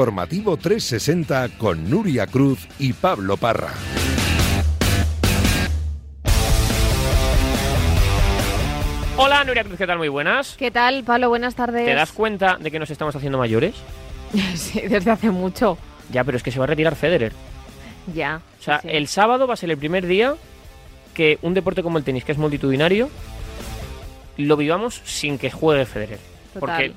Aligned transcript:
Informativo 0.00 0.56
360 0.56 1.58
con 1.58 1.90
Nuria 1.90 2.26
Cruz 2.26 2.66
y 2.78 2.94
Pablo 2.94 3.36
Parra. 3.36 3.68
Hola, 9.18 9.44
Nuria 9.44 9.62
Cruz, 9.62 9.76
¿qué 9.76 9.86
tal? 9.86 9.98
Muy 9.98 10.08
buenas. 10.08 10.56
¿Qué 10.56 10.70
tal, 10.70 11.04
Pablo? 11.04 11.28
Buenas 11.28 11.54
tardes. 11.54 11.84
¿Te 11.84 11.92
das 11.92 12.12
cuenta 12.12 12.56
de 12.56 12.70
que 12.70 12.78
nos 12.78 12.88
estamos 12.88 13.14
haciendo 13.14 13.36
mayores? 13.36 13.74
sí, 14.54 14.80
desde 14.80 15.10
hace 15.10 15.30
mucho. 15.30 15.76
Ya, 16.10 16.24
pero 16.24 16.38
es 16.38 16.42
que 16.42 16.50
se 16.50 16.58
va 16.58 16.64
a 16.64 16.68
retirar 16.68 16.96
Federer. 16.96 17.34
Ya. 18.14 18.40
O 18.58 18.62
sea, 18.62 18.80
sí. 18.80 18.88
el 18.90 19.06
sábado 19.06 19.46
va 19.46 19.52
a 19.52 19.58
ser 19.58 19.70
el 19.70 19.76
primer 19.76 20.06
día 20.06 20.34
que 21.12 21.38
un 21.42 21.52
deporte 21.52 21.82
como 21.82 21.98
el 21.98 22.04
tenis, 22.04 22.24
que 22.24 22.32
es 22.32 22.38
multitudinario, 22.38 23.10
lo 24.38 24.56
vivamos 24.56 25.02
sin 25.04 25.36
que 25.36 25.50
juegue 25.50 25.84
Federer. 25.84 26.20
Total. 26.54 26.60
Porque 26.60 26.92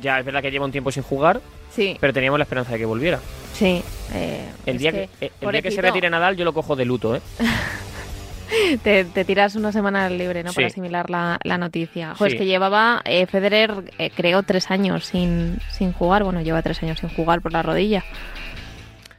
ya 0.00 0.18
es 0.20 0.24
verdad 0.24 0.40
que 0.40 0.50
lleva 0.50 0.64
un 0.64 0.72
tiempo 0.72 0.90
sin 0.90 1.02
jugar, 1.02 1.42
Sí, 1.74 1.96
pero 2.00 2.12
teníamos 2.12 2.38
la 2.38 2.44
esperanza 2.44 2.72
de 2.72 2.78
que 2.78 2.84
volviera. 2.86 3.18
sí. 3.52 3.82
eh, 4.12 4.48
El 4.66 4.78
día 4.78 4.92
que, 4.92 5.08
el 5.40 5.50
día 5.52 5.62
que 5.62 5.70
se 5.70 5.82
retire 5.82 6.08
Nadal, 6.10 6.36
yo 6.36 6.44
lo 6.44 6.52
cojo 6.52 6.76
de 6.76 6.84
luto, 6.84 7.16
¿eh? 7.16 7.20
Te, 8.84 9.04
te 9.04 9.24
tiras 9.24 9.56
una 9.56 9.72
semana 9.72 10.08
libre, 10.08 10.44
¿no? 10.44 10.50
Sí. 10.50 10.56
Para 10.56 10.66
asimilar 10.68 11.10
la, 11.10 11.40
la 11.42 11.58
noticia. 11.58 12.14
Pues 12.16 12.32
Sí. 12.32 12.38
que 12.38 12.46
llevaba, 12.46 13.00
eh, 13.04 13.26
Federer 13.26 13.72
eh, 13.98 14.10
creó 14.14 14.42
tres 14.44 14.70
años 14.70 15.06
sin, 15.06 15.58
sin 15.72 15.92
jugar. 15.92 16.22
Bueno, 16.22 16.40
lleva 16.42 16.62
tres 16.62 16.80
años 16.82 17.00
sin 17.00 17.08
jugar 17.08 17.40
por 17.40 17.52
la 17.52 17.62
rodilla. 17.62 18.04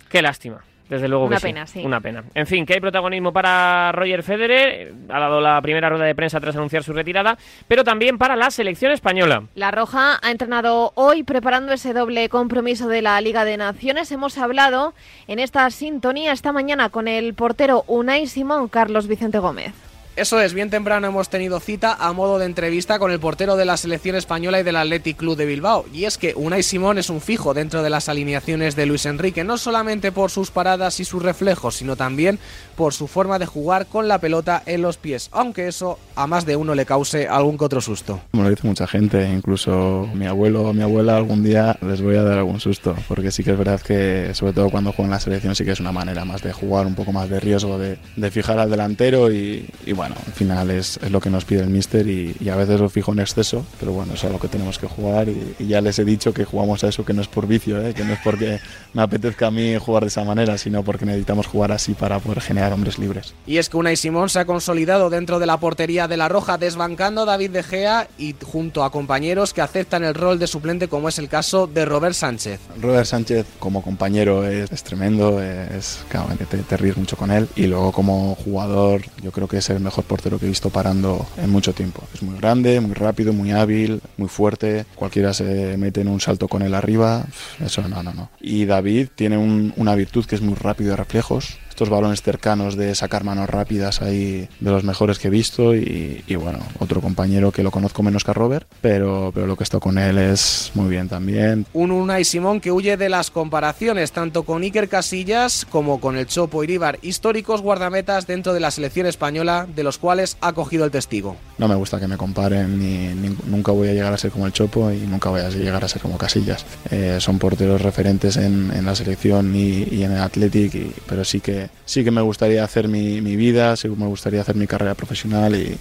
Qué 0.10 0.22
lástima. 0.22 0.64
Desde 0.90 1.08
luego 1.08 1.26
Una 1.26 1.38
que 1.38 1.40
sí. 1.42 1.48
pena, 1.48 1.68
sí. 1.68 1.84
Una 1.84 2.00
pena. 2.00 2.24
En 2.36 2.46
fin, 2.46 2.66
que 2.66 2.74
hay 2.74 2.80
protagonismo 2.80 3.34
para 3.34 3.92
Roger 3.92 4.22
Federer. 4.22 4.94
Ha 5.10 5.20
dado 5.20 5.42
la 5.42 5.60
primera 5.62 5.90
rueda 5.90 6.06
de 6.06 6.14
prensa 6.14 6.40
tras 6.40 6.56
anunciar 6.56 6.84
su 6.84 6.94
retirada, 6.94 7.38
pero 7.68 7.84
también 7.84 8.18
para 8.18 8.36
la 8.36 8.52
selección 8.52 8.92
española. 8.92 9.44
La 9.56 9.72
Roja 9.72 10.20
ha 10.22 10.32
entrenado 10.32 10.92
hoy 10.96 11.24
preparando 11.24 11.74
ese 11.74 11.94
doble 11.94 12.30
compromiso 12.30 12.88
de 12.88 13.02
la 13.02 13.20
Liga 13.22 13.46
de 13.46 13.58
Naciones. 13.58 14.12
Hemos 14.12 14.38
hablado 14.38 14.94
en 15.28 15.40
esta 15.40 15.70
sintonía 15.72 16.32
esta 16.32 16.52
mañana 16.52 16.90
con 16.90 17.08
el 17.08 17.34
portero 17.34 17.84
Unai 17.88 18.28
Simón, 18.28 18.68
Carlos 18.68 19.08
Vicente 19.08 19.40
Gómez. 19.40 19.74
Eso 20.16 20.40
es, 20.40 20.54
bien 20.54 20.70
temprano 20.70 21.08
hemos 21.08 21.28
tenido 21.28 21.60
cita 21.60 21.98
a 22.00 22.14
modo 22.14 22.40
de 22.40 22.46
entrevista 22.46 23.00
con 23.00 23.12
el 23.12 23.20
portero 23.20 23.58
de 23.58 23.66
la 23.66 23.76
selección 23.76 24.16
española 24.16 24.62
y 24.62 24.64
del 24.64 24.78
Athletic 24.78 25.18
Club 25.18 25.36
de 25.36 25.46
Bilbao. 25.46 25.86
Y 25.94 26.06
es 26.06 26.18
que 26.18 26.34
Unai 26.38 26.64
Simón 26.64 26.98
es 26.98 27.10
un 27.10 27.20
fijo 27.20 27.54
dentro 27.54 27.84
de 27.84 27.90
las 27.90 28.08
alineaciones 28.08 28.78
de 28.78 28.86
Luis 28.86 29.06
Enrique, 29.06 29.44
no 29.44 29.58
solamente 29.58 30.14
por 30.14 30.32
sus 30.32 30.52
paradas 30.52 31.02
y 31.02 31.06
sus 31.06 31.22
reflejos, 31.22 31.76
sino 31.76 31.98
también 31.98 32.40
por 32.78 32.94
su 32.94 33.08
forma 33.08 33.40
de 33.40 33.46
jugar 33.46 33.88
con 33.88 34.08
la 34.08 34.20
pelota 34.20 34.64
en 34.66 34.82
los 34.82 34.96
pies, 34.96 35.28
aunque 35.34 35.68
eso 35.68 36.00
a 36.16 36.28
más 36.28 36.46
de 36.46 36.56
uno 36.56 36.76
le 36.76 36.86
cause 36.86 37.28
algún 37.28 37.58
que 37.58 37.66
otro 37.66 37.82
susto. 37.82 38.22
Me 38.32 38.44
lo 38.44 38.50
dice 38.50 38.66
mucha 38.66 38.88
gente, 38.88 39.30
incluso 39.30 40.08
mi 40.14 40.28
abuelo 40.28 40.62
o 40.62 40.74
mi 40.74 40.84
abuela 40.84 41.18
algún 41.18 41.44
día 41.44 41.78
les 41.82 42.02
voy 42.02 42.16
a 42.16 42.24
dar 42.24 42.38
algún 42.38 42.62
susto, 42.62 42.96
porque 43.10 43.32
sí 43.32 43.44
que 43.44 43.52
es 43.52 43.58
verdad 43.58 43.82
que 43.82 44.30
sobre 44.34 44.54
todo 44.54 44.70
cuando 44.70 44.94
juego 44.94 45.08
en 45.08 45.12
la 45.12 45.20
selección 45.20 45.56
sí 45.56 45.66
que 45.66 45.72
es 45.72 45.82
una 45.82 45.92
manera 45.92 46.24
más 46.24 46.42
de 46.42 46.54
jugar, 46.54 46.88
un 46.88 46.96
poco 46.96 47.12
más 47.12 47.30
de 47.30 47.42
riesgo, 47.42 47.78
de, 47.78 47.98
de 48.16 48.32
fijar 48.32 48.60
al 48.60 48.72
delantero 48.72 49.30
y, 49.30 49.68
y 49.86 49.92
bueno, 49.92 50.05
al 50.14 50.34
final 50.34 50.72
es, 50.72 50.98
es 51.02 51.12
lo 51.12 51.20
que 51.20 51.30
nos 51.30 51.46
pide 51.46 51.62
el 51.62 51.70
míster 51.70 52.08
y, 52.08 52.36
y 52.40 52.50
a 52.50 52.56
veces 52.56 52.80
lo 52.80 52.90
fijo 52.90 53.12
en 53.14 53.20
exceso, 53.20 53.66
pero 53.80 53.94
bueno, 53.94 54.14
eso 54.14 54.28
es 54.28 54.34
lo 54.34 54.40
que 54.40 54.48
tenemos 54.48 54.78
que 54.78 54.88
jugar 54.88 55.30
y, 55.30 55.56
y 55.60 55.68
ya 55.68 55.82
les 55.82 55.98
he 56.00 56.06
dicho 56.06 56.34
que 56.34 56.46
jugamos 56.46 56.84
a 56.84 56.90
eso, 56.90 57.06
que 57.06 57.14
no 57.14 57.22
es 57.22 57.28
por 57.28 57.48
vicio, 57.48 57.82
¿eh? 57.86 57.94
que 57.94 58.04
no 58.04 58.14
es 58.14 58.20
porque 58.24 58.60
me 58.94 59.02
apetezca 59.02 59.48
a 59.48 59.52
mí 59.52 59.76
jugar 59.78 60.04
de 60.04 60.08
esa 60.10 60.24
manera, 60.24 60.58
sino 60.58 60.84
porque 60.84 61.06
necesitamos 61.06 61.48
jugar 61.48 61.72
así 61.72 61.94
para 61.94 62.20
poder 62.20 62.42
generar 62.42 62.74
hombres 62.74 63.00
libres. 63.00 63.34
Y 63.46 63.58
es 63.58 63.70
que 63.70 63.78
Unai 63.78 63.98
Simón 63.98 64.30
se 64.30 64.40
ha 64.40 64.46
consolidado 64.46 65.10
dentro 65.10 65.40
de 65.40 65.46
la 65.46 65.58
portería 65.58 66.08
de 66.08 66.18
la 66.18 66.30
Roja, 66.30 66.58
desbancando 66.58 67.22
a 67.22 67.26
David 67.26 67.52
De 67.52 67.64
Gea 67.64 68.08
y 68.18 68.36
junto 68.44 68.84
a 68.84 68.92
compañeros 68.92 69.54
que 69.54 69.62
aceptan 69.62 70.04
el 70.04 70.14
rol 70.14 70.40
de 70.40 70.48
suplente, 70.48 70.88
como 70.88 71.10
es 71.10 71.20
el 71.20 71.30
caso 71.30 71.68
de 71.68 71.86
Robert 71.86 72.16
Sánchez. 72.16 72.60
Robert 72.82 73.06
Sánchez 73.06 73.46
como 73.60 73.82
compañero 73.82 74.46
es, 74.46 74.72
es 74.72 74.84
tremendo, 74.84 75.42
es 75.42 76.04
claro, 76.10 76.28
te, 76.50 76.58
te 76.58 76.78
ríes 76.78 76.98
mucho 76.98 77.18
con 77.18 77.32
él 77.32 77.48
y 77.56 77.68
luego 77.68 77.92
como 77.92 78.36
jugador 78.36 79.02
yo 79.22 79.32
creo 79.32 79.48
que 79.48 79.58
es 79.58 79.70
el 79.70 79.80
mejor 79.80 79.95
portero 80.04 80.38
que 80.40 80.46
he 80.46 80.50
visto 80.50 80.70
parando 80.70 81.26
en 81.38 81.50
mucho 81.50 81.74
tiempo. 81.74 82.04
Es 82.14 82.22
muy 82.22 82.38
grande, 82.38 82.80
muy 82.82 82.94
rápido, 82.94 83.32
muy 83.34 83.52
hábil, 83.52 84.02
muy 84.18 84.28
fuerte, 84.28 84.86
cualquiera 84.96 85.34
se 85.34 85.78
mete 85.78 86.02
en 86.02 86.08
un 86.10 86.20
salto 86.20 86.48
con 86.48 86.62
él 86.62 86.74
arriba, 86.74 87.26
eso 87.64 87.88
no, 87.88 88.04
no, 88.04 88.14
no. 88.14 88.30
Y 88.42 88.66
David 88.66 89.08
tiene 89.16 89.38
un- 89.38 89.74
una 89.78 89.96
virtud 89.96 90.26
que 90.26 90.36
es 90.36 90.42
muy 90.42 90.56
rápido 90.56 90.92
de 90.92 90.98
reflejos, 90.98 91.58
estos 91.76 91.90
balones 91.90 92.22
cercanos 92.22 92.78
de 92.78 92.96
sacar 92.96 93.26
manos 93.26 93.50
rápidas 93.50 94.02
ahí 94.02 94.48
de 94.62 94.72
los 94.72 94.86
mejores 94.86 95.20
que 95.20 95.28
he 95.28 95.30
visto 95.30 95.76
y, 95.76 96.24
y 96.26 96.36
bueno, 96.36 96.60
otro 96.80 97.02
compañero 97.02 97.52
que 97.52 97.64
lo 97.64 97.72
conozco 97.72 98.02
menos 98.02 98.24
que 98.24 98.32
a 98.32 98.34
Robert, 98.34 98.66
pero, 98.80 99.32
pero 99.36 99.46
lo 99.46 99.58
que 99.58 99.64
he 99.64 99.66
estado 99.66 99.82
con 99.82 99.98
él 99.98 100.18
es 100.18 100.72
muy 100.74 100.88
bien 100.90 101.10
también. 101.10 101.66
Un 101.74 101.92
Unai 101.92 102.24
Simón 102.24 102.62
que 102.62 102.72
huye 102.72 102.96
de 102.96 103.10
las 103.10 103.30
comparaciones 103.30 104.14
tanto 104.14 104.44
con 104.44 104.62
Iker 104.64 104.88
Casillas 104.88 105.66
como 105.70 106.00
con 106.00 106.16
el 106.16 106.28
Chopo 106.28 106.64
Iríbar, 106.64 106.98
históricos 107.02 107.62
guardametas 107.62 108.26
dentro 108.26 108.54
de 108.54 108.62
la 108.62 108.72
selección 108.72 109.06
española, 109.06 109.68
de 109.76 109.84
los 109.84 109.98
cuales 109.98 110.38
ha 110.40 110.54
cogido 110.54 110.86
el 110.86 110.92
testigo. 110.92 111.36
No 111.58 111.68
me 111.68 111.76
gusta 111.76 112.00
que 112.00 112.08
me 112.08 112.16
comparen, 112.16 112.80
ni, 112.80 113.14
ni- 113.16 113.36
nunca 113.48 113.74
voy 113.74 113.90
a 113.90 113.94
llegar 113.94 114.14
a 114.14 114.18
ser 114.18 114.32
como 114.32 114.46
el 114.46 114.54
Chopo 114.54 114.92
y 114.92 115.00
nunca 115.00 115.30
voy 115.30 115.42
a 115.42 115.50
llegar 115.50 115.84
a 115.84 115.90
ser 115.90 116.02
como 116.02 116.18
Casillas. 116.18 116.66
Eh, 116.90 117.18
son 117.20 117.38
porteros 117.38 117.82
referentes 117.82 118.38
en, 118.38 118.72
en 118.74 118.86
la 118.86 118.96
selección 118.96 119.54
y, 119.54 119.84
y 119.92 120.04
en 120.04 120.14
el 120.14 120.22
Athletic, 120.22 120.74
y- 120.76 120.92
pero 121.06 121.26
sí 121.26 121.42
que, 121.42 121.65
sí 121.86 122.04
que 122.04 122.12
me 122.12 122.22
gustaría 122.22 122.64
hacer 122.64 122.88
mi, 122.88 123.22
mi 123.22 123.36
vida, 123.36 123.76
sí 123.76 123.90
que 123.90 123.96
me 123.96 124.08
gustaría 124.08 124.42
hacer 124.42 124.56
mi 124.56 124.68
carrera 124.68 124.96
profesional 124.96 125.56
y, 125.56 125.78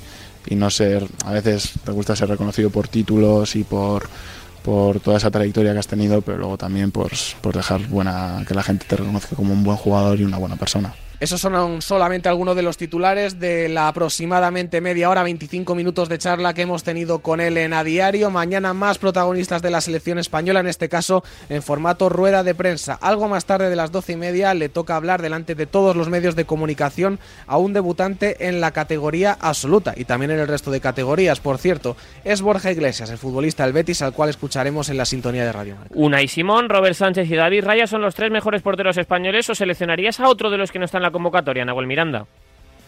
y 0.47 0.55
no 0.55 0.71
ser, 0.71 1.07
a 1.25 1.33
veces 1.33 1.73
te 1.85 1.93
gusta 1.93 2.17
ser 2.17 2.29
reconocido 2.29 2.71
por 2.71 2.89
títulos 2.89 3.57
y 3.57 3.65
por 3.65 4.09
por 4.65 4.99
toda 4.99 5.19
esa 5.19 5.31
trayectoria 5.31 5.75
que 5.75 5.79
has 5.79 5.87
tenido, 5.87 6.23
pero 6.23 6.39
luego 6.39 6.57
también 6.57 6.91
por, 6.91 7.13
por 7.43 7.55
dejar 7.55 7.87
buena 7.87 8.43
que 8.49 8.55
la 8.55 8.63
gente 8.63 8.87
te 8.89 8.97
reconozca 8.97 9.37
como 9.37 9.53
un 9.53 9.63
buen 9.63 9.77
jugador 9.77 10.19
y 10.19 10.25
una 10.25 10.39
buena 10.39 10.57
persona. 10.57 10.95
Esos 11.25 11.41
son 11.41 11.81
solamente 11.81 12.29
algunos 12.29 12.55
de 12.55 12.61
los 12.61 12.77
titulares 12.77 13.41
de 13.41 13.71
la 13.71 13.89
aproximadamente 13.89 14.83
media 14.83 15.09
hora, 15.09 15.23
25 15.23 15.75
minutos 15.75 16.11
de 16.11 16.19
charla 16.19 16.53
que 16.53 16.61
hemos 16.61 16.85
tenido 16.85 17.21
con 17.21 17.41
él 17.41 17.57
en 17.57 17.73
a 17.73 17.83
diario. 17.83 18.29
Mañana 18.29 18.75
más 18.75 18.99
protagonistas 18.99 19.63
de 19.63 19.71
la 19.71 19.81
selección 19.81 20.19
española, 20.19 20.61
en 20.61 20.67
este 20.67 20.91
caso 20.91 21.25
en 21.49 21.63
formato 21.63 22.11
rueda 22.11 22.43
de 22.43 22.55
prensa. 22.55 22.99
Algo 23.01 23.27
más 23.27 23.47
tarde 23.47 23.71
de 23.71 23.75
las 23.75 23.91
12 23.91 24.13
y 24.13 24.17
media 24.17 24.53
le 24.53 24.69
toca 24.69 24.97
hablar 24.97 25.23
delante 25.23 25.55
de 25.55 25.65
todos 25.65 25.97
los 25.97 26.11
medios 26.11 26.37
de 26.37 26.45
comunicación 26.45 27.19
a 27.47 27.57
un 27.57 27.73
debutante 27.73 28.47
en 28.47 28.61
la 28.61 28.73
categoría 28.73 29.39
absoluta 29.41 29.95
y 29.97 30.05
también 30.05 30.31
en 30.31 30.41
el 30.41 30.47
resto 30.47 30.71
de 30.71 30.83
categorías. 30.83 31.41
Por 31.41 31.57
cierto, 31.57 31.97
es 32.25 32.43
Borja 32.43 32.71
Iglesias, 32.71 33.09
el 33.09 33.17
futbolista 33.17 33.65
del 33.65 33.73
Betis, 33.73 34.03
al 34.03 34.13
cual 34.13 34.29
escucharemos 34.29 34.91
en 34.91 34.99
la 34.99 35.07
sintonía 35.07 35.47
de 35.47 35.53
Radio 35.53 35.77
Marca. 35.77 35.95
Unai 35.95 36.29
Simón, 36.29 36.69
Robert 36.69 36.97
Sánchez 36.97 37.31
y 37.31 37.35
David 37.35 37.65
Raya 37.65 37.87
son 37.87 38.03
los 38.03 38.15
tres 38.15 38.31
mejores 38.31 38.61
porteros 38.61 38.99
españoles. 38.99 39.49
¿O 39.49 39.55
seleccionarías 39.55 40.21
a 40.21 40.29
otro 40.29 40.51
de 40.51 40.59
los 40.59 40.71
que 40.71 40.79
no 40.79 40.85
está 40.85 40.99
en 40.99 41.03
la 41.05 41.14
convocatoria, 41.15 41.65
Nahuel 41.65 41.87
Miranda? 41.87 42.27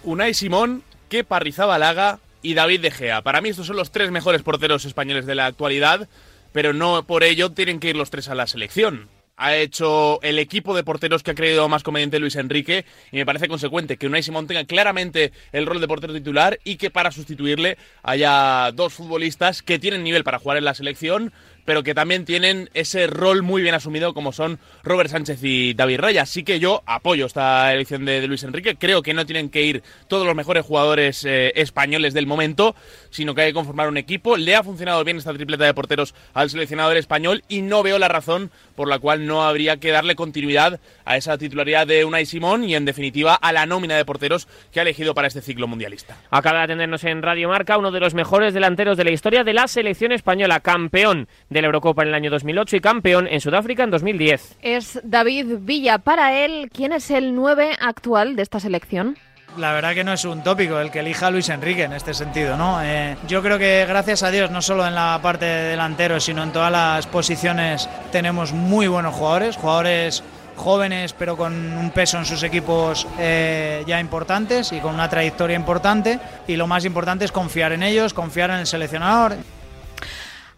Unai 0.03 0.34
Simón, 0.34 0.82
Kepa 1.09 1.38
Rizabalaga 1.38 2.19
y 2.42 2.54
David 2.54 2.81
De 2.81 2.91
Gea. 2.91 3.22
Para 3.22 3.41
mí 3.41 3.50
estos 3.50 3.69
son 3.69 3.76
los 3.76 3.92
tres 3.92 4.10
mejores 4.10 4.42
porteros 4.42 4.84
españoles 4.84 5.26
de 5.26 5.37
la 5.37 5.47
actualidad, 5.47 6.09
pero 6.53 6.72
no 6.72 7.06
por 7.06 7.22
ello 7.22 7.53
tienen 7.53 7.78
que 7.81 7.91
ir 7.91 7.97
los 7.97 8.10
tres 8.10 8.28
a 8.28 8.34
la 8.34 8.47
selección. 8.47 9.09
Ha 9.36 9.54
hecho 9.54 10.20
el 10.22 10.38
equipo 10.38 10.75
de 10.75 10.82
porteros 10.82 11.22
que 11.22 11.31
ha 11.31 11.34
creído 11.34 11.69
más 11.69 11.82
conveniente 11.82 12.19
Luis 12.19 12.36
Enrique 12.36 12.84
y 13.12 13.16
me 13.16 13.26
parece 13.26 13.48
consecuente 13.48 13.97
que 13.97 14.06
Unai 14.06 14.22
Simón 14.22 14.47
tenga 14.47 14.65
claramente 14.65 15.32
el 15.53 15.66
rol 15.66 15.81
de 15.81 15.86
portero 15.86 16.15
titular 16.15 16.59
y 16.65 16.76
que 16.76 16.91
para 16.91 17.12
sustituirle 17.12 17.76
haya 18.03 18.72
dos 18.72 18.94
futbolistas 18.94 19.62
que 19.62 19.78
tienen 19.78 20.03
nivel 20.03 20.25
para 20.25 20.38
jugar 20.38 20.56
en 20.56 20.65
la 20.65 20.75
selección, 20.75 21.32
pero 21.66 21.82
que 21.82 21.94
también 21.94 22.25
tienen 22.25 22.71
ese 22.72 23.06
rol 23.06 23.43
muy 23.43 23.60
bien 23.60 23.75
asumido 23.75 24.15
como 24.15 24.32
son 24.32 24.59
Robert 24.82 25.10
Sánchez 25.10 25.41
y 25.43 25.75
David 25.75 26.00
Raya. 26.00 26.22
Así 26.22 26.44
que 26.44 26.59
yo 26.59 26.82
apoyo 26.87 27.27
esta 27.27 27.75
elección 27.75 28.06
de, 28.06 28.27
Luis 28.27 28.44
Enrique. 28.44 28.77
Creo 28.77 29.03
que 29.03 29.12
no 29.12 29.27
tienen 29.27 29.50
que 29.50 29.62
ir 29.62 29.82
todos 30.09 30.27
los 30.27 30.34
mejores 30.34 30.65
jugadores 30.65 31.25
eh, 31.25 31.53
españoles 31.56 32.15
del 32.15 32.27
momento, 32.27 32.74
sino 33.10 33.34
que 33.34 33.42
hay 33.42 33.48
que 33.51 33.54
conformar 33.54 33.89
un 33.89 33.98
equipo. 33.98 34.36
Le 34.36 34.54
ha 34.54 34.63
funcionado 34.63 35.04
bien 35.04 35.18
esta 35.18 35.34
tripleta 35.34 35.65
de 35.65 35.74
porteros 35.74 36.15
al 36.33 36.48
seleccionador 36.48 36.97
español 36.97 37.42
y 37.48 37.63
no 37.63 37.83
veo 37.83 37.98
la 37.98 38.09
razón 38.09 38.51
por 38.77 38.89
la 38.89 38.98
cual 38.98 39.27
no 39.27 39.45
habría 39.45 39.78
que 39.78 39.91
darle 39.91 40.15
continuidad 40.15 40.80
a 41.04 41.16
esa 41.16 41.36
titularidad 41.36 41.86
de 41.86 42.04
Unai 42.04 42.27
Simón 42.27 42.65
y 42.65 42.74
en 42.74 42.84
definitiva 42.84 43.34
a 43.34 43.53
la 43.53 43.66
nómina 43.66 43.97
de 43.97 44.04
porteros 44.04 44.47
que 44.72 44.78
ha 44.78 44.83
elegido 44.83 45.15
para 45.15 45.28
este 45.28 45.42
ciclo 45.42 45.66
mundialista. 45.66 46.16
Acaba 46.30 46.59
de 46.59 46.65
atendernos 46.65 47.03
en 47.04 47.22
Radio 47.22 47.48
Marca 47.48 47.77
uno 47.77 47.91
de 47.91 48.01
los 48.01 48.15
mejores 48.15 48.54
delanteros 48.54 48.97
de 48.97 49.04
la 49.04 49.10
historia 49.10 49.42
de 49.42 49.54
la 49.54 49.66
selección 49.66 50.13
española, 50.13 50.60
campeón 50.60 51.28
de 51.48 51.55
la 51.62 51.66
Eurocopa 51.66 52.03
en 52.03 52.08
el 52.08 52.14
año 52.14 52.30
2008 52.30 52.76
y 52.76 52.80
campeón 52.80 53.28
en 53.28 53.41
Sudáfrica 53.41 53.84
en 53.84 53.91
2010. 53.91 54.58
Es 54.62 55.00
David 55.03 55.58
Villa. 55.60 55.98
Para 55.98 56.44
él, 56.44 56.70
¿quién 56.72 56.92
es 56.92 57.10
el 57.10 57.34
9 57.34 57.76
actual 57.80 58.36
de 58.36 58.42
esta 58.42 58.60
selección? 58.60 59.16
La 59.58 59.72
verdad 59.72 59.94
que 59.94 60.04
no 60.04 60.12
es 60.12 60.24
un 60.26 60.42
tópico 60.42 60.78
el 60.78 60.91
que 60.91 61.00
elija 61.00 61.28
a 61.28 61.30
Luis 61.30 61.48
Enrique 61.48 61.84
en 61.84 61.94
este 61.94 62.12
sentido, 62.12 62.58
¿no? 62.58 62.82
Eh, 62.82 63.16
yo 63.26 63.42
creo 63.42 63.58
que 63.58 63.86
gracias 63.88 64.22
a 64.22 64.30
Dios, 64.30 64.50
no 64.50 64.60
solo 64.60 64.86
en 64.86 64.94
la 64.94 65.18
parte 65.22 65.47
de 65.47 65.70
delantero, 65.70 66.20
sino 66.20 66.42
en 66.42 66.53
todas 66.53 66.70
las 66.70 67.06
posiciones 67.06 67.88
tenemos 68.12 68.53
muy 68.53 68.86
buenos 68.86 69.14
jugadores, 69.14 69.56
jugadores 69.56 70.22
jóvenes 70.56 71.12
pero 71.12 71.36
con 71.36 71.53
un 71.53 71.91
peso 71.91 72.18
en 72.18 72.24
sus 72.24 72.42
equipos 72.42 73.06
eh, 73.18 73.84
ya 73.86 74.00
importantes 74.00 74.72
y 74.72 74.80
con 74.80 74.94
una 74.94 75.08
trayectoria 75.08 75.54
importante 75.54 76.18
y 76.48 76.56
lo 76.56 76.66
más 76.66 76.84
importante 76.84 77.24
es 77.24 77.32
confiar 77.32 77.72
en 77.72 77.82
ellos, 77.82 78.14
confiar 78.14 78.50
en 78.50 78.56
el 78.56 78.66
seleccionador. 78.66 79.36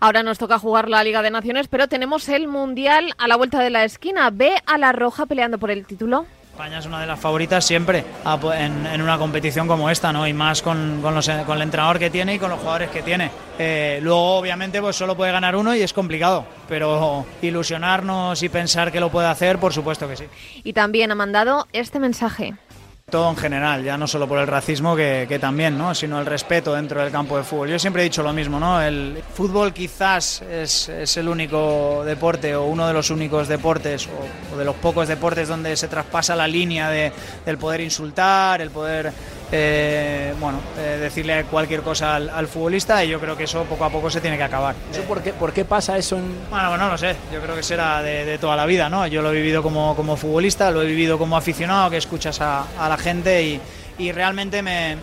Ahora 0.00 0.22
nos 0.22 0.38
toca 0.38 0.60
jugar 0.60 0.88
la 0.88 1.02
Liga 1.02 1.22
de 1.22 1.30
Naciones, 1.30 1.66
pero 1.66 1.88
tenemos 1.88 2.28
el 2.28 2.46
Mundial 2.46 3.14
a 3.18 3.26
la 3.26 3.36
vuelta 3.36 3.60
de 3.60 3.70
la 3.70 3.84
esquina. 3.84 4.30
¿Ve 4.30 4.52
a 4.64 4.78
la 4.78 4.92
Roja 4.92 5.26
peleando 5.26 5.58
por 5.58 5.72
el 5.72 5.86
título? 5.86 6.24
España 6.52 6.78
es 6.78 6.86
una 6.86 7.00
de 7.00 7.06
las 7.06 7.20
favoritas 7.20 7.64
siempre 7.64 8.04
en, 8.54 9.02
una 9.02 9.16
competición 9.18 9.68
como 9.68 9.90
esta, 9.90 10.12
¿no? 10.12 10.26
Y 10.26 10.32
más 10.32 10.62
con, 10.62 11.00
con, 11.02 11.16
el 11.16 11.62
entrenador 11.62 11.98
que 11.98 12.10
tiene 12.10 12.34
y 12.34 12.38
con 12.38 12.50
los 12.50 12.58
jugadores 12.58 12.90
que 12.90 13.02
tiene. 13.02 13.30
Eh, 13.58 14.00
luego, 14.02 14.38
obviamente, 14.38 14.80
pues 14.80 14.96
solo 14.96 15.16
puede 15.16 15.30
ganar 15.32 15.54
uno 15.54 15.74
y 15.74 15.82
es 15.82 15.92
complicado, 15.92 16.44
pero 16.68 17.24
ilusionarnos 17.42 18.42
y 18.42 18.48
pensar 18.48 18.90
que 18.90 18.98
lo 18.98 19.08
puede 19.08 19.28
hacer, 19.28 19.58
por 19.58 19.72
supuesto 19.72 20.08
que 20.08 20.16
sí. 20.16 20.24
Y 20.64 20.72
también 20.72 21.12
ha 21.12 21.14
mandado 21.16 21.68
este 21.72 22.00
mensaje 22.00 22.54
todo 23.10 23.31
en 23.31 23.37
general, 23.37 23.82
ya 23.82 23.96
no 23.96 24.06
solo 24.06 24.28
por 24.28 24.38
el 24.38 24.46
racismo 24.46 24.94
que, 24.94 25.38
también, 25.40 25.78
¿no? 25.78 25.94
sino 25.94 26.20
el 26.20 26.26
respeto 26.26 26.75
dentro 26.75 27.02
del 27.02 27.10
campo 27.10 27.37
de 27.37 27.43
fútbol. 27.43 27.69
Yo 27.69 27.78
siempre 27.78 28.02
he 28.02 28.05
dicho 28.05 28.22
lo 28.22 28.32
mismo, 28.32 28.60
¿no? 28.60 28.82
El 28.82 29.22
fútbol 29.34 29.72
quizás 29.72 30.43
es, 30.43 30.88
es 30.88 31.16
el 31.16 31.28
único 31.28 32.02
deporte 32.05 32.55
o 32.55 32.66
uno 32.66 32.87
de 32.87 32.93
los 32.93 33.10
únicos 33.10 33.49
deportes 33.49 34.06
o, 34.08 34.55
o, 34.55 34.58
de 34.58 34.64
los 34.64 34.76
pocos 34.76 35.08
deportes 35.08 35.49
donde 35.49 35.76
se 35.76 35.88
traspasa 35.88 36.37
la 36.37 36.46
línea 36.46 36.90
de, 36.90 37.12
del 37.46 37.56
poder 37.56 37.81
insultar, 37.81 38.60
el 38.60 38.70
poder 38.70 39.12
eh, 39.50 40.34
bueno, 40.38 40.60
eh, 40.76 40.98
decirle 41.00 41.44
cualquier 41.44 41.80
cosa 41.80 42.16
al, 42.16 42.48
futbolista 42.48 43.02
y 43.04 43.08
yo 43.08 43.18
creo 43.18 43.36
que 43.36 43.44
eso 43.44 43.64
poco 43.64 43.84
a 43.84 43.90
poco 43.90 44.10
se 44.10 44.20
tiene 44.20 44.36
que 44.36 44.42
acabar. 44.42 44.74
por, 45.06 45.22
qué, 45.22 45.32
por 45.32 45.52
qué 45.52 45.64
pasa 45.64 45.96
eso? 45.96 46.16
En... 46.16 46.34
Bueno, 46.50 46.76
no 46.76 46.90
lo 46.90 46.98
sé, 46.98 47.16
yo 47.32 47.40
creo 47.40 47.56
que 47.56 47.62
será 47.62 48.02
de, 48.02 48.38
toda 48.38 48.56
la 48.56 48.66
vida, 48.66 48.88
¿no? 48.88 49.06
Yo 49.06 49.22
lo 49.22 49.32
he 49.32 49.36
vivido 49.36 49.62
como, 49.62 49.96
como 49.96 50.16
futbolista, 50.16 50.70
lo 50.70 50.82
he 50.82 50.86
vivido 50.86 51.18
como 51.18 51.36
aficionado, 51.36 51.90
que 51.90 51.96
escuchas 51.96 52.40
a, 52.40 52.66
la 52.88 52.98
gente 52.98 53.42
y, 53.42 53.60
y, 53.98 54.12
realmente 54.12 54.62
me 54.62 54.96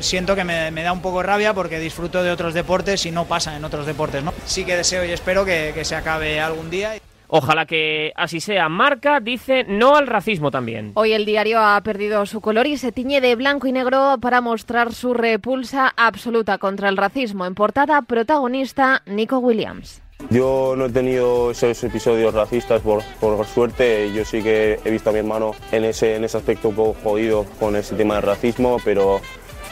siento 0.00 0.34
que 0.34 0.44
me, 0.44 0.82
da 0.82 0.92
un 0.92 1.02
poco 1.02 1.22
rabia 1.22 1.52
porque 1.52 1.78
disfruto 1.78 2.22
de 2.22 2.30
otros 2.30 2.54
deportes 2.54 3.04
y 3.04 3.10
no 3.10 3.26
pasa 3.26 3.56
en 3.56 3.64
otros 3.64 3.86
deportes, 3.86 4.24
¿no? 4.24 4.32
Sí 4.46 4.64
que 4.64 4.76
deseo 4.76 5.04
y 5.04 5.10
espero 5.10 5.44
que, 5.44 5.72
que 5.74 5.84
se 5.84 5.94
acabe 5.94 6.40
algún 6.40 6.70
día. 6.70 6.94
Ojalá 7.32 7.64
que 7.64 8.12
así 8.16 8.40
sea. 8.40 8.68
Marca 8.68 9.20
dice 9.20 9.64
no 9.68 9.94
al 9.94 10.08
racismo 10.08 10.50
también. 10.50 10.92
Hoy 10.94 11.12
el 11.12 11.24
diario 11.24 11.60
ha 11.60 11.80
perdido 11.82 12.26
su 12.26 12.40
color 12.40 12.66
y 12.66 12.76
se 12.76 12.90
tiñe 12.90 13.20
de 13.20 13.36
blanco 13.36 13.68
y 13.68 13.72
negro 13.72 14.16
para 14.20 14.40
mostrar 14.40 14.92
su 14.92 15.14
repulsa 15.14 15.92
absoluta 15.96 16.58
contra 16.58 16.88
el 16.88 16.96
racismo. 16.96 17.46
En 17.46 17.54
portada, 17.54 18.02
protagonista 18.02 19.02
Nico 19.06 19.38
Williams. 19.38 20.02
Yo 20.28 20.74
no 20.76 20.86
he 20.86 20.90
tenido 20.90 21.52
esos 21.52 21.82
episodios 21.82 22.34
racistas 22.34 22.82
por, 22.82 23.02
por, 23.20 23.46
suerte. 23.46 24.12
Yo 24.12 24.24
sí 24.24 24.42
que 24.42 24.78
he 24.84 24.90
visto 24.90 25.10
a 25.10 25.12
mi 25.12 25.20
hermano 25.20 25.52
en 25.72 25.84
ese, 25.84 26.16
en 26.16 26.24
ese 26.24 26.36
aspecto 26.36 26.68
un 26.68 26.74
poco 26.74 26.96
jodido 27.02 27.46
con 27.58 27.74
ese 27.74 27.94
tema 27.94 28.14
del 28.14 28.24
racismo, 28.24 28.76
pero 28.84 29.20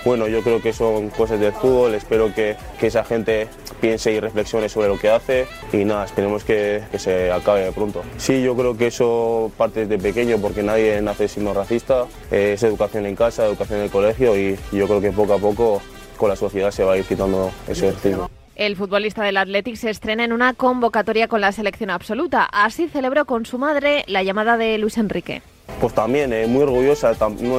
bueno, 0.09 0.27
yo 0.27 0.41
creo 0.41 0.63
que 0.63 0.73
son 0.73 1.11
cosas 1.11 1.39
del 1.39 1.53
fútbol, 1.53 1.95
espero 1.95 2.35
que, 2.35 2.57
que 2.81 2.87
esa 2.87 3.05
gente 3.05 3.47
piense 3.79 4.11
y 4.11 4.21
reflexione 4.21 4.71
sobre 4.71 4.89
lo 4.89 4.99
que 4.99 5.11
hace 5.11 5.47
y 5.71 5.85
nada, 5.85 6.07
esperemos 6.07 6.45
que, 6.45 6.83
que, 6.91 6.99
se 6.99 7.31
acabe 7.31 7.71
pronto. 7.73 8.03
Sí, 8.17 8.43
yo 8.43 8.57
creo 8.57 8.75
que 8.75 8.87
eso 8.87 9.53
parte 9.59 9.85
desde 9.85 10.03
pequeño 10.03 10.39
porque 10.39 10.63
nadie 10.63 11.03
nace 11.03 11.29
siendo 11.29 11.53
racista, 11.53 12.07
eh, 12.31 12.53
es 12.55 12.63
educación 12.63 13.05
en 13.05 13.17
casa, 13.17 13.45
educación 13.45 13.81
en 13.81 13.85
el 13.85 13.91
colegio 13.91 14.35
y, 14.35 14.59
yo 14.73 14.87
creo 14.87 15.03
que 15.03 15.13
poco 15.13 15.35
a 15.35 15.39
poco 15.39 15.83
con 16.17 16.31
la 16.31 16.37
sociedad 16.37 16.71
se 16.71 16.85
va 16.85 16.95
a 16.95 16.97
ir 16.97 17.05
quitando 17.05 17.51
ese 17.69 17.93
racismo. 17.93 18.31
El 18.57 18.77
futbolista 18.77 19.23
del 19.23 19.37
Athletic 19.37 19.77
se 19.77 19.91
estrena 19.91 20.25
en 20.25 20.33
una 20.33 20.55
convocatoria 20.55 21.29
con 21.29 21.43
la 21.43 21.53
selección 21.53 21.91
absoluta. 21.91 22.45
Así 22.51 22.89
celebró 22.89 23.27
con 23.27 23.45
su 23.45 23.59
madre 23.59 24.05
la 24.07 24.23
llamada 24.23 24.57
de 24.57 24.79
Luis 24.79 24.97
Enrique. 24.97 25.43
Pues 25.81 25.95
también, 25.95 26.33
eh, 26.33 26.47
muy 26.49 26.63
orgullosa. 26.63 27.13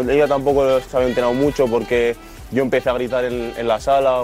Ella 0.10 0.28
tampoco 0.28 0.80
se 0.82 0.98
había 0.98 1.10
enterado 1.10 1.34
mucho 1.34 1.68
porque 1.68 2.16
yo 2.52 2.64
empecé 2.64 2.90
a 2.90 2.94
gritar 2.94 3.26
en, 3.26 3.68
la 3.68 3.80
sala, 3.80 4.24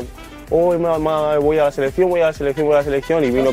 oh, 0.50 0.77
mamá, 0.77 1.38
voy 1.38 1.57
a 1.60 1.66
la 1.66 1.72
selección, 1.72 2.10
voy 2.10 2.22
a 2.22 2.27
la 2.27 2.33
selección, 2.33 2.66
voy 2.66 2.75
a 2.75 2.80
la 2.80 2.83
selección 2.83 3.24
y 3.24 3.31
vino, 3.31 3.51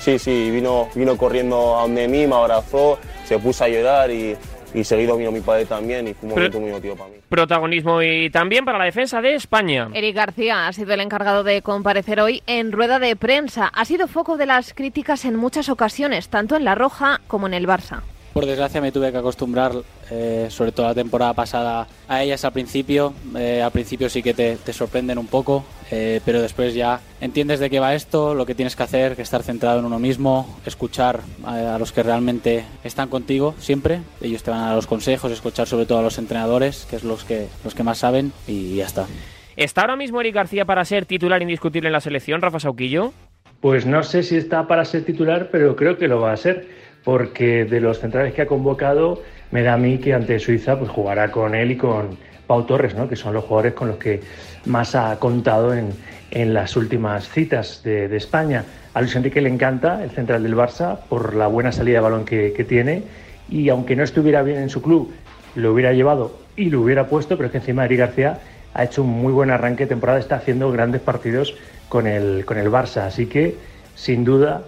sí, 0.00 0.18
sí, 0.18 0.50
vino, 0.50 0.88
vino 0.94 1.16
corriendo 1.16 1.78
a 1.78 1.82
donde 1.82 2.08
mí, 2.08 2.26
me 2.26 2.34
abrazó, 2.34 2.98
se 3.24 3.38
puso 3.38 3.64
a 3.64 3.68
llorar 3.68 4.10
y, 4.10 4.36
y 4.74 4.84
seguido 4.84 5.16
vino 5.16 5.30
mi 5.30 5.40
padre 5.40 5.64
también 5.64 6.08
y 6.08 6.14
fue 6.14 6.28
un 6.28 6.34
momento 6.34 6.60
muy 6.60 6.70
emotivo 6.70 6.96
para 6.96 7.10
mí. 7.10 7.16
Protagonismo 7.28 8.02
y 8.02 8.28
también 8.30 8.64
para 8.64 8.78
la 8.78 8.84
defensa 8.84 9.20
de 9.22 9.34
España. 9.34 9.88
Eric 9.94 10.16
García 10.16 10.66
ha 10.66 10.72
sido 10.72 10.92
el 10.92 11.00
encargado 11.00 11.44
de 11.44 11.62
comparecer 11.62 12.20
hoy 12.20 12.42
en 12.46 12.72
rueda 12.72 12.98
de 12.98 13.16
prensa. 13.16 13.68
Ha 13.68 13.84
sido 13.84 14.08
foco 14.08 14.36
de 14.36 14.46
las 14.46 14.74
críticas 14.74 15.24
en 15.24 15.36
muchas 15.36 15.68
ocasiones, 15.68 16.28
tanto 16.28 16.56
en 16.56 16.64
La 16.64 16.74
Roja 16.74 17.20
como 17.28 17.46
en 17.46 17.54
el 17.54 17.66
Barça. 17.66 18.02
Por 18.34 18.46
desgracia 18.46 18.80
me 18.80 18.90
tuve 18.90 19.12
que 19.12 19.18
acostumbrar, 19.18 19.70
eh, 20.10 20.48
sobre 20.50 20.72
todo 20.72 20.86
la 20.86 20.94
temporada 20.94 21.34
pasada, 21.34 21.86
a 22.08 22.20
ellas 22.24 22.44
al 22.44 22.52
principio. 22.52 23.14
Eh, 23.36 23.62
al 23.62 23.70
principio 23.70 24.08
sí 24.08 24.24
que 24.24 24.34
te, 24.34 24.72
sorprenden 24.72 25.18
un 25.18 25.28
poco, 25.28 25.64
eh, 25.92 26.20
pero 26.24 26.42
después 26.42 26.74
ya 26.74 27.00
entiendes 27.20 27.60
de 27.60 27.70
qué 27.70 27.78
va 27.78 27.94
esto, 27.94 28.34
lo 28.34 28.44
que 28.44 28.56
tienes 28.56 28.74
que 28.74 28.82
hacer, 28.82 29.14
que 29.14 29.22
estar 29.22 29.44
centrado 29.44 29.78
en 29.78 29.84
uno 29.84 30.00
mismo, 30.00 30.58
escuchar 30.66 31.20
a, 31.44 31.78
los 31.78 31.92
que 31.92 32.02
realmente 32.02 32.64
están 32.82 33.08
contigo 33.08 33.54
siempre. 33.60 34.00
Ellos 34.20 34.42
te 34.42 34.50
van 34.50 34.62
a 34.62 34.66
dar 34.66 34.74
los 34.74 34.88
consejos, 34.88 35.30
escuchar 35.30 35.68
sobre 35.68 35.86
todo 35.86 36.00
a 36.00 36.02
los 36.02 36.18
entrenadores, 36.18 36.88
que 36.90 36.96
es 36.96 37.04
los 37.04 37.22
que, 37.22 37.46
los 37.62 37.76
que 37.76 37.84
más 37.84 37.98
saben, 37.98 38.32
y 38.48 38.74
ya 38.74 38.86
está. 38.86 39.06
¿Está 39.54 39.82
ahora 39.82 39.94
mismo 39.94 40.20
Eric 40.20 40.34
García 40.34 40.64
para 40.64 40.84
ser 40.84 41.06
titular 41.06 41.40
indiscutible 41.40 41.88
en 41.88 41.92
la 41.92 42.00
selección, 42.00 42.42
Rafa 42.42 42.58
Sauquillo? 42.58 43.12
Pues 43.60 43.86
no 43.86 44.02
sé 44.02 44.24
si 44.24 44.36
está 44.36 44.66
para 44.66 44.84
ser 44.84 45.04
titular, 45.04 45.50
pero 45.52 45.76
creo 45.76 45.96
que 45.96 46.08
lo 46.08 46.20
va 46.20 46.32
a 46.32 46.36
ser 46.36 46.66
porque 47.04 47.64
de 47.66 47.80
los 47.80 48.00
centrales 48.00 48.34
que 48.34 48.42
ha 48.42 48.46
convocado, 48.46 49.22
me 49.50 49.62
da 49.62 49.74
a 49.74 49.76
mí 49.76 49.98
que 49.98 50.14
ante 50.14 50.38
Suiza 50.38 50.78
pues 50.78 50.90
jugará 50.90 51.30
con 51.30 51.54
él 51.54 51.72
y 51.72 51.76
con 51.76 52.16
Pau 52.46 52.64
Torres, 52.64 52.94
¿no? 52.94 53.08
que 53.08 53.16
son 53.16 53.34
los 53.34 53.44
jugadores 53.44 53.74
con 53.74 53.88
los 53.88 53.98
que 53.98 54.20
más 54.66 54.94
ha 54.94 55.18
contado 55.18 55.74
en, 55.74 55.92
en 56.30 56.54
las 56.54 56.76
últimas 56.76 57.28
citas 57.28 57.82
de, 57.84 58.08
de, 58.08 58.16
España. 58.16 58.64
A 58.92 59.00
Luis 59.00 59.14
Enrique 59.16 59.40
le 59.40 59.48
encanta 59.48 60.02
el 60.02 60.10
central 60.10 60.42
del 60.42 60.56
Barça 60.56 60.98
por 61.08 61.34
la 61.34 61.46
buena 61.46 61.72
salida 61.72 61.98
de 61.98 62.02
balón 62.02 62.24
que, 62.24 62.66
tiene 62.68 63.02
y 63.48 63.68
aunque 63.68 63.96
no 63.96 64.02
estuviera 64.02 64.42
bien 64.42 64.58
en 64.58 64.70
su 64.70 64.82
club, 64.82 65.12
lo 65.54 65.72
hubiera 65.72 65.92
llevado 65.92 66.38
y 66.56 66.70
lo 66.70 66.80
hubiera 66.80 67.06
puesto, 67.06 67.36
pero 67.36 67.46
es 67.46 67.52
que 67.52 67.58
encima 67.58 67.84
Eric 67.84 67.98
García 67.98 68.38
ha 68.72 68.84
hecho 68.84 69.02
un 69.02 69.10
muy 69.10 69.32
buen 69.32 69.50
arranque 69.50 69.84
de 69.84 69.88
temporada, 69.88 70.18
está 70.18 70.36
haciendo 70.36 70.70
grandes 70.72 71.00
partidos 71.00 71.54
con 71.88 72.06
el, 72.06 72.44
con 72.44 72.58
el 72.58 72.70
Barça, 72.70 73.02
así 73.02 73.26
que 73.26 73.56
sin 73.94 74.24
duda 74.24 74.62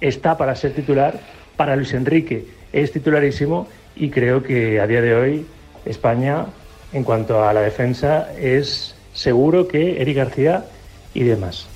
está 0.00 0.36
para 0.36 0.54
ser 0.54 0.72
titular 0.72 1.18
para 1.58 1.76
Luis 1.76 1.92
Enrique 1.92 2.46
es 2.72 2.92
titularísimo 2.92 3.68
y 3.96 4.08
creo 4.08 4.42
que 4.42 4.80
a 4.80 4.86
día 4.86 5.02
de 5.02 5.14
hoy 5.14 5.46
España, 5.84 6.46
en 6.92 7.04
cuanto 7.04 7.44
a 7.44 7.52
la 7.52 7.60
defensa, 7.60 8.32
es 8.38 8.94
seguro 9.12 9.66
que 9.66 10.00
Eric 10.00 10.16
García 10.16 10.64
y 11.12 11.24
demás. 11.24 11.68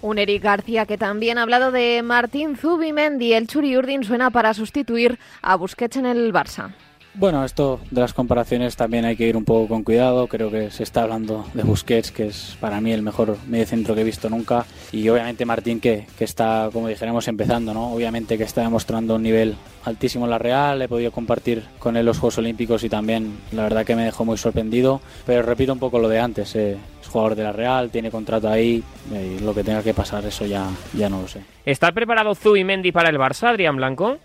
Un 0.00 0.18
Eric 0.18 0.44
García 0.44 0.86
que 0.86 0.96
también 0.96 1.36
ha 1.36 1.42
hablado 1.42 1.72
de 1.72 2.00
Martín 2.04 2.56
Zubimendi. 2.56 3.32
El 3.32 3.48
Churi 3.48 3.76
Urdin 3.76 4.04
suena 4.04 4.30
para 4.30 4.54
sustituir 4.54 5.18
a 5.42 5.56
Busquets 5.56 5.96
en 5.96 6.06
el 6.06 6.32
Barça. 6.32 6.72
Bueno, 7.14 7.44
esto 7.44 7.80
de 7.90 8.00
las 8.00 8.14
comparaciones 8.14 8.76
también 8.76 9.04
hay 9.04 9.16
que 9.16 9.26
ir 9.26 9.36
un 9.36 9.44
poco 9.44 9.66
con 9.66 9.82
cuidado. 9.82 10.28
Creo 10.28 10.50
que 10.50 10.70
se 10.70 10.84
está 10.84 11.02
hablando 11.02 11.44
de 11.52 11.64
Busquets, 11.64 12.12
que 12.12 12.28
es 12.28 12.56
para 12.60 12.80
mí 12.80 12.92
el 12.92 13.02
mejor 13.02 13.36
mediocentro 13.48 13.94
que 13.94 14.02
he 14.02 14.04
visto 14.04 14.30
nunca. 14.30 14.66
Y 14.92 15.08
obviamente 15.08 15.44
Martín, 15.44 15.80
que, 15.80 16.06
que 16.16 16.24
está, 16.24 16.70
como 16.72 16.86
dijéramos, 16.86 17.26
empezando, 17.26 17.74
¿no? 17.74 17.92
Obviamente 17.92 18.38
que 18.38 18.44
está 18.44 18.62
demostrando 18.62 19.16
un 19.16 19.22
nivel 19.22 19.56
altísimo 19.84 20.26
en 20.26 20.30
la 20.30 20.38
Real. 20.38 20.80
He 20.80 20.88
podido 20.88 21.10
compartir 21.10 21.64
con 21.80 21.96
él 21.96 22.06
los 22.06 22.18
Juegos 22.18 22.38
Olímpicos 22.38 22.84
y 22.84 22.88
también 22.88 23.38
la 23.50 23.64
verdad 23.64 23.84
que 23.84 23.96
me 23.96 24.04
dejó 24.04 24.24
muy 24.24 24.38
sorprendido. 24.38 25.00
Pero 25.26 25.42
repito 25.42 25.72
un 25.72 25.80
poco 25.80 25.98
lo 25.98 26.08
de 26.08 26.20
antes. 26.20 26.54
Eh, 26.54 26.76
jugador 27.08 27.34
de 27.34 27.42
la 27.42 27.52
Real, 27.52 27.90
tiene 27.90 28.10
contrato 28.10 28.48
ahí. 28.48 28.84
Y 29.10 29.40
lo 29.40 29.54
que 29.54 29.64
tenga 29.64 29.82
que 29.82 29.94
pasar, 29.94 30.24
eso 30.24 30.46
ya, 30.46 30.68
ya 30.94 31.08
no 31.08 31.22
lo 31.22 31.28
sé. 31.28 31.40
¿Está 31.64 31.90
preparado 31.92 32.36
Mendy 32.64 32.92
para 32.92 33.08
el 33.08 33.18
Barça, 33.18 33.48
Adrián 33.48 33.76
Blanco? 33.76 34.18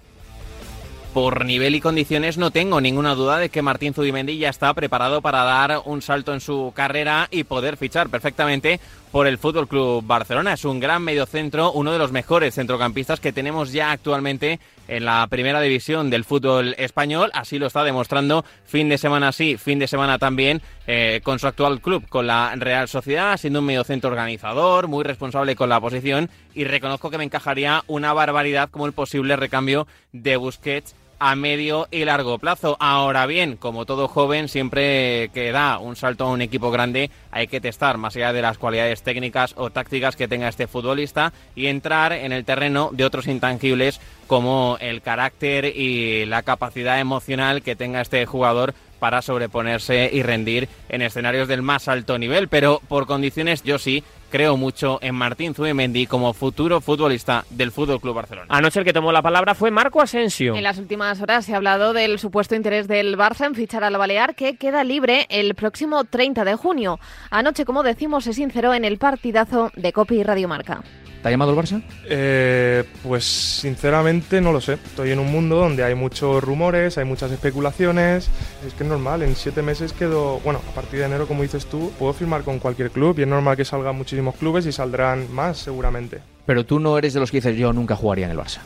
Por 1.14 1.46
nivel 1.46 1.76
y 1.76 1.82
condiciones 1.82 2.40
no 2.40 2.50
tengo 2.50 2.82
ninguna 2.82 3.14
duda 3.14 3.38
de 3.38 3.50
que 3.50 3.62
Martín 3.62 3.94
Zubimendi 3.94 4.40
ya 4.40 4.50
está 4.50 4.74
preparado 4.74 5.22
para 5.22 5.44
dar 5.44 5.84
un 5.86 6.02
salto 6.02 6.34
en 6.34 6.42
su 6.42 6.74
carrera 6.76 7.28
y 7.30 7.44
poder 7.44 7.78
fichar 7.78 8.10
perfectamente 8.10 8.80
por 9.12 9.28
el 9.28 9.38
Fútbol 9.38 9.68
Club 9.68 10.04
Barcelona. 10.04 10.54
Es 10.54 10.66
un 10.66 10.80
gran 10.80 11.04
mediocentro, 11.04 11.72
uno 11.72 11.92
de 11.92 12.00
los 12.00 12.12
mejores 12.12 12.56
centrocampistas 12.56 13.20
que 13.20 13.32
tenemos 13.32 13.72
ya 13.72 13.92
actualmente 13.92 14.60
en 14.88 15.06
la 15.06 15.28
primera 15.28 15.62
división 15.62 16.10
del 16.10 16.24
fútbol 16.24 16.74
español. 16.80 17.30
Así 17.36 17.60
lo 17.60 17.68
está 17.68 17.84
demostrando 17.84 18.44
fin 18.66 18.90
de 18.90 18.98
semana 18.98 19.32
sí, 19.32 19.58
fin 19.58 19.78
de 19.78 19.88
semana 19.88 20.18
también 20.18 20.64
eh, 20.88 21.22
con 21.24 21.38
su 21.38 21.46
actual 21.46 21.80
club, 21.80 22.08
con 22.10 22.26
la 22.26 22.56
Real 22.56 22.88
Sociedad, 22.88 23.38
siendo 23.38 23.60
un 23.60 23.66
mediocentro 23.66 24.10
organizador, 24.10 24.88
muy 24.88 25.04
responsable 25.04 25.56
con 25.56 25.70
la 25.70 25.80
posición 25.80 26.32
y 26.56 26.64
reconozco 26.64 27.12
que 27.12 27.20
me 27.20 27.24
encajaría 27.24 27.84
una 27.86 28.14
barbaridad 28.14 28.72
como 28.72 28.88
el 28.88 28.94
posible 28.94 29.36
recambio 29.36 29.86
de 30.12 30.38
Busquets 30.38 30.96
a 31.20 31.36
medio 31.36 31.88
y 31.92 32.06
largo 32.06 32.38
plazo. 32.40 32.78
Ahora 32.80 33.26
bien, 33.26 33.58
como 33.58 33.86
todo 33.86 34.08
joven, 34.08 34.50
siempre 34.50 35.30
que 35.34 35.52
da 35.52 35.80
un 35.80 35.96
salto 35.96 36.26
a 36.26 36.32
un 36.32 36.42
equipo 36.42 36.72
grande, 36.72 37.10
hay 37.32 37.48
que 37.48 37.62
testar 37.62 37.98
más 37.98 38.16
allá 38.16 38.34
de 38.34 38.42
las 38.42 38.58
cualidades 38.58 39.04
técnicas 39.04 39.54
o 39.58 39.70
tácticas 39.70 40.16
que 40.16 40.28
tenga 40.28 40.48
este 40.48 40.68
futbolista 40.68 41.34
y 41.56 41.68
entrar 41.68 42.14
en 42.14 42.32
el 42.32 42.46
terreno 42.46 42.90
de 42.92 43.06
otros 43.06 43.28
intangibles 43.28 44.00
como 44.28 44.78
el 44.80 45.02
carácter 45.02 45.66
y 45.66 46.26
la 46.26 46.44
capacidad 46.44 47.00
emocional 47.00 47.62
que 47.62 47.76
tenga 47.76 48.02
este 48.02 48.26
jugador 48.26 48.74
para 49.00 49.22
sobreponerse 49.22 50.10
y 50.14 50.24
rendir 50.24 50.70
en 50.88 51.02
escenarios 51.02 51.50
del 51.50 51.62
más 51.62 51.90
alto 51.90 52.18
nivel. 52.18 52.48
Pero 52.48 52.82
por 52.88 53.06
condiciones 53.06 53.62
yo 53.62 53.78
sí 53.78 54.02
creo 54.34 54.58
mucho 54.58 54.98
en 55.04 55.14
Martín 55.14 55.54
Zubimendi 55.54 56.08
como 56.08 56.34
futuro 56.34 56.82
futbolista 56.82 57.46
del 57.52 57.72
Fútbol 57.72 58.02
Club 58.02 58.16
Barcelona. 58.16 58.48
Anoche 58.50 58.80
el 58.80 58.86
que 58.86 58.92
tomó 58.92 59.12
la 59.12 59.22
palabra 59.22 59.54
fue 59.54 59.70
Marco 59.70 60.02
Asensio. 60.02 60.56
En 60.56 60.64
las 60.64 60.80
últimas 60.80 61.22
horas 61.22 61.46
se 61.46 61.54
ha 61.54 61.58
hablado 61.58 61.94
del 61.94 62.18
supuesto 62.18 62.56
interés 62.56 62.88
del 62.88 63.16
Barça 63.16 63.46
en 63.46 63.54
fichar 63.54 63.84
al 63.84 63.96
Balear, 63.96 64.34
que 64.34 64.58
queda 64.58 64.84
libre 64.84 65.28
el 65.30 65.54
próximo 65.54 66.04
30 66.04 66.46
de 66.46 66.56
junio. 66.56 67.00
Anoche, 67.30 67.64
como 67.64 67.84
decimos, 67.84 68.24
se 68.24 68.34
sinceró 68.34 68.74
en 68.74 68.86
el 68.86 68.98
partidazo 68.98 69.70
de 69.76 69.94
Copi 69.94 70.16
y 70.16 70.24
Radio 70.24 70.48
Marca. 70.48 70.82
¿Te 71.24 71.30
ha 71.30 71.32
llamado 71.32 71.52
el 71.52 71.58
Barça? 71.58 71.82
Eh, 72.04 72.84
pues 73.02 73.24
sinceramente 73.24 74.42
no 74.42 74.52
lo 74.52 74.60
sé. 74.60 74.74
Estoy 74.74 75.12
en 75.12 75.20
un 75.20 75.32
mundo 75.32 75.56
donde 75.56 75.82
hay 75.82 75.96
muchos 75.96 76.44
rumores, 76.44 76.98
hay 76.98 77.06
muchas 77.06 77.32
especulaciones. 77.32 78.30
Es 78.68 78.74
que 78.74 78.84
es 78.84 78.90
normal, 78.90 79.22
en 79.22 79.34
siete 79.38 79.62
meses 79.62 79.94
quedo, 79.94 80.42
bueno, 80.42 80.60
a 80.70 80.76
partir 80.76 81.00
de 81.00 81.06
enero, 81.06 81.26
como 81.26 81.44
dices 81.44 81.66
tú, 81.68 81.94
puedo 81.98 82.12
firmar 82.12 82.44
con 82.44 82.60
cualquier 82.60 82.92
club 82.92 83.18
y 83.20 83.22
es 83.22 83.28
normal 83.30 83.56
que 83.56 83.64
salgan 83.64 83.96
muchísimos 83.96 84.36
clubes 84.36 84.66
y 84.66 84.74
saldrán 84.74 85.34
más 85.34 85.60
seguramente. 85.60 86.20
Pero 86.46 86.66
tú 86.66 86.82
no 86.82 86.98
eres 86.98 87.14
de 87.14 87.22
los 87.22 87.32
que 87.32 87.38
dices 87.38 87.56
yo 87.56 87.72
nunca 87.72 87.96
jugaría 87.96 88.26
en 88.26 88.32
el 88.32 88.38
Barça. 88.38 88.60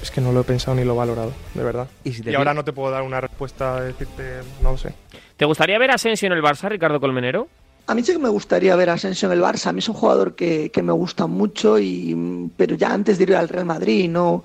Es 0.00 0.10
que 0.10 0.22
no 0.22 0.32
lo 0.32 0.40
he 0.40 0.44
pensado 0.44 0.74
ni 0.74 0.82
lo 0.82 0.94
he 0.94 0.96
valorado, 0.96 1.34
de 1.52 1.62
verdad. 1.62 1.88
Y, 2.04 2.14
si 2.14 2.26
y 2.26 2.34
ahora 2.34 2.54
no 2.54 2.64
te 2.64 2.72
puedo 2.72 2.90
dar 2.90 3.02
una 3.02 3.20
respuesta, 3.20 3.82
decirte, 3.82 4.40
no 4.62 4.72
lo 4.72 4.78
sé. 4.78 4.94
¿Te 5.36 5.44
gustaría 5.44 5.78
ver 5.78 5.90
a 5.90 5.96
Asensio 5.96 6.26
en 6.26 6.32
el 6.32 6.42
Barça, 6.42 6.70
Ricardo 6.70 7.00
Colmenero? 7.00 7.48
A 7.86 7.94
mí 7.94 8.02
sí 8.02 8.12
que 8.12 8.18
me 8.18 8.28
gustaría 8.28 8.76
ver 8.76 8.90
a 8.90 8.94
Asensio 8.94 9.26
en 9.26 9.38
el 9.38 9.44
Barça. 9.44 9.66
A 9.66 9.72
mí 9.72 9.80
es 9.80 9.88
un 9.88 9.94
jugador 9.94 10.34
que, 10.34 10.70
que 10.70 10.82
me 10.82 10.92
gusta 10.92 11.26
mucho, 11.26 11.78
y, 11.78 12.50
pero 12.56 12.76
ya 12.76 12.92
antes 12.92 13.18
de 13.18 13.24
ir 13.24 13.36
al 13.36 13.48
Real 13.48 13.64
Madrid. 13.64 14.08
No, 14.08 14.44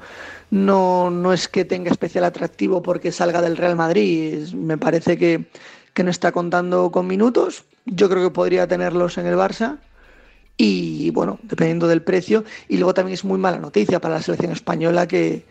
no, 0.50 1.10
no 1.12 1.34
es 1.34 1.48
que 1.48 1.66
tenga 1.66 1.92
especial 1.92 2.24
atractivo 2.24 2.82
porque 2.82 3.12
salga 3.12 3.42
del 3.42 3.58
Real 3.58 3.76
Madrid. 3.76 4.48
Me 4.54 4.78
parece 4.78 5.18
que, 5.18 5.46
que 5.94 6.04
no 6.04 6.10
está 6.10 6.32
contando 6.32 6.92
con 6.92 7.08
minutos. 7.08 7.64
Yo 7.86 8.10
creo 8.10 8.24
que 8.24 8.34
podría 8.34 8.68
tenerlos 8.68 9.18
en 9.18 9.28
el 9.28 9.36
Barça. 9.36 9.78
Y 10.58 11.12
bueno, 11.12 11.40
dependiendo 11.44 11.88
del 11.88 12.02
precio. 12.02 12.44
Y 12.68 12.78
luego 12.78 12.96
también 12.96 13.14
es 13.14 13.24
muy 13.24 13.38
mala 13.38 13.60
noticia 13.60 14.02
para 14.02 14.16
la 14.16 14.22
selección 14.24 14.52
española 14.52 15.08
que, 15.08 15.46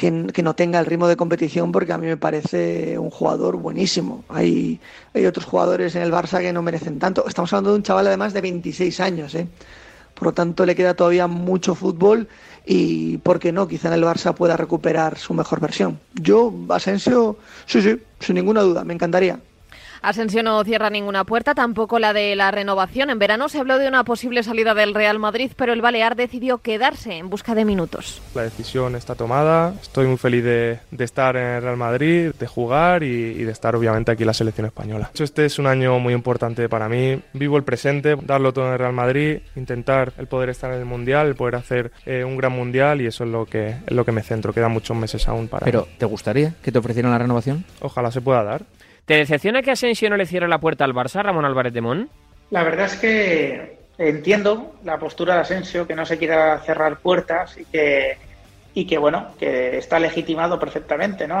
que, 0.00 0.42
no 0.42 0.54
tenga 0.54 0.80
el 0.80 0.86
ritmo 0.86 1.08
de 1.08 1.16
competición 1.16 1.72
porque 1.72 1.92
a 1.92 1.98
mí 1.98 2.06
me 2.06 2.16
parece 2.16 2.98
un 2.98 3.10
jugador 3.10 3.56
buenísimo. 3.56 4.24
Hay, 4.30 4.80
hay 5.12 5.26
otros 5.26 5.44
jugadores 5.44 5.94
en 5.94 6.00
el 6.00 6.10
Barça 6.10 6.40
que 6.40 6.54
no 6.54 6.62
merecen 6.62 6.98
tanto. 6.98 7.28
Estamos 7.28 7.52
hablando 7.52 7.72
de 7.72 7.76
un 7.76 7.82
chaval 7.82 8.06
además 8.06 8.32
de 8.32 8.40
26 8.40 8.98
años, 9.00 9.34
¿eh? 9.34 9.46
por 10.14 10.28
lo 10.28 10.32
tanto 10.32 10.64
le 10.64 10.74
queda 10.74 10.94
todavía 10.94 11.26
mucho 11.26 11.74
fútbol 11.74 12.28
y, 12.64 13.18
¿por 13.18 13.38
qué 13.38 13.52
no? 13.52 13.68
Quizá 13.68 13.88
en 13.88 13.94
el 13.94 14.04
Barça 14.04 14.34
pueda 14.34 14.56
recuperar 14.56 15.18
su 15.18 15.34
mejor 15.34 15.60
versión. 15.60 16.00
Yo, 16.14 16.50
Asensio, 16.70 17.36
sí, 17.66 17.82
sí, 17.82 18.00
sin 18.20 18.36
ninguna 18.36 18.62
duda, 18.62 18.84
me 18.84 18.94
encantaría. 18.94 19.38
Asensio 20.02 20.42
no 20.42 20.62
cierra 20.64 20.90
ninguna 20.90 21.24
puerta, 21.24 21.54
tampoco 21.54 21.98
la 21.98 22.12
de 22.12 22.34
la 22.36 22.50
renovación. 22.50 23.10
En 23.10 23.18
verano 23.18 23.48
se 23.48 23.58
habló 23.58 23.78
de 23.78 23.88
una 23.88 24.04
posible 24.04 24.42
salida 24.42 24.74
del 24.74 24.94
Real 24.94 25.18
Madrid, 25.18 25.52
pero 25.56 25.72
el 25.72 25.82
Balear 25.82 26.16
decidió 26.16 26.58
quedarse 26.58 27.16
en 27.16 27.30
busca 27.30 27.54
de 27.54 27.64
minutos. 27.64 28.22
La 28.34 28.42
decisión 28.42 28.96
está 28.96 29.14
tomada, 29.14 29.74
estoy 29.80 30.06
muy 30.06 30.16
feliz 30.16 30.44
de, 30.44 30.80
de 30.90 31.04
estar 31.04 31.36
en 31.36 31.46
el 31.46 31.62
Real 31.62 31.76
Madrid, 31.76 32.32
de 32.38 32.46
jugar 32.46 33.02
y, 33.02 33.06
y, 33.06 33.44
de 33.44 33.52
estar 33.52 33.76
obviamente 33.76 34.12
aquí 34.12 34.22
en 34.22 34.28
la 34.28 34.34
selección 34.34 34.66
española. 34.66 35.10
Este 35.18 35.44
es 35.44 35.58
un 35.58 35.66
año 35.66 35.98
muy 35.98 36.14
importante 36.14 36.68
para 36.68 36.88
mí, 36.88 37.20
vivo 37.32 37.56
el 37.56 37.64
presente, 37.64 38.16
darlo 38.22 38.52
todo 38.52 38.66
en 38.66 38.72
el 38.72 38.78
Real 38.78 38.92
Madrid, 38.92 39.40
intentar 39.56 40.12
el 40.18 40.26
poder 40.26 40.50
estar 40.50 40.72
en 40.72 40.78
el 40.78 40.84
Mundial, 40.84 41.26
el 41.26 41.34
poder 41.34 41.56
hacer 41.56 41.92
eh, 42.06 42.24
un 42.24 42.36
gran 42.36 42.52
Mundial 42.52 43.00
y 43.00 43.06
eso 43.06 43.24
es 43.24 43.30
lo, 43.30 43.46
que, 43.46 43.68
es 43.86 43.92
lo 43.92 44.04
que 44.04 44.12
me 44.12 44.22
centro, 44.22 44.52
quedan 44.52 44.72
muchos 44.72 44.96
meses 44.96 45.28
aún 45.28 45.48
para... 45.48 45.64
Pero, 45.64 45.86
¿te 45.98 46.06
gustaría 46.06 46.54
que 46.62 46.72
te 46.72 46.78
ofrecieran 46.78 47.12
la 47.12 47.18
renovación? 47.18 47.64
Ojalá 47.80 48.10
se 48.10 48.20
pueda 48.20 48.42
dar. 48.42 48.64
¿Te 49.04 49.14
decepciona 49.14 49.62
que 49.62 49.70
Asensio 49.70 50.08
no 50.10 50.16
le 50.16 50.26
cierre 50.26 50.48
la 50.48 50.58
puerta 50.58 50.84
al 50.84 50.94
Barça, 50.94 51.22
Ramón 51.22 51.44
Álvarez 51.44 51.72
de 51.72 51.80
Mon? 51.80 52.08
La 52.50 52.62
verdad 52.64 52.86
es 52.86 52.96
que 52.96 53.78
entiendo 53.98 54.74
la 54.84 54.98
postura 54.98 55.34
de 55.34 55.40
Asensio, 55.40 55.86
que 55.86 55.94
no 55.94 56.06
se 56.06 56.18
quiera 56.18 56.58
cerrar 56.60 56.98
puertas 56.98 57.56
y 57.58 57.64
que, 57.66 58.16
y 58.74 58.86
que 58.86 58.98
bueno, 58.98 59.34
que 59.38 59.76
está 59.76 59.98
legitimado 59.98 60.58
perfectamente 60.58 61.28
¿no? 61.28 61.36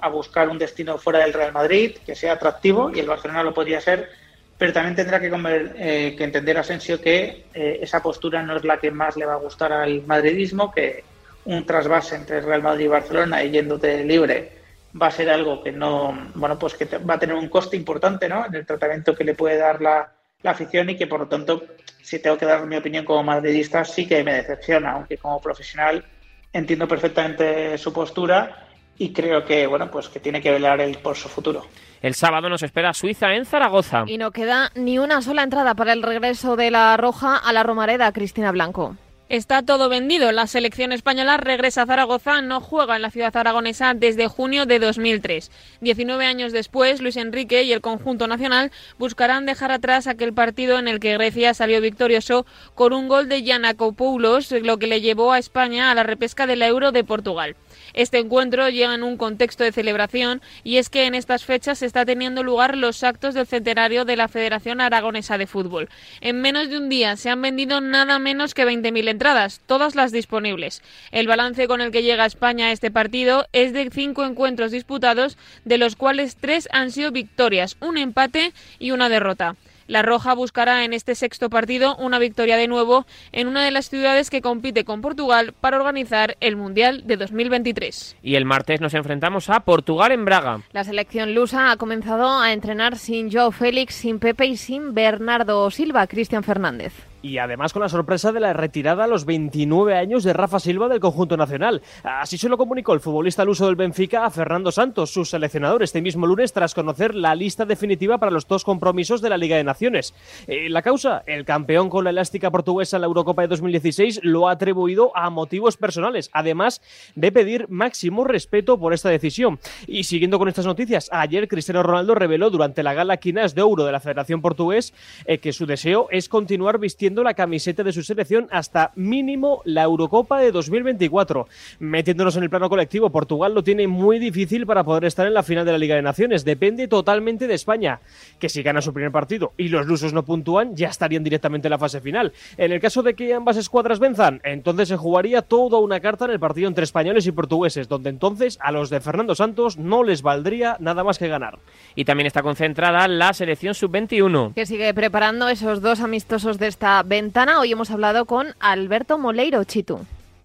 a, 0.00 0.08
buscar 0.08 0.48
un 0.48 0.58
destino 0.58 0.98
fuera 0.98 1.20
del 1.20 1.32
Real 1.32 1.52
Madrid, 1.52 1.96
que 2.04 2.14
sea 2.14 2.32
atractivo, 2.34 2.90
y 2.94 3.00
el 3.00 3.06
Barcelona 3.06 3.42
lo 3.42 3.52
podría 3.52 3.80
ser, 3.80 4.08
pero 4.56 4.72
también 4.72 4.96
tendrá 4.96 5.20
que, 5.20 5.30
comer, 5.30 5.74
eh, 5.76 6.14
que 6.16 6.24
entender 6.24 6.58
Asensio 6.58 7.00
que 7.00 7.44
eh, 7.54 7.78
esa 7.82 8.02
postura 8.02 8.42
no 8.42 8.56
es 8.56 8.64
la 8.64 8.78
que 8.78 8.90
más 8.90 9.16
le 9.16 9.26
va 9.26 9.34
a 9.34 9.38
gustar 9.38 9.72
al 9.72 10.02
madridismo, 10.06 10.72
que 10.72 11.04
un 11.44 11.64
trasvase 11.64 12.16
entre 12.16 12.40
Real 12.40 12.62
Madrid 12.62 12.86
y 12.86 12.88
Barcelona 12.88 13.44
y 13.44 13.50
yéndote 13.50 14.02
libre 14.04 14.57
va 15.00 15.08
a 15.08 15.10
ser 15.10 15.30
algo 15.30 15.62
que 15.62 15.72
no, 15.72 16.16
bueno, 16.34 16.58
pues 16.58 16.74
que 16.74 16.84
va 16.98 17.14
a 17.14 17.18
tener 17.18 17.36
un 17.36 17.48
coste 17.48 17.76
importante, 17.76 18.28
¿no? 18.28 18.46
En 18.46 18.54
el 18.54 18.66
tratamiento 18.66 19.14
que 19.14 19.24
le 19.24 19.34
puede 19.34 19.56
dar 19.56 19.80
la, 19.80 20.12
la 20.42 20.50
afición 20.50 20.90
y 20.90 20.96
que 20.96 21.06
por 21.06 21.20
lo 21.20 21.28
tanto, 21.28 21.62
si 22.02 22.20
tengo 22.20 22.36
que 22.38 22.46
dar 22.46 22.66
mi 22.66 22.76
opinión 22.76 23.04
como 23.04 23.22
madridista, 23.22 23.84
sí 23.84 24.06
que 24.06 24.24
me 24.24 24.34
decepciona, 24.34 24.92
aunque 24.92 25.18
como 25.18 25.40
profesional 25.40 26.04
entiendo 26.52 26.88
perfectamente 26.88 27.76
su 27.78 27.92
postura 27.92 28.66
y 28.96 29.12
creo 29.12 29.44
que, 29.44 29.66
bueno, 29.66 29.90
pues 29.90 30.08
que 30.08 30.20
tiene 30.20 30.40
que 30.40 30.50
velar 30.50 30.80
él 30.80 30.98
por 30.98 31.16
su 31.16 31.28
futuro. 31.28 31.64
El 32.00 32.14
sábado 32.14 32.48
nos 32.48 32.62
espera 32.62 32.92
Suiza 32.92 33.34
en 33.34 33.44
Zaragoza. 33.44 34.04
Y 34.06 34.18
no 34.18 34.30
queda 34.30 34.70
ni 34.74 34.98
una 34.98 35.20
sola 35.22 35.42
entrada 35.42 35.74
para 35.74 35.92
el 35.92 36.02
regreso 36.02 36.56
de 36.56 36.70
la 36.70 36.96
Roja 36.96 37.36
a 37.36 37.52
la 37.52 37.62
Romareda, 37.62 38.12
Cristina 38.12 38.52
Blanco. 38.52 38.96
Está 39.28 39.62
todo 39.62 39.90
vendido. 39.90 40.32
La 40.32 40.46
selección 40.46 40.90
española 40.90 41.36
regresa 41.36 41.82
a 41.82 41.86
Zaragoza, 41.86 42.40
no 42.40 42.62
juega 42.62 42.96
en 42.96 43.02
la 43.02 43.10
ciudad 43.10 43.36
aragonesa 43.36 43.92
desde 43.92 44.26
junio 44.26 44.64
de 44.64 44.78
2003. 44.78 45.50
19 45.82 46.24
años 46.24 46.52
después, 46.52 47.02
Luis 47.02 47.18
Enrique 47.18 47.62
y 47.62 47.74
el 47.74 47.82
conjunto 47.82 48.26
nacional 48.26 48.72
buscarán 48.98 49.44
dejar 49.44 49.70
atrás 49.70 50.06
aquel 50.06 50.32
partido 50.32 50.78
en 50.78 50.88
el 50.88 50.98
que 50.98 51.12
Grecia 51.12 51.52
salió 51.52 51.82
victorioso 51.82 52.46
con 52.74 52.94
un 52.94 53.06
gol 53.06 53.28
de 53.28 53.42
Giannakopoulos, 53.42 54.50
lo 54.50 54.78
que 54.78 54.86
le 54.86 55.02
llevó 55.02 55.32
a 55.32 55.38
España 55.38 55.90
a 55.90 55.94
la 55.94 56.04
repesca 56.04 56.46
del 56.46 56.62
Euro 56.62 56.90
de 56.90 57.04
Portugal. 57.04 57.54
Este 57.98 58.18
encuentro 58.18 58.68
llega 58.68 58.94
en 58.94 59.02
un 59.02 59.16
contexto 59.16 59.64
de 59.64 59.72
celebración 59.72 60.40
y 60.62 60.76
es 60.76 60.88
que 60.88 61.06
en 61.06 61.16
estas 61.16 61.44
fechas 61.44 61.80
se 61.80 61.86
está 61.86 62.06
teniendo 62.06 62.44
lugar 62.44 62.76
los 62.76 63.02
actos 63.02 63.34
del 63.34 63.48
centenario 63.48 64.04
de 64.04 64.14
la 64.14 64.28
Federación 64.28 64.80
Aragonesa 64.80 65.36
de 65.36 65.48
Fútbol. 65.48 65.88
En 66.20 66.40
menos 66.40 66.70
de 66.70 66.78
un 66.78 66.88
día 66.88 67.16
se 67.16 67.28
han 67.28 67.42
vendido 67.42 67.80
nada 67.80 68.20
menos 68.20 68.54
que 68.54 68.64
20.000 68.64 69.08
entradas, 69.08 69.62
todas 69.66 69.96
las 69.96 70.12
disponibles. 70.12 70.80
El 71.10 71.26
balance 71.26 71.66
con 71.66 71.80
el 71.80 71.90
que 71.90 72.04
llega 72.04 72.24
España 72.24 72.66
a 72.66 72.72
este 72.72 72.92
partido 72.92 73.48
es 73.52 73.72
de 73.72 73.90
cinco 73.90 74.24
encuentros 74.24 74.70
disputados, 74.70 75.36
de 75.64 75.78
los 75.78 75.96
cuales 75.96 76.36
tres 76.36 76.68
han 76.70 76.92
sido 76.92 77.10
victorias, 77.10 77.76
un 77.80 77.98
empate 77.98 78.52
y 78.78 78.92
una 78.92 79.08
derrota. 79.08 79.56
La 79.88 80.02
Roja 80.02 80.34
buscará 80.34 80.84
en 80.84 80.92
este 80.92 81.14
sexto 81.14 81.48
partido 81.48 81.96
una 81.96 82.18
victoria 82.18 82.58
de 82.58 82.68
nuevo 82.68 83.06
en 83.32 83.48
una 83.48 83.64
de 83.64 83.70
las 83.70 83.88
ciudades 83.88 84.28
que 84.28 84.42
compite 84.42 84.84
con 84.84 85.00
Portugal 85.00 85.54
para 85.58 85.78
organizar 85.78 86.36
el 86.40 86.56
Mundial 86.56 87.06
de 87.06 87.16
2023. 87.16 88.16
Y 88.22 88.34
el 88.34 88.44
martes 88.44 88.82
nos 88.82 88.92
enfrentamos 88.92 89.48
a 89.48 89.60
Portugal 89.60 90.12
en 90.12 90.26
Braga. 90.26 90.60
La 90.72 90.84
selección 90.84 91.34
lusa 91.34 91.70
ha 91.70 91.78
comenzado 91.78 92.38
a 92.38 92.52
entrenar 92.52 92.98
sin 92.98 93.32
Joe 93.32 93.50
Félix, 93.50 93.94
sin 93.94 94.18
Pepe 94.18 94.44
y 94.44 94.58
sin 94.58 94.92
Bernardo 94.92 95.70
Silva, 95.70 96.06
Cristian 96.06 96.44
Fernández 96.44 96.92
y 97.22 97.38
además 97.38 97.72
con 97.72 97.82
la 97.82 97.88
sorpresa 97.88 98.32
de 98.32 98.40
la 98.40 98.52
retirada 98.52 99.04
a 99.04 99.06
los 99.06 99.24
29 99.24 99.96
años 99.96 100.24
de 100.24 100.32
Rafa 100.32 100.60
Silva 100.60 100.88
del 100.88 101.00
conjunto 101.00 101.36
nacional. 101.36 101.82
Así 102.02 102.38
se 102.38 102.48
lo 102.48 102.58
comunicó 102.58 102.92
el 102.94 103.00
futbolista 103.00 103.44
luso 103.44 103.66
del 103.66 103.76
Benfica 103.76 104.24
a 104.24 104.30
Fernando 104.30 104.72
Santos, 104.72 105.12
su 105.12 105.24
seleccionador, 105.24 105.82
este 105.82 106.02
mismo 106.02 106.26
lunes 106.26 106.52
tras 106.52 106.74
conocer 106.74 107.14
la 107.14 107.34
lista 107.34 107.64
definitiva 107.64 108.18
para 108.18 108.30
los 108.30 108.46
dos 108.46 108.64
compromisos 108.64 109.20
de 109.20 109.30
la 109.30 109.36
Liga 109.36 109.56
de 109.56 109.64
Naciones. 109.64 110.14
Eh, 110.46 110.68
la 110.68 110.82
causa, 110.82 111.22
el 111.26 111.44
campeón 111.44 111.90
con 111.90 112.04
la 112.04 112.10
elástica 112.10 112.50
portuguesa 112.50 112.96
en 112.96 113.02
la 113.02 113.06
Eurocopa 113.06 113.42
de 113.42 113.48
2016 113.48 114.20
lo 114.22 114.48
ha 114.48 114.52
atribuido 114.52 115.16
a 115.16 115.30
motivos 115.30 115.76
personales, 115.76 116.30
además 116.32 116.82
de 117.14 117.32
pedir 117.32 117.68
máximo 117.68 118.24
respeto 118.24 118.78
por 118.78 118.92
esta 118.92 119.08
decisión. 119.08 119.58
Y 119.86 120.04
siguiendo 120.04 120.38
con 120.38 120.48
estas 120.48 120.66
noticias, 120.66 121.08
ayer 121.12 121.48
Cristiano 121.48 121.82
Ronaldo 121.82 122.14
reveló 122.14 122.50
durante 122.50 122.82
la 122.82 122.94
gala 122.94 123.16
Quinas 123.16 123.54
de 123.54 123.60
Euro 123.60 123.84
de 123.84 123.92
la 123.92 124.00
Federación 124.00 124.40
Portugués 124.40 124.92
eh, 125.24 125.38
que 125.38 125.52
su 125.52 125.66
deseo 125.66 126.08
es 126.10 126.28
continuar 126.28 126.78
vistiendo 126.78 127.07
la 127.16 127.34
camiseta 127.34 127.82
de 127.82 127.92
su 127.92 128.02
selección 128.02 128.48
hasta 128.50 128.92
mínimo 128.94 129.62
la 129.64 129.82
Eurocopa 129.82 130.40
de 130.40 130.52
2024. 130.52 131.48
Metiéndonos 131.78 132.36
en 132.36 132.42
el 132.42 132.50
plano 132.50 132.68
colectivo, 132.68 133.10
Portugal 133.10 133.54
lo 133.54 133.64
tiene 133.64 133.88
muy 133.88 134.18
difícil 134.18 134.66
para 134.66 134.84
poder 134.84 135.06
estar 135.06 135.26
en 135.26 135.34
la 135.34 135.42
final 135.42 135.64
de 135.64 135.72
la 135.72 135.78
Liga 135.78 135.96
de 135.96 136.02
Naciones. 136.02 136.44
Depende 136.44 136.86
totalmente 136.86 137.46
de 137.46 137.54
España, 137.54 138.00
que 138.38 138.48
si 138.48 138.62
gana 138.62 138.82
su 138.82 138.92
primer 138.92 139.10
partido 139.10 139.52
y 139.56 139.68
los 139.68 139.86
lusos 139.86 140.12
no 140.12 140.24
puntúan, 140.24 140.76
ya 140.76 140.88
estarían 140.88 141.24
directamente 141.24 141.68
en 141.68 141.70
la 141.70 141.78
fase 141.78 142.00
final. 142.00 142.32
En 142.56 142.72
el 142.72 142.80
caso 142.80 143.02
de 143.02 143.14
que 143.14 143.32
ambas 143.32 143.56
escuadras 143.56 143.98
venzan, 143.98 144.40
entonces 144.44 144.88
se 144.88 144.96
jugaría 144.96 145.42
toda 145.42 145.78
una 145.78 146.00
carta 146.00 146.26
en 146.26 146.32
el 146.32 146.40
partido 146.40 146.68
entre 146.68 146.84
españoles 146.84 147.26
y 147.26 147.32
portugueses, 147.32 147.88
donde 147.88 148.10
entonces 148.10 148.58
a 148.60 148.70
los 148.70 148.90
de 148.90 149.00
Fernando 149.00 149.34
Santos 149.34 149.78
no 149.78 150.04
les 150.04 150.22
valdría 150.22 150.76
nada 150.80 151.04
más 151.04 151.18
que 151.18 151.28
ganar. 151.28 151.58
Y 151.94 152.04
también 152.04 152.26
está 152.26 152.42
concentrada 152.42 153.08
la 153.08 153.32
selección 153.32 153.74
sub-21. 153.74 154.54
Que 154.54 154.66
sigue 154.66 154.92
preparando 154.94 155.48
esos 155.48 155.80
dos 155.80 156.00
amistosos 156.00 156.58
de 156.58 156.66
esta 156.66 156.97
ventana. 157.02 157.60
Hoy 157.60 157.72
hemos 157.72 157.90
hablado 157.90 158.24
con 158.24 158.54
Alberto 158.60 159.18
Moleiro 159.18 159.64
Chitu. 159.64 160.00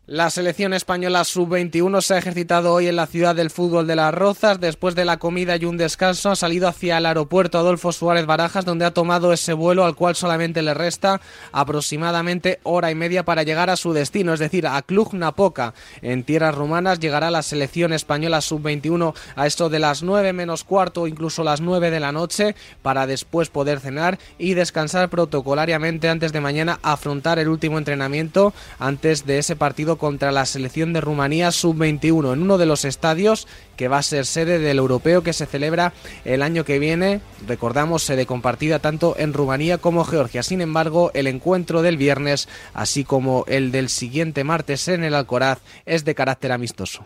La 0.05 0.29
selección 0.29 0.73
española 0.73 1.23
sub-21 1.23 2.01
se 2.01 2.13
ha 2.13 2.17
ejercitado 2.17 2.73
hoy 2.73 2.87
en 2.87 2.97
la 2.97 3.07
ciudad 3.07 3.35
del 3.35 3.49
fútbol 3.49 3.87
de 3.87 3.95
Las 3.95 4.13
Rozas. 4.13 4.59
Después 4.59 4.95
de 4.95 5.05
la 5.05 5.15
comida 5.15 5.55
y 5.55 5.63
un 5.63 5.77
descanso, 5.77 6.29
ha 6.29 6.35
salido 6.35 6.67
hacia 6.67 6.97
el 6.97 7.05
aeropuerto 7.05 7.57
Adolfo 7.57 7.93
Suárez 7.93 8.25
Barajas, 8.25 8.65
donde 8.65 8.83
ha 8.83 8.91
tomado 8.91 9.31
ese 9.31 9.53
vuelo 9.53 9.85
al 9.85 9.95
cual 9.95 10.17
solamente 10.17 10.61
le 10.61 10.73
resta 10.73 11.21
aproximadamente 11.53 12.59
hora 12.63 12.91
y 12.91 12.95
media 12.95 13.23
para 13.23 13.43
llegar 13.43 13.69
a 13.69 13.77
su 13.77 13.93
destino, 13.93 14.33
es 14.33 14.41
decir, 14.41 14.67
a 14.67 14.81
Cluj-Napoca. 14.81 15.73
En 16.01 16.25
tierras 16.25 16.53
rumanas 16.53 16.99
llegará 16.99 17.31
la 17.31 17.41
selección 17.41 17.93
española 17.93 18.41
sub-21 18.41 19.15
a 19.37 19.47
esto 19.47 19.69
de 19.69 19.79
las 19.79 20.03
9 20.03 20.33
menos 20.33 20.65
cuarto 20.65 21.07
incluso 21.07 21.45
las 21.45 21.61
9 21.61 21.91
de 21.91 22.01
la 22.01 22.11
noche 22.11 22.55
para 22.81 23.07
después 23.07 23.47
poder 23.47 23.79
cenar 23.79 24.19
y 24.37 24.53
descansar 24.53 25.09
protocolariamente 25.09 26.09
antes 26.09 26.33
de 26.33 26.41
mañana 26.41 26.79
afrontar 26.83 27.39
el 27.39 27.47
último 27.47 27.77
entrenamiento 27.77 28.53
antes 28.79 29.25
de 29.25 29.37
ese 29.37 29.55
partido 29.55 29.92
contra 29.97 30.31
la 30.31 30.45
selección 30.45 30.93
de 30.93 31.01
Rumanía 31.01 31.51
sub-21 31.51 32.33
en 32.33 32.41
uno 32.41 32.57
de 32.57 32.65
los 32.65 32.85
estadios 32.85 33.47
que 33.75 33.87
va 33.87 33.97
a 33.97 34.03
ser 34.03 34.25
sede 34.25 34.59
del 34.59 34.77
europeo 34.77 35.23
que 35.23 35.33
se 35.33 35.45
celebra 35.45 35.93
el 36.25 36.41
año 36.41 36.65
que 36.65 36.79
viene. 36.79 37.21
Recordamos, 37.47 38.03
sede 38.03 38.25
compartida 38.25 38.79
tanto 38.79 39.15
en 39.17 39.33
Rumanía 39.33 39.77
como 39.77 40.03
Georgia. 40.03 40.43
Sin 40.43 40.61
embargo, 40.61 41.11
el 41.13 41.27
encuentro 41.27 41.81
del 41.81 41.97
viernes, 41.97 42.47
así 42.73 43.03
como 43.03 43.45
el 43.47 43.71
del 43.71 43.89
siguiente 43.89 44.43
martes 44.43 44.87
en 44.87 45.03
el 45.03 45.15
Alcoraz, 45.15 45.59
es 45.85 46.05
de 46.05 46.15
carácter 46.15 46.51
amistoso. 46.51 47.03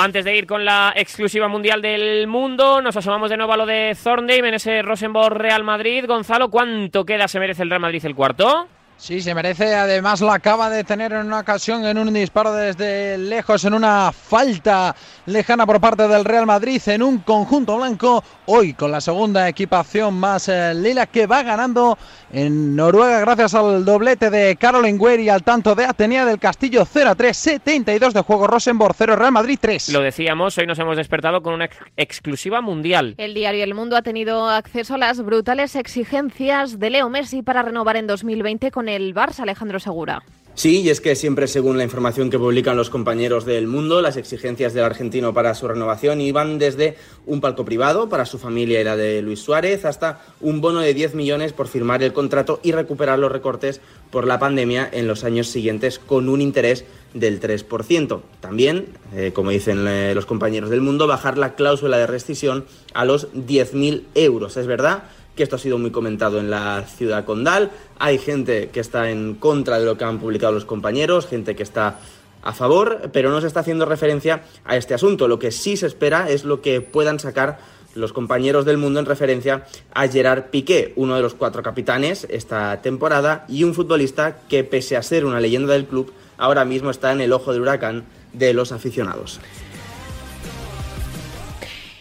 Antes 0.00 0.24
de 0.24 0.36
ir 0.36 0.46
con 0.46 0.64
la 0.64 0.92
exclusiva 0.94 1.48
mundial 1.48 1.82
del 1.82 2.28
mundo, 2.28 2.80
nos 2.80 2.96
asomamos 2.96 3.30
de 3.30 3.36
nuevo 3.36 3.52
a 3.52 3.56
lo 3.56 3.66
de 3.66 3.96
Zorndheim 3.96 4.44
en 4.44 4.54
ese 4.54 4.80
Rosenborg 4.80 5.36
Real 5.36 5.64
Madrid. 5.64 6.04
Gonzalo, 6.06 6.50
¿cuánto 6.50 7.04
queda 7.04 7.26
se 7.26 7.40
merece 7.40 7.64
el 7.64 7.70
Real 7.70 7.80
Madrid 7.80 8.04
el 8.04 8.14
cuarto? 8.14 8.68
Sí, 8.98 9.20
se 9.20 9.32
merece. 9.32 9.76
Además, 9.76 10.20
la 10.20 10.34
acaba 10.34 10.68
de 10.68 10.82
tener 10.82 11.12
en 11.12 11.26
una 11.26 11.38
ocasión 11.38 11.86
en 11.86 11.98
un 11.98 12.12
disparo 12.12 12.52
desde 12.52 13.16
lejos, 13.16 13.64
en 13.64 13.74
una 13.74 14.10
falta 14.10 14.94
lejana 15.26 15.64
por 15.66 15.80
parte 15.80 16.08
del 16.08 16.24
Real 16.24 16.46
Madrid, 16.46 16.82
en 16.86 17.04
un 17.04 17.18
conjunto 17.18 17.76
blanco. 17.76 18.24
Hoy 18.46 18.74
con 18.74 18.90
la 18.90 19.00
segunda 19.00 19.48
equipación 19.48 20.14
más 20.14 20.48
eh, 20.48 20.74
lila 20.74 21.06
que 21.06 21.26
va 21.26 21.42
ganando 21.42 21.96
en 22.32 22.74
Noruega 22.74 23.20
gracias 23.20 23.54
al 23.54 23.84
doblete 23.84 24.30
de 24.30 24.56
Caroline 24.56 24.98
Weir 24.98 25.20
y 25.20 25.28
al 25.28 25.42
tanto 25.42 25.74
de 25.74 25.84
Atenea 25.84 26.26
del 26.26 26.38
Castillo 26.38 26.84
0 26.84 27.10
a 27.10 27.14
3, 27.14 27.36
72 27.36 28.14
de 28.14 28.20
juego 28.22 28.46
Rosenborg 28.46 28.94
0, 28.96 29.16
Real 29.16 29.32
Madrid 29.32 29.58
3. 29.60 29.90
Lo 29.90 30.00
decíamos, 30.00 30.58
hoy 30.58 30.66
nos 30.66 30.78
hemos 30.78 30.96
despertado 30.96 31.42
con 31.42 31.54
una 31.54 31.66
ex 31.66 31.76
exclusiva 31.96 32.60
mundial. 32.60 33.14
El 33.16 33.32
diario 33.32 33.62
El 33.62 33.74
Mundo 33.74 33.96
ha 33.96 34.02
tenido 34.02 34.48
acceso 34.48 34.94
a 34.94 34.98
las 34.98 35.22
brutales 35.22 35.76
exigencias 35.76 36.78
de 36.78 36.90
Leo 36.90 37.08
Messi 37.08 37.42
para 37.42 37.62
renovar 37.62 37.96
en 37.96 38.06
2020 38.06 38.70
el 38.88 39.14
Barça, 39.14 39.40
Alejandro 39.40 39.78
Segura. 39.80 40.22
Sí, 40.58 40.80
y 40.80 40.90
es 40.90 41.00
que 41.00 41.14
siempre 41.14 41.46
según 41.46 41.78
la 41.78 41.84
información 41.84 42.30
que 42.30 42.38
publican 42.38 42.76
los 42.76 42.90
compañeros 42.90 43.44
del 43.44 43.68
mundo, 43.68 44.02
las 44.02 44.16
exigencias 44.16 44.74
del 44.74 44.82
argentino 44.82 45.32
para 45.32 45.54
su 45.54 45.68
renovación 45.68 46.20
iban 46.20 46.58
desde 46.58 46.96
un 47.26 47.40
palco 47.40 47.64
privado 47.64 48.08
para 48.08 48.26
su 48.26 48.40
familia 48.40 48.80
y 48.80 48.84
la 48.84 48.96
de 48.96 49.22
Luis 49.22 49.38
Suárez 49.38 49.84
hasta 49.84 50.20
un 50.40 50.60
bono 50.60 50.80
de 50.80 50.94
10 50.94 51.14
millones 51.14 51.52
por 51.52 51.68
firmar 51.68 52.02
el 52.02 52.12
contrato 52.12 52.58
y 52.64 52.72
recuperar 52.72 53.20
los 53.20 53.30
recortes 53.30 53.80
por 54.10 54.26
la 54.26 54.40
pandemia 54.40 54.88
en 54.90 55.06
los 55.06 55.22
años 55.22 55.46
siguientes 55.46 56.00
con 56.00 56.28
un 56.28 56.40
interés 56.40 56.84
del 57.14 57.40
3%. 57.40 58.20
También, 58.40 58.86
eh, 59.14 59.30
como 59.32 59.50
dicen 59.50 59.86
eh, 59.86 60.12
los 60.12 60.26
compañeros 60.26 60.70
del 60.70 60.80
mundo, 60.80 61.06
bajar 61.06 61.38
la 61.38 61.54
cláusula 61.54 61.98
de 61.98 62.08
rescisión 62.08 62.64
a 62.94 63.04
los 63.04 63.32
10.000 63.32 64.02
euros. 64.16 64.56
Es 64.56 64.66
verdad 64.66 65.04
que 65.38 65.44
esto 65.44 65.54
ha 65.56 65.60
sido 65.60 65.78
muy 65.78 65.92
comentado 65.92 66.40
en 66.40 66.50
la 66.50 66.82
ciudad 66.82 67.24
condal. 67.24 67.70
Hay 68.00 68.18
gente 68.18 68.70
que 68.70 68.80
está 68.80 69.08
en 69.08 69.36
contra 69.36 69.78
de 69.78 69.86
lo 69.86 69.96
que 69.96 70.04
han 70.04 70.18
publicado 70.18 70.52
los 70.52 70.64
compañeros, 70.64 71.28
gente 71.28 71.54
que 71.54 71.62
está 71.62 72.00
a 72.42 72.52
favor, 72.52 73.10
pero 73.12 73.30
no 73.30 73.40
se 73.40 73.46
está 73.46 73.60
haciendo 73.60 73.86
referencia 73.86 74.42
a 74.64 74.76
este 74.76 74.94
asunto. 74.94 75.28
Lo 75.28 75.38
que 75.38 75.52
sí 75.52 75.76
se 75.76 75.86
espera 75.86 76.28
es 76.28 76.42
lo 76.44 76.60
que 76.60 76.80
puedan 76.80 77.20
sacar 77.20 77.60
los 77.94 78.12
compañeros 78.12 78.64
del 78.64 78.78
mundo 78.78 78.98
en 78.98 79.06
referencia 79.06 79.64
a 79.94 80.08
Gerard 80.08 80.46
Piqué, 80.50 80.92
uno 80.96 81.14
de 81.14 81.22
los 81.22 81.34
cuatro 81.34 81.62
capitanes 81.62 82.26
esta 82.28 82.82
temporada 82.82 83.46
y 83.48 83.62
un 83.62 83.74
futbolista 83.74 84.40
que 84.48 84.64
pese 84.64 84.96
a 84.96 85.04
ser 85.04 85.24
una 85.24 85.40
leyenda 85.40 85.72
del 85.72 85.86
club, 85.86 86.12
ahora 86.36 86.64
mismo 86.64 86.90
está 86.90 87.12
en 87.12 87.20
el 87.20 87.32
ojo 87.32 87.52
del 87.52 87.62
huracán 87.62 88.04
de 88.32 88.52
los 88.54 88.72
aficionados. 88.72 89.40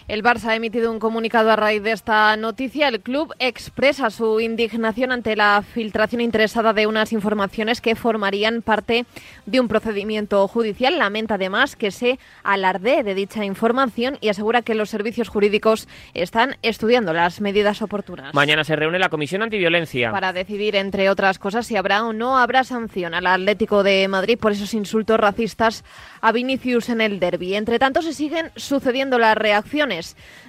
El 0.08 0.24
Barça 0.24 0.52
ha 0.52 0.56
emitido 0.56 0.90
un 0.90 1.00
comunicado 1.00 1.52
a 1.52 1.58
raíz 1.58 1.84
de 1.84 1.92
esta 1.92 2.38
noticia. 2.38 2.88
El 2.88 3.02
club 3.02 3.34
expresa 3.40 4.10
su 4.10 4.40
indignación 4.40 5.12
ante 5.12 5.36
la 5.36 5.62
filtración 5.62 6.22
interesada 6.22 6.72
de 6.72 6.88
unas 6.88 7.12
informaciones 7.12 7.82
que 7.82 7.94
formarían 7.94 8.62
parte 8.62 9.06
de 9.46 9.60
un 9.60 9.68
procedimiento 9.68 10.48
judicial. 10.48 10.98
Lamenta 10.98 11.34
además 11.34 11.76
que 11.76 11.92
se 11.92 12.20
alardee 12.44 13.04
de 13.04 13.16
dicha 13.16 13.44
información 13.44 14.18
y 14.22 14.30
asegura 14.30 14.62
que 14.62 14.76
los 14.76 14.90
servicios 14.90 15.28
jurídicos 15.28 15.90
están 16.14 16.56
estudiando 16.62 17.12
las 17.12 17.42
medidas 17.42 17.82
oportunas. 17.82 18.34
Mañana 18.34 18.64
se 18.64 18.78
reúne 18.78 19.00
la 19.00 19.10
Comisión 19.10 19.42
Antiviolencia. 19.42 20.12
Para 20.12 20.32
decidir, 20.32 20.78
entre 20.78 21.10
otras 21.10 21.38
cosas, 21.38 21.68
si 21.68 21.76
habrá 21.76 22.06
o 22.06 22.14
no 22.14 22.38
habrá 22.38 22.64
sanción 22.64 23.14
al 23.14 23.28
Atlético 23.28 23.84
de 23.84 24.08
Madrid 24.08 24.40
por 24.40 24.54
esos 24.54 24.74
insultos 24.74 25.20
racistas 25.20 25.84
a 26.22 26.32
Vinicius 26.32 26.88
en 26.88 27.02
el 27.02 27.20
derby. 27.20 27.56
Entre 27.56 27.78
tanto, 27.78 28.02
se 28.02 28.14
siguen 28.14 28.52
sucediendo 28.56 29.20
las 29.20 29.36
reacciones 29.36 29.97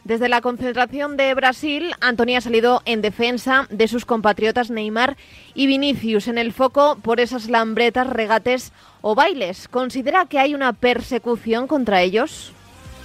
desde 0.05 0.29
la 0.29 0.41
concentración 0.41 1.17
de 1.17 1.35
Brasil, 1.35 1.93
Antonio 2.01 2.39
ha 2.39 2.41
salido 2.41 2.83
en 2.85 3.03
defensa 3.03 3.67
de 3.71 3.89
sus 3.89 4.05
compatriotas 4.05 4.71
Neymar 4.71 5.17
y 5.55 5.67
Vinicius 5.67 6.29
en 6.29 6.39
el 6.39 6.53
foco 6.53 6.99
por 7.03 7.21
esas 7.21 7.49
lambretas, 7.49 8.07
regates 8.07 8.73
o 9.01 9.15
bailes. 9.15 9.69
¿Considera 9.69 10.27
que 10.27 10.39
hay 10.39 10.55
una 10.55 10.73
persecución 10.73 11.67
contra 11.67 12.03
ellos? 12.03 12.53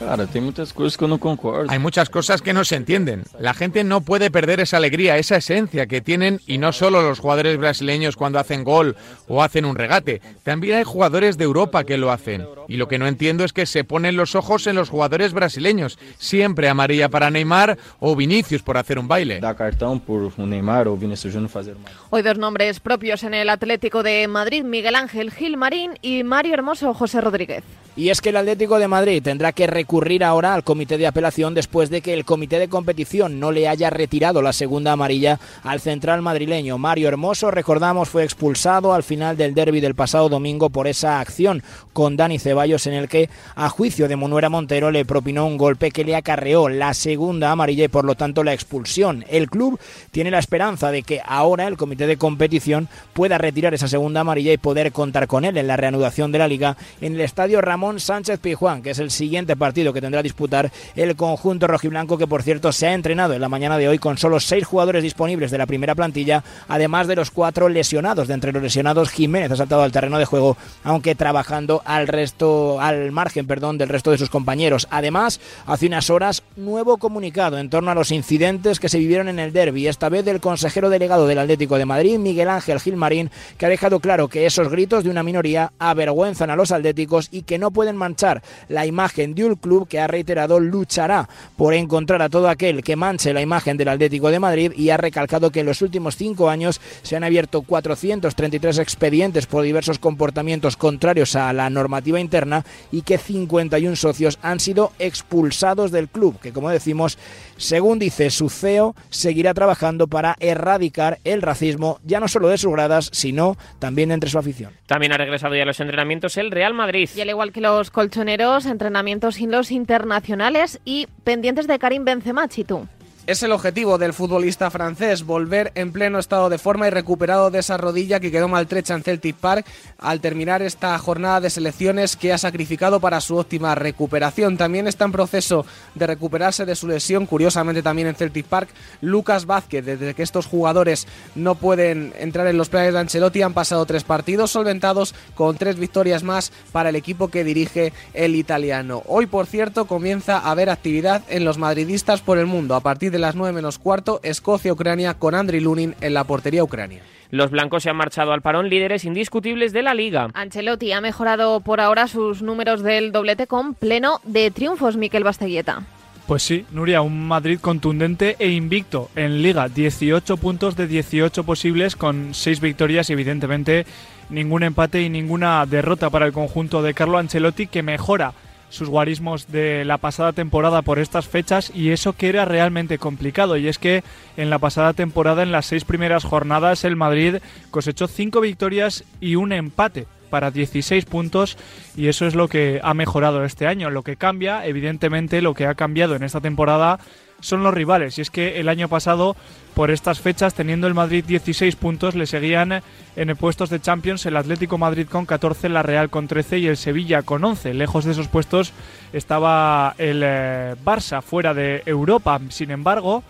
Claro, 0.04 0.28
hay 0.34 0.42
muchas 0.42 0.74
cosas 0.74 0.98
que 0.98 1.08
no 1.08 1.18
concuerdo. 1.18 1.72
Hay 1.72 1.80
muchas 1.80 2.10
cosas 2.10 2.42
que 2.42 2.54
no 2.54 2.64
se 2.66 2.76
entienden. 2.76 3.24
La 3.40 3.54
gente 3.54 3.84
no 3.84 4.02
puede 4.02 4.32
perder 4.32 4.60
esa 4.60 4.78
alegría, 4.78 5.18
esa 5.18 5.38
esencia 5.38 5.88
que 5.88 6.02
tienen 6.02 6.42
y 6.46 6.58
no 6.58 6.72
solo 6.72 7.02
los 7.02 7.20
jugadores 7.20 7.58
brasileños 7.58 8.16
cuando 8.16 8.40
hacen 8.40 8.64
gol 8.64 8.96
o 9.28 9.44
hacen 9.44 9.66
un 9.66 9.76
regate. 9.76 10.22
También 10.44 10.78
hay 10.78 10.84
jugadores 10.84 11.38
de 11.38 11.46
Europa 11.46 11.84
que 11.84 11.98
lo 11.98 12.12
hacen. 12.12 12.46
Y 12.68 12.78
lo 12.78 12.88
que 12.88 13.00
no 13.00 13.08
entiendo 13.08 13.44
es 13.44 13.54
que 13.54 13.66
se 13.66 13.84
ponen 13.84 14.16
los 14.16 14.36
ojos 14.36 14.68
en 14.68 14.76
los 14.76 14.90
jugadores 14.90 15.34
brasileños. 15.34 15.98
Siempre 16.18 16.70
amarilla 16.70 17.10
para 17.10 17.32
Neymar 17.32 17.78
o 18.00 18.16
Vinicius 18.16 18.62
por 18.62 18.78
hacer 18.78 19.00
un 19.00 19.08
baile. 19.08 19.40
Da 19.40 19.56
cartón 19.56 20.00
por 20.00 20.38
Neymar 20.38 20.88
o 20.88 20.98
Vinicius 20.98 21.34
Junior 21.34 21.52
hacer 21.54 21.76
Hoy 22.10 22.22
dos 22.22 22.38
nombres 22.38 22.80
propios 22.80 23.24
en 23.24 23.34
el 23.34 23.50
Atlético 23.50 24.04
de 24.04 24.28
Madrid, 24.28 24.64
Miguel 24.64 24.96
Ángel 24.96 25.32
Gil 25.32 25.58
Marín 25.58 25.92
y 26.02 26.24
Mario 26.24 26.54
Hermoso 26.54 26.94
José 26.94 27.22
Rodríguez. 27.22 27.64
Y 27.96 28.10
es 28.10 28.22
que 28.22 28.30
el 28.30 28.38
Atlético 28.38 28.80
de 28.80 28.88
Madrid 28.88 29.22
tendrá 29.22 29.52
que 29.52 29.68
recurrir 29.94 30.24
ahora 30.24 30.56
al 30.56 30.64
comité 30.64 30.98
de 30.98 31.06
apelación 31.06 31.54
después 31.54 31.92
de 31.92 32.02
que 32.02 32.16
el 32.16 32.26
comité 32.26 32.58
de 32.58 32.68
competición 32.68 33.40
no 33.40 33.52
le 33.52 33.68
haya 33.68 33.92
retirado 33.92 34.42
la 34.42 34.52
segunda 34.52 34.92
amarilla 34.92 35.40
al 35.62 35.82
central 35.82 36.24
madrileño. 36.24 36.80
Mario 36.80 37.10
Hermoso, 37.10 37.52
recordamos, 37.52 38.10
fue 38.10 38.24
expulsado 38.24 38.96
al 38.96 39.04
final 39.04 39.38
del 39.38 39.54
derby 39.54 39.82
del 39.82 39.94
pasado 39.94 40.30
domingo 40.30 40.72
por 40.72 40.88
esa 40.88 41.20
acción 41.20 41.62
con 41.94 42.18
Dani 42.18 42.40
Ceballos 42.40 42.88
en 42.88 42.94
el 42.94 43.08
que, 43.08 43.30
a 43.54 43.70
juicio 43.70 44.08
de 44.08 44.16
Monuera 44.16 44.50
Montero, 44.50 44.90
le 44.90 45.06
propinó 45.06 45.46
un 45.46 45.58
golpe 45.58 45.92
que 45.92 46.04
le 46.04 46.16
acarreó 46.16 46.70
la 46.70 46.96
segunda 46.96 47.52
amarilla 47.52 47.86
y 47.86 47.90
por 47.90 48.04
lo 48.04 48.16
tanto 48.16 48.44
la 48.44 48.54
expulsión. 48.54 49.26
El 49.30 49.48
club 49.48 49.80
tiene 50.10 50.32
la 50.32 50.40
esperanza 50.40 50.90
de 50.90 51.04
que 51.04 51.22
ahora 51.24 51.68
el 51.68 51.78
comité 51.78 52.08
de 52.08 52.18
competición 52.18 52.90
pueda 53.14 53.38
retirar 53.38 53.76
esa 53.76 53.88
segunda 53.88 54.22
amarilla 54.22 54.54
y 54.54 54.58
poder 54.58 54.92
contar 54.92 55.28
con 55.28 55.46
él 55.46 55.56
en 55.56 55.68
la 55.68 55.78
reanudación 55.78 56.32
de 56.32 56.40
la 56.40 56.48
liga 56.48 56.78
en 57.00 57.14
el 57.14 57.22
estadio 57.22 57.62
Ramón 57.62 58.00
Sánchez 58.00 58.40
Pijuán, 58.40 58.82
que 58.82 58.90
es 58.90 58.98
el 58.98 59.12
siguiente 59.12 59.56
partido 59.56 59.73
que 59.74 60.02
tendrá 60.02 60.20
a 60.20 60.24
disputar 60.24 60.72
el 60.96 61.16
conjunto 61.16 61.66
rojiblanco, 61.68 62.18
que 62.18 62.28
por 62.28 62.44
cierto 62.44 62.72
se 62.72 62.88
ha 62.88 62.94
entrenado 62.94 63.34
en 63.34 63.42
la 63.42 63.50
mañana 63.50 63.78
de 63.78 63.88
hoy 63.88 63.98
con 63.98 64.18
solo 64.18 64.40
seis 64.40 64.66
jugadores 64.66 65.02
disponibles 65.02 65.50
de 65.50 65.58
la 65.58 65.66
primera 65.66 65.96
plantilla, 65.96 66.44
además 66.68 67.08
de 67.08 67.16
los 67.16 67.32
cuatro 67.32 67.70
lesionados. 67.70 68.28
De 68.28 68.36
entre 68.36 68.52
los 68.52 68.62
lesionados, 68.62 69.10
Jiménez 69.10 69.52
ha 69.52 69.56
saltado 69.56 69.82
al 69.82 69.92
terreno 69.92 70.20
de 70.20 70.26
juego, 70.26 70.58
aunque 70.84 71.16
trabajando 71.16 71.82
al 71.86 72.08
resto, 72.08 72.80
al 72.80 73.12
margen, 73.12 73.48
perdón, 73.48 73.78
del 73.78 73.90
resto 73.90 74.12
de 74.12 74.18
sus 74.18 74.30
compañeros. 74.30 74.88
Además, 74.92 75.40
hace 75.66 75.88
unas 75.88 76.10
horas, 76.10 76.44
nuevo 76.56 76.98
comunicado 76.98 77.58
en 77.58 77.70
torno 77.70 77.90
a 77.90 77.96
los 77.96 78.12
incidentes 78.12 78.80
que 78.80 78.90
se 78.90 79.00
vivieron 79.00 79.28
en 79.28 79.40
el 79.40 79.54
derby, 79.54 79.88
esta 79.88 80.10
vez 80.10 80.24
del 80.24 80.40
consejero 80.40 80.90
delegado 80.90 81.26
del 81.26 81.40
Atlético 81.40 81.78
de 81.78 81.86
Madrid, 81.86 82.20
Miguel 82.20 82.50
Ángel 82.50 82.80
Gilmarín, 82.80 83.32
que 83.58 83.66
ha 83.66 83.70
dejado 83.70 84.00
claro 84.00 84.28
que 84.28 84.46
esos 84.46 84.70
gritos 84.70 85.04
de 85.04 85.10
una 85.10 85.24
minoría 85.24 85.72
avergüenzan 85.80 86.50
a 86.50 86.56
los 86.56 86.72
atléticos 86.72 87.30
y 87.32 87.44
que 87.44 87.58
no 87.58 87.72
pueden 87.72 87.98
manchar 87.98 88.44
la 88.68 88.86
imagen 88.86 89.34
club 89.64 89.88
que 89.88 90.00
ha 90.00 90.08
reiterado 90.08 90.60
luchará 90.60 91.28
por 91.58 91.74
encontrar 91.74 92.22
a 92.22 92.30
todo 92.30 92.50
aquel 92.50 92.84
que 92.84 92.96
manche 92.96 93.34
la 93.34 93.42
imagen 93.42 93.78
del 93.78 93.88
Atlético 93.88 94.30
de 94.30 94.40
Madrid 94.40 94.74
y 94.76 94.90
ha 94.92 94.98
recalcado 94.98 95.50
que 95.50 95.62
en 95.62 95.66
los 95.66 95.82
últimos 95.82 96.18
cinco 96.18 96.50
años 96.50 96.80
se 97.02 97.16
han 97.16 97.24
abierto 97.24 97.64
433 97.64 98.78
expedientes 98.78 99.48
por 99.48 99.64
diversos 99.64 99.98
comportamientos 99.98 100.78
contrarios 100.78 101.36
a 101.36 101.54
la 101.54 101.70
normativa 101.70 102.20
interna 102.20 102.66
y 102.92 103.02
que 103.02 103.18
51 103.18 103.96
socios 103.96 104.38
han 104.42 104.60
sido 104.60 104.92
expulsados 105.00 105.92
del 105.92 106.10
club, 106.10 106.40
que 106.40 106.52
como 106.52 106.70
decimos, 106.70 107.18
según 107.58 108.00
dice 108.00 108.30
su 108.30 108.50
CEO, 108.50 108.96
seguirá 109.10 109.54
trabajando 109.54 110.08
para 110.08 110.36
erradicar 110.40 111.20
el 111.24 111.42
racismo 111.42 112.00
ya 112.04 112.20
no 112.20 112.28
solo 112.28 112.48
de 112.50 112.58
sus 112.58 112.72
gradas, 112.72 113.10
sino 113.12 113.58
también 113.80 114.12
entre 114.12 114.30
su 114.30 114.38
afición. 114.38 114.74
También 114.86 115.14
ha 115.14 115.18
regresado 115.18 115.56
ya 115.56 115.64
a 115.64 115.66
los 115.66 115.80
entrenamientos 115.80 116.38
el 116.38 116.52
Real 116.52 116.74
Madrid. 116.74 117.10
Y 117.16 117.22
al 117.22 117.30
igual 117.30 117.52
que 117.52 117.62
los 117.62 117.92
colchoneros, 117.92 118.66
entrenamientos 118.66 119.36
sin 119.36 119.52
los 119.52 119.72
internacionales 119.72 120.80
y 120.86 121.08
pendientes 121.24 121.68
de 121.68 121.80
Karim 121.80 122.06
Benzema, 122.06 122.48
Chitu. 122.48 122.88
Es 123.26 123.42
el 123.42 123.54
objetivo 123.54 123.98
del 123.98 124.12
futbolista 124.12 124.70
francés, 124.70 125.24
volver 125.24 125.72
en 125.76 125.94
pleno 125.94 126.20
estado 126.20 126.50
de 126.50 126.58
forma 126.58 126.88
y 126.88 126.90
recuperado 126.90 127.52
de 127.52 127.60
esa 127.60 127.78
rodilla 127.78 128.20
que 128.20 128.32
quedó 128.32 128.50
maltrecha 128.50 128.96
en 128.96 129.02
Celtic 129.02 129.38
Park 129.38 129.66
al 129.98 130.20
terminar 130.20 130.62
esta 130.62 130.98
jornada 131.00 131.40
de 131.40 131.50
selecciones 131.50 132.18
que 132.18 132.34
ha 132.34 132.38
sacrificado 132.38 133.00
para 133.00 133.22
su 133.22 133.38
óptima 133.38 133.76
recuperación. 133.76 134.58
También 134.58 134.90
está 134.90 135.06
en 135.06 135.14
proceso 135.14 135.66
de 135.96 136.06
recuperarse 136.06 136.66
de 136.66 136.76
su 136.76 136.86
lesión, 136.86 137.26
curiosamente 137.26 137.82
también 137.82 138.10
en 138.10 138.16
Celtic 138.16 138.46
Park, 138.46 138.68
Lucas 139.00 139.46
Vázquez. 139.46 139.86
Desde 139.86 140.14
que 140.16 140.24
estos 140.24 140.46
jugadores 140.46 141.08
no 141.34 141.56
pueden 141.56 142.12
entrar 142.20 142.48
en 142.48 142.58
los 142.58 142.68
planes 142.68 142.92
de 142.92 143.00
Ancelotti, 143.00 143.42
han 143.42 143.54
pasado 143.54 143.86
tres 143.86 144.04
partidos 144.04 144.52
solventados 144.52 145.16
con 145.34 145.56
tres 145.56 145.80
victorias 145.80 146.24
más 146.24 146.52
para 146.74 146.90
el 146.90 146.98
equipo 146.98 147.30
que 147.30 147.46
dirige 147.46 147.94
el 148.14 148.36
italiano. 148.36 149.02
Hoy, 149.06 149.28
por 149.28 149.46
cierto, 149.46 149.86
comienza 149.86 150.40
a 150.40 150.52
haber 150.52 150.70
actividad 150.70 151.24
en 151.30 151.46
los 151.46 151.58
madridistas 151.58 152.20
por 152.20 152.38
el 152.38 152.48
mundo. 152.48 152.76
A 152.76 152.82
partir 152.82 153.13
de 153.14 153.20
las 153.20 153.36
9 153.36 153.54
menos 153.54 153.80
cuarto, 153.80 154.20
Escocia-Ucrania 154.24 155.14
con 155.14 155.36
Andriy 155.36 155.62
Lunin 155.62 155.96
en 156.02 156.14
la 156.14 156.26
portería 156.26 156.64
ucrania. 156.64 157.02
Los 157.30 157.50
blancos 157.50 157.84
se 157.84 157.90
han 157.90 157.96
marchado 157.96 158.34
al 158.34 158.42
parón 158.42 158.70
líderes 158.70 159.06
indiscutibles 159.06 159.72
de 159.72 159.82
la 159.82 159.94
liga. 159.94 160.28
Ancelotti 160.34 160.92
ha 160.92 161.02
mejorado 161.02 161.62
por 161.62 161.80
ahora 161.80 162.08
sus 162.08 162.42
números 162.42 162.84
del 162.84 163.12
doblete 163.12 163.48
con 163.48 163.74
pleno 163.74 164.20
de 164.24 164.52
triunfos, 164.52 164.98
Miquel 164.98 165.24
Basteguieta. 165.24 165.84
Pues 166.28 166.44
sí, 166.44 166.66
Nuria, 166.72 167.02
un 167.02 167.28
Madrid 167.28 167.60
contundente 167.60 168.36
e 168.40 168.50
invicto 168.50 169.10
en 169.16 169.42
Liga. 169.42 169.68
18 169.68 170.38
puntos 170.38 170.76
de 170.76 170.88
18 170.88 171.44
posibles 171.44 171.96
con 171.96 172.34
6 172.34 172.62
victorias 172.62 173.10
y 173.10 173.14
evidentemente 173.14 173.86
ningún 174.30 174.64
empate 174.64 175.02
y 175.02 175.10
ninguna 175.10 175.66
derrota 175.66 176.10
para 176.10 176.26
el 176.26 176.34
conjunto 176.34 176.82
de 176.82 176.94
Carlo 176.94 177.18
Ancelotti 177.18 177.68
que 177.68 177.84
mejora 177.84 178.34
sus 178.74 178.90
guarismos 178.90 179.52
de 179.52 179.86
la 179.86 180.00
pasada 180.00 180.34
temporada 180.34 180.82
por 180.82 180.98
estas 180.98 181.28
fechas 181.28 181.72
y 181.76 181.92
eso 181.92 182.14
que 182.14 182.28
era 182.28 182.44
realmente 182.44 182.98
complicado 182.98 183.56
y 183.56 183.68
es 183.68 183.78
que 183.78 184.04
en 184.36 184.50
la 184.50 184.58
pasada 184.58 184.94
temporada 184.94 185.44
en 185.44 185.52
las 185.52 185.68
seis 185.68 185.86
primeras 185.86 186.24
jornadas 186.24 186.84
el 186.84 186.96
Madrid 186.96 187.36
cosechó 187.70 188.08
cinco 188.08 188.42
victorias 188.42 189.04
y 189.22 189.36
un 189.36 189.54
empate 189.54 190.08
para 190.32 190.50
16 190.50 191.06
puntos 191.06 191.56
y 191.96 192.08
eso 192.08 192.26
es 192.26 192.34
lo 192.34 192.48
que 192.48 192.80
ha 192.84 192.96
mejorado 192.96 193.46
este 193.46 193.68
año. 193.68 193.92
Lo 193.92 194.02
que 194.02 194.16
cambia, 194.16 194.66
evidentemente, 194.66 195.44
lo 195.44 195.54
que 195.54 195.68
ha 195.68 195.76
cambiado 195.76 196.16
en 196.16 196.24
esta 196.24 196.42
temporada 196.42 197.00
son 197.44 197.62
los 197.62 197.74
rivales. 197.74 198.18
Y 198.18 198.22
es 198.22 198.32
que 198.32 198.60
el 198.60 198.70
año 198.70 198.88
pasado, 198.88 199.36
por 199.76 199.92
estas 199.92 200.20
fechas, 200.20 200.54
teniendo 200.54 200.88
el 200.88 200.94
Madrid 200.94 201.24
16 201.26 201.76
puntos, 201.76 202.16
le 202.16 202.26
seguían 202.26 202.82
en 203.16 203.36
puestos 203.36 203.70
de 203.70 203.80
Champions 203.80 204.26
el 204.26 204.38
Atlético 204.38 204.78
Madrid 204.78 205.08
con 205.08 205.26
14, 205.26 205.70
la 205.70 205.84
Real 205.84 206.10
con 206.10 206.28
13 206.28 206.60
y 206.60 206.68
el 206.68 206.78
Sevilla 206.78 207.22
con 207.22 207.44
11. 207.44 207.74
Lejos 207.74 208.06
de 208.06 208.14
esos 208.14 208.28
puestos 208.28 208.74
estaba 209.12 209.94
el 209.98 210.22
eh, 210.24 210.76
Barça 210.84 211.22
fuera 211.22 211.54
de 211.54 211.84
Europa. 211.86 212.40
Sin 212.50 212.72
embargo, 212.72 213.24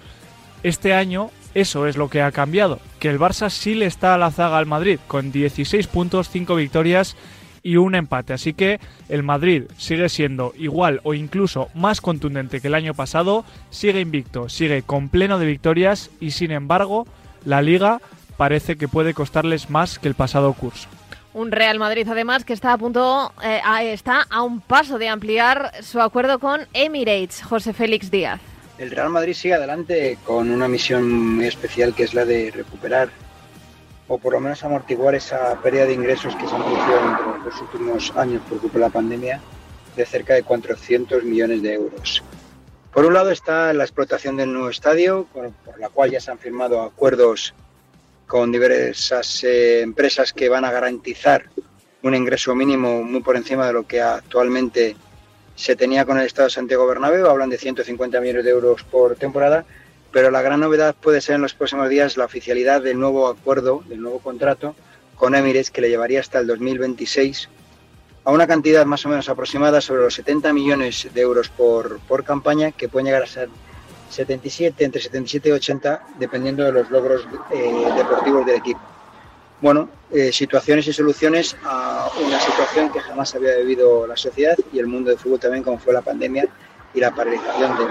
este 0.62 0.93
año 0.93 1.32
eso 1.54 1.88
es 1.88 1.97
lo 1.97 2.10
que 2.10 2.21
ha 2.21 2.32
cambiado, 2.32 2.80
que 2.99 3.10
el 3.10 3.19
Barça 3.19 3.49
sí 3.49 3.76
le 3.76 3.86
está 3.86 4.15
a 4.15 4.17
la 4.17 4.32
zaga 4.32 4.58
al 4.58 4.65
Madrid, 4.65 4.99
con 5.08 5.32
16 5.32 5.86
puntos, 5.88 6.30
5 6.30 6.56
victorias 6.56 7.15
y 7.63 7.78
un 7.78 7.95
empate. 7.95 8.34
Así 8.34 8.54
que 8.54 8.80
el 9.10 9.23
Madrid 9.23 9.63
sigue 9.78 10.10
siendo 10.10 10.54
igual 10.58 10.99
o 11.04 11.13
incluso 11.13 11.69
más 11.73 12.02
contundente 12.02 12.62
que 12.62 12.67
el 12.67 12.76
año 12.76 12.93
pasado, 12.93 13.45
sigue 13.69 14.02
invicto, 14.02 14.49
sigue 14.49 14.84
con 14.84 15.10
pleno 15.10 15.39
de 15.39 15.47
victorias 15.47 16.12
y 16.19 16.32
sin 16.32 16.52
embargo 16.52 17.08
la 17.45 17.62
liga 17.62 18.02
parece 18.38 18.76
que 18.76 18.88
puede 18.88 19.13
costarles 19.13 19.69
más 19.69 19.97
que 19.97 20.10
el 20.10 20.15
pasado 20.15 20.54
curso. 20.54 20.89
Un 21.34 21.52
Real 21.52 21.80
Madrid 21.80 22.08
además 22.08 22.45
que 22.45 22.54
está 22.54 22.73
a 22.73 22.78
punto, 22.78 23.34
eh, 23.43 23.62
está 23.91 24.28
a 24.30 24.43
un 24.43 24.62
paso 24.62 24.99
de 24.99 25.10
ampliar 25.10 25.71
su 25.82 25.99
acuerdo 25.99 26.38
con 26.38 26.67
Emirates, 26.73 27.41
José 27.41 27.73
Félix 27.73 28.12
Díaz. 28.12 28.39
El 28.78 28.91
Real 28.91 29.10
Madrid 29.10 29.34
sigue 29.34 29.56
adelante 29.56 30.17
con 30.26 30.52
una 30.52 30.67
misión 30.67 31.36
muy 31.36 31.45
especial 31.45 31.95
que 31.95 32.04
es 32.04 32.13
la 32.13 32.26
de 32.26 32.52
recuperar 32.52 33.10
o 34.07 34.17
por 34.17 34.33
lo 34.33 34.39
menos 34.39 34.63
amortiguar 34.63 35.15
esa 35.15 35.59
pérdida 35.61 35.85
de 35.85 35.93
ingresos 35.93 36.35
que 36.35 36.47
se 36.47 36.55
han 36.55 36.63
producido 36.63 36.97
en 36.99 37.45
los 37.45 37.61
últimos 37.61 38.13
años 38.15 38.41
por 38.49 38.59
culpa 38.59 38.79
de 38.79 38.85
la 38.85 38.89
pandemia 38.89 39.41
de 39.95 40.05
cerca 40.05 40.33
de 40.33 40.43
400 40.43 41.23
millones 41.23 41.61
de 41.61 41.73
euros. 41.73 42.23
Por 42.93 43.05
un 43.05 43.13
lado 43.13 43.31
está 43.31 43.73
la 43.73 43.83
explotación 43.83 44.37
del 44.37 44.53
nuevo 44.53 44.69
estadio, 44.69 45.27
por, 45.33 45.51
la 45.79 45.89
cual 45.89 46.11
ya 46.11 46.19
se 46.19 46.31
han 46.31 46.37
firmado 46.37 46.81
acuerdos 46.81 47.53
con 48.27 48.51
diversas 48.51 49.43
eh, 49.43 49.81
empresas 49.81 50.33
que 50.33 50.49
van 50.49 50.65
a 50.65 50.71
garantizar 50.71 51.45
un 52.03 52.15
ingreso 52.15 52.53
mínimo 52.53 53.03
muy 53.03 53.21
por 53.21 53.35
encima 53.35 53.65
de 53.67 53.73
lo 53.73 53.87
que 53.87 54.01
actualmente 54.01 54.95
se 55.55 55.75
tenía 55.75 56.05
con 56.05 56.17
el 56.17 56.25
Estado 56.25 56.47
de 56.47 56.53
Santiago 56.53 56.85
Bernabéu, 56.85 57.27
hablan 57.27 57.49
de 57.49 57.57
150 57.57 58.19
millones 58.19 58.43
de 58.43 58.51
euros 58.51 58.83
por 58.83 59.15
temporada, 59.15 59.65
pero 60.13 60.30
la 60.30 60.43
gran 60.43 60.60
novedad 60.60 60.95
puede 60.95 61.19
ser 61.19 61.36
en 61.36 61.41
los 61.41 61.56
próximos 61.56 61.89
días 61.89 62.15
la 62.15 62.26
oficialidad 62.26 62.82
del 62.82 62.99
nuevo 62.99 63.28
acuerdo, 63.28 63.84
del 63.89 63.99
nuevo 63.99 64.19
contrato 64.19 64.76
con 65.15 65.34
Emirates 65.36 65.71
que 65.71 65.82
le 65.82 65.89
llevaría 65.89 66.19
hasta 66.19 66.39
el 66.39 66.47
2026 66.47 67.49
a 68.23 68.32
una 68.32 68.47
cantidad 68.47 68.86
más 68.86 69.06
o 69.06 69.10
menos 69.10 69.28
aproximada 69.28 69.82
sobre 69.82 70.04
los 70.04 70.13
70 70.13 70.54
millones 70.54 71.10
de 71.13 71.21
euros 71.21 71.49
por, 71.49 71.99
por 72.02 72.23
campaña, 72.23 72.71
que 72.71 72.88
pueden 72.88 73.08
llegar 73.08 73.23
a 73.23 73.28
ser 73.28 73.49
77, 74.12 74.86
entre 74.86 75.02
77 75.02 75.49
y 75.49 75.52
80, 75.52 76.04
dependiendo 76.19 76.63
de 76.63 76.71
los 76.71 76.89
logros 76.91 77.28
eh, 77.52 77.73
deportivos 77.97 78.45
del 78.45 78.58
equipo. 78.58 78.80
Bueno, 79.62 79.89
eh, 80.12 80.32
situaciones 80.32 80.88
y 80.88 80.93
soluciones 80.93 81.58
a 81.65 82.10
una 82.26 82.39
situación 82.39 82.91
que 82.91 82.99
jamás 82.99 83.34
había 83.34 83.58
vivido 83.58 84.06
la 84.06 84.15
sociedad 84.15 84.56
y 84.71 84.80
el 84.80 84.88
mundo 84.88 85.10
del 85.10 85.19
fútbol 85.19 85.39
también, 85.39 85.63
como 85.63 85.80
fue 85.80 85.93
la 85.93 86.02
pandemia 86.02 86.47
y 86.93 86.99
la 86.99 87.13
paralización 87.13 87.78
del 87.78 87.88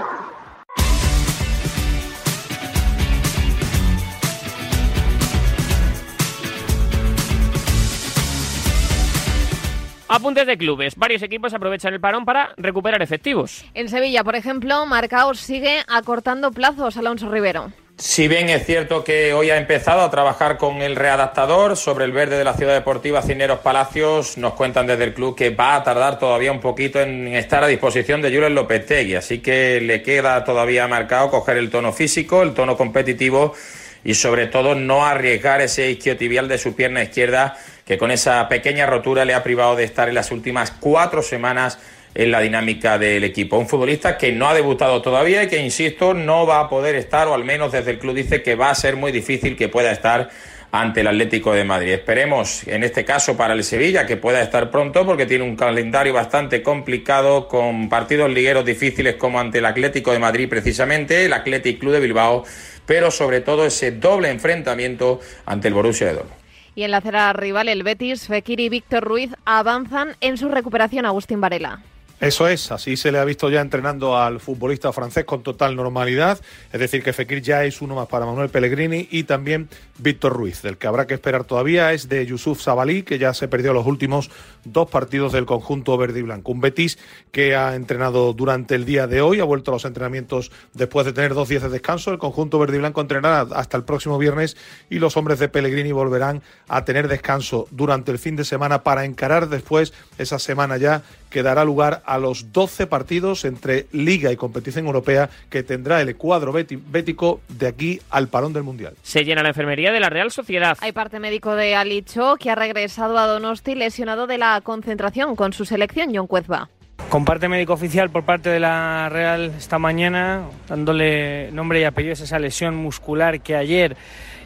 Apuntes 10.13 10.45
de 10.45 10.59
clubes. 10.59 10.95
Varios 10.95 11.23
equipos 11.23 11.55
aprovechan 11.55 11.91
el 11.91 11.99
parón 11.99 12.23
para 12.23 12.53
recuperar 12.55 13.01
efectivos. 13.01 13.65
En 13.73 13.89
Sevilla, 13.89 14.23
por 14.23 14.35
ejemplo, 14.35 14.85
Marcaos 14.85 15.39
sigue 15.39 15.79
acortando 15.87 16.51
plazos, 16.51 16.97
Alonso 16.97 17.31
Rivero. 17.31 17.71
Si 17.97 18.27
bien 18.27 18.47
es 18.49 18.63
cierto 18.63 19.03
que 19.03 19.33
hoy 19.33 19.49
ha 19.49 19.57
empezado 19.57 20.01
a 20.01 20.11
trabajar 20.11 20.57
con 20.57 20.83
el 20.83 20.95
readaptador 20.95 21.75
sobre 21.75 22.05
el 22.05 22.11
verde 22.11 22.37
de 22.37 22.43
la 22.43 22.53
ciudad 22.53 22.75
deportiva 22.75 23.23
Cineros 23.23 23.61
Palacios, 23.61 24.37
nos 24.37 24.53
cuentan 24.53 24.85
desde 24.85 25.05
el 25.05 25.15
club 25.15 25.35
que 25.35 25.49
va 25.49 25.77
a 25.77 25.83
tardar 25.83 26.19
todavía 26.19 26.51
un 26.51 26.59
poquito 26.59 27.01
en 27.01 27.29
estar 27.29 27.63
a 27.63 27.67
disposición 27.67 28.21
de 28.21 28.31
Julen 28.31 28.53
Lopetegui, 28.53 29.15
así 29.15 29.39
que 29.39 29.81
le 29.81 30.03
queda 30.03 30.43
todavía 30.43 30.87
marcado 30.87 31.31
coger 31.31 31.57
el 31.57 31.71
tono 31.71 31.91
físico, 31.91 32.43
el 32.43 32.53
tono 32.53 32.77
competitivo 32.77 33.55
y 34.03 34.15
sobre 34.15 34.47
todo 34.47 34.75
no 34.75 35.05
arriesgar 35.05 35.61
ese 35.61 35.91
isquiotibial 35.91 36.47
de 36.47 36.57
su 36.57 36.75
pierna 36.75 37.03
izquierda 37.03 37.57
que 37.85 37.97
con 37.97 38.11
esa 38.11 38.47
pequeña 38.47 38.85
rotura 38.85 39.25
le 39.25 39.33
ha 39.33 39.43
privado 39.43 39.75
de 39.75 39.83
estar 39.83 40.09
en 40.09 40.15
las 40.15 40.31
últimas 40.31 40.71
cuatro 40.71 41.21
semanas 41.21 41.79
en 42.15 42.31
la 42.31 42.39
dinámica 42.39 42.97
del 42.97 43.23
equipo. 43.23 43.57
Un 43.57 43.67
futbolista 43.67 44.17
que 44.17 44.31
no 44.31 44.47
ha 44.47 44.53
debutado 44.53 45.01
todavía 45.01 45.43
y 45.43 45.47
que, 45.47 45.57
insisto, 45.57 46.13
no 46.13 46.45
va 46.45 46.59
a 46.59 46.69
poder 46.69 46.95
estar, 46.95 47.27
o 47.27 47.33
al 47.33 47.43
menos 47.43 47.71
desde 47.71 47.91
el 47.91 47.99
club 47.99 48.15
dice 48.15 48.43
que 48.43 48.55
va 48.55 48.69
a 48.69 48.75
ser 48.75 48.95
muy 48.95 49.11
difícil 49.11 49.57
que 49.57 49.67
pueda 49.67 49.91
estar 49.91 50.29
ante 50.71 51.01
el 51.01 51.07
Atlético 51.07 51.53
de 51.53 51.63
Madrid. 51.63 51.93
Esperemos, 51.93 52.67
en 52.67 52.83
este 52.83 53.05
caso, 53.05 53.37
para 53.37 53.53
el 53.53 53.63
Sevilla, 53.63 54.07
que 54.07 54.17
pueda 54.17 54.41
estar 54.41 54.71
pronto, 54.71 55.05
porque 55.05 55.27
tiene 55.27 55.43
un 55.43 55.55
calendario 55.55 56.13
bastante 56.13 56.63
complicado, 56.63 57.47
con 57.47 57.89
partidos 57.89 58.31
ligueros 58.31 58.65
difíciles 58.65 59.15
como 59.15 59.39
ante 59.39 59.59
el 59.59 59.65
Atlético 59.65 60.11
de 60.11 60.19
Madrid, 60.19 60.49
precisamente, 60.49 61.25
el 61.25 61.33
Atlético 61.33 61.79
Club 61.79 61.93
de 61.93 61.99
Bilbao, 61.99 62.43
pero 62.85 63.11
sobre 63.11 63.41
todo 63.41 63.65
ese 63.65 63.91
doble 63.91 64.29
enfrentamiento 64.29 65.19
ante 65.45 65.67
el 65.67 65.73
Borussia 65.73 66.07
de 66.07 66.13
Dortmund. 66.13 66.43
Y 66.75 66.83
en 66.83 66.91
la 66.91 66.97
acera 66.97 67.31
rival, 67.33 67.69
el 67.69 67.83
Betis, 67.83 68.27
Fekir 68.27 68.59
y 68.59 68.69
Víctor 68.69 69.03
Ruiz 69.03 69.31
avanzan 69.45 70.15
en 70.21 70.37
su 70.37 70.49
recuperación, 70.49 71.05
Agustín 71.05 71.39
Varela. 71.39 71.83
Eso 72.23 72.47
es, 72.47 72.71
así 72.71 72.95
se 72.95 73.11
le 73.11 73.19
ha 73.19 73.25
visto 73.25 73.49
ya 73.49 73.59
entrenando 73.59 74.17
al 74.17 74.39
futbolista 74.39 74.93
francés 74.93 75.25
con 75.25 75.43
total 75.43 75.75
normalidad, 75.75 76.39
es 76.71 76.79
decir, 76.79 77.03
que 77.03 77.11
Fekir 77.11 77.41
ya 77.41 77.65
es 77.65 77.81
uno 77.81 77.95
más 77.95 78.07
para 78.07 78.25
Manuel 78.25 78.47
Pellegrini 78.47 79.09
y 79.11 79.23
también 79.23 79.67
Víctor 79.97 80.31
Ruiz. 80.31 80.61
Del 80.61 80.77
que 80.77 80.87
habrá 80.87 81.05
que 81.05 81.15
esperar 81.15 81.43
todavía 81.43 81.91
es 81.91 82.07
de 82.07 82.25
Yusuf 82.25 82.61
Sabalí, 82.61 83.03
que 83.03 83.19
ya 83.19 83.33
se 83.33 83.49
perdió 83.49 83.73
los 83.73 83.85
últimos 83.85 84.31
dos 84.63 84.89
partidos 84.89 85.33
del 85.33 85.45
conjunto 85.45 85.97
verde 85.97 86.19
y 86.19 86.21
blanco. 86.21 86.53
Un 86.53 86.61
Betis 86.61 86.97
que 87.33 87.57
ha 87.57 87.75
entrenado 87.75 88.31
durante 88.31 88.75
el 88.75 88.85
día 88.85 89.05
de 89.05 89.21
hoy, 89.21 89.41
ha 89.41 89.43
vuelto 89.43 89.71
a 89.71 89.73
los 89.73 89.83
entrenamientos 89.83 90.49
después 90.73 91.05
de 91.05 91.11
tener 91.11 91.33
dos 91.33 91.49
días 91.49 91.63
de 91.63 91.67
descanso. 91.67 92.09
El 92.09 92.19
conjunto 92.19 92.57
verde 92.57 92.77
y 92.77 92.79
blanco 92.79 93.01
entrenará 93.01 93.41
hasta 93.53 93.75
el 93.75 93.83
próximo 93.83 94.17
viernes 94.17 94.55
y 94.89 94.99
los 94.99 95.17
hombres 95.17 95.39
de 95.39 95.49
Pellegrini 95.49 95.91
volverán 95.91 96.41
a 96.69 96.85
tener 96.85 97.09
descanso 97.09 97.67
durante 97.71 98.11
el 98.11 98.17
fin 98.17 98.37
de 98.37 98.45
semana 98.45 98.81
para 98.81 99.03
encarar 99.03 99.49
después 99.49 99.91
esa 100.17 100.39
semana 100.39 100.77
ya 100.77 101.03
que 101.33 101.43
dará 101.43 101.65
lugar 101.65 102.03
a 102.05 102.19
los 102.19 102.53
12 102.53 102.85
partidos 102.85 103.43
entre 103.43 103.87
Liga 103.91 104.31
y 104.31 104.37
competición 104.37 104.85
europea 104.85 105.31
que 105.49 105.63
tendrá 105.63 105.99
el 105.99 106.15
cuadro 106.15 106.53
bético 106.53 107.41
de 107.49 107.67
aquí 107.67 107.99
al 108.11 108.27
parón 108.27 108.53
del 108.53 108.61
Mundial. 108.61 108.93
Se 109.01 109.25
llena 109.25 109.41
la 109.41 109.49
enfermería 109.49 109.91
de 109.91 109.99
la 109.99 110.09
Real 110.09 110.29
Sociedad. 110.29 110.77
Hay 110.79 110.91
parte 110.91 111.19
médico 111.19 111.55
de 111.55 111.75
Alicho 111.75 112.35
que 112.39 112.51
ha 112.51 112.55
regresado 112.55 113.17
a 113.17 113.25
Donosti 113.25 113.73
lesionado 113.73 114.27
de 114.27 114.37
la 114.37 114.61
concentración 114.61 115.35
con 115.35 115.53
su 115.53 115.65
selección, 115.65 116.11
John 116.13 116.27
Cuezba. 116.27 116.69
Con 117.09 117.25
parte 117.25 117.49
médico 117.49 117.73
oficial 117.73 118.11
por 118.11 118.23
parte 118.23 118.49
de 118.49 118.59
la 118.59 119.09
Real 119.09 119.53
esta 119.57 119.79
mañana, 119.79 120.43
dándole 120.69 121.51
nombre 121.51 121.81
y 121.81 121.83
apellido 121.83 122.11
a 122.11 122.23
esa 122.23 122.37
lesión 122.37 122.75
muscular 122.75 123.41
que 123.41 123.55
ayer 123.55 123.97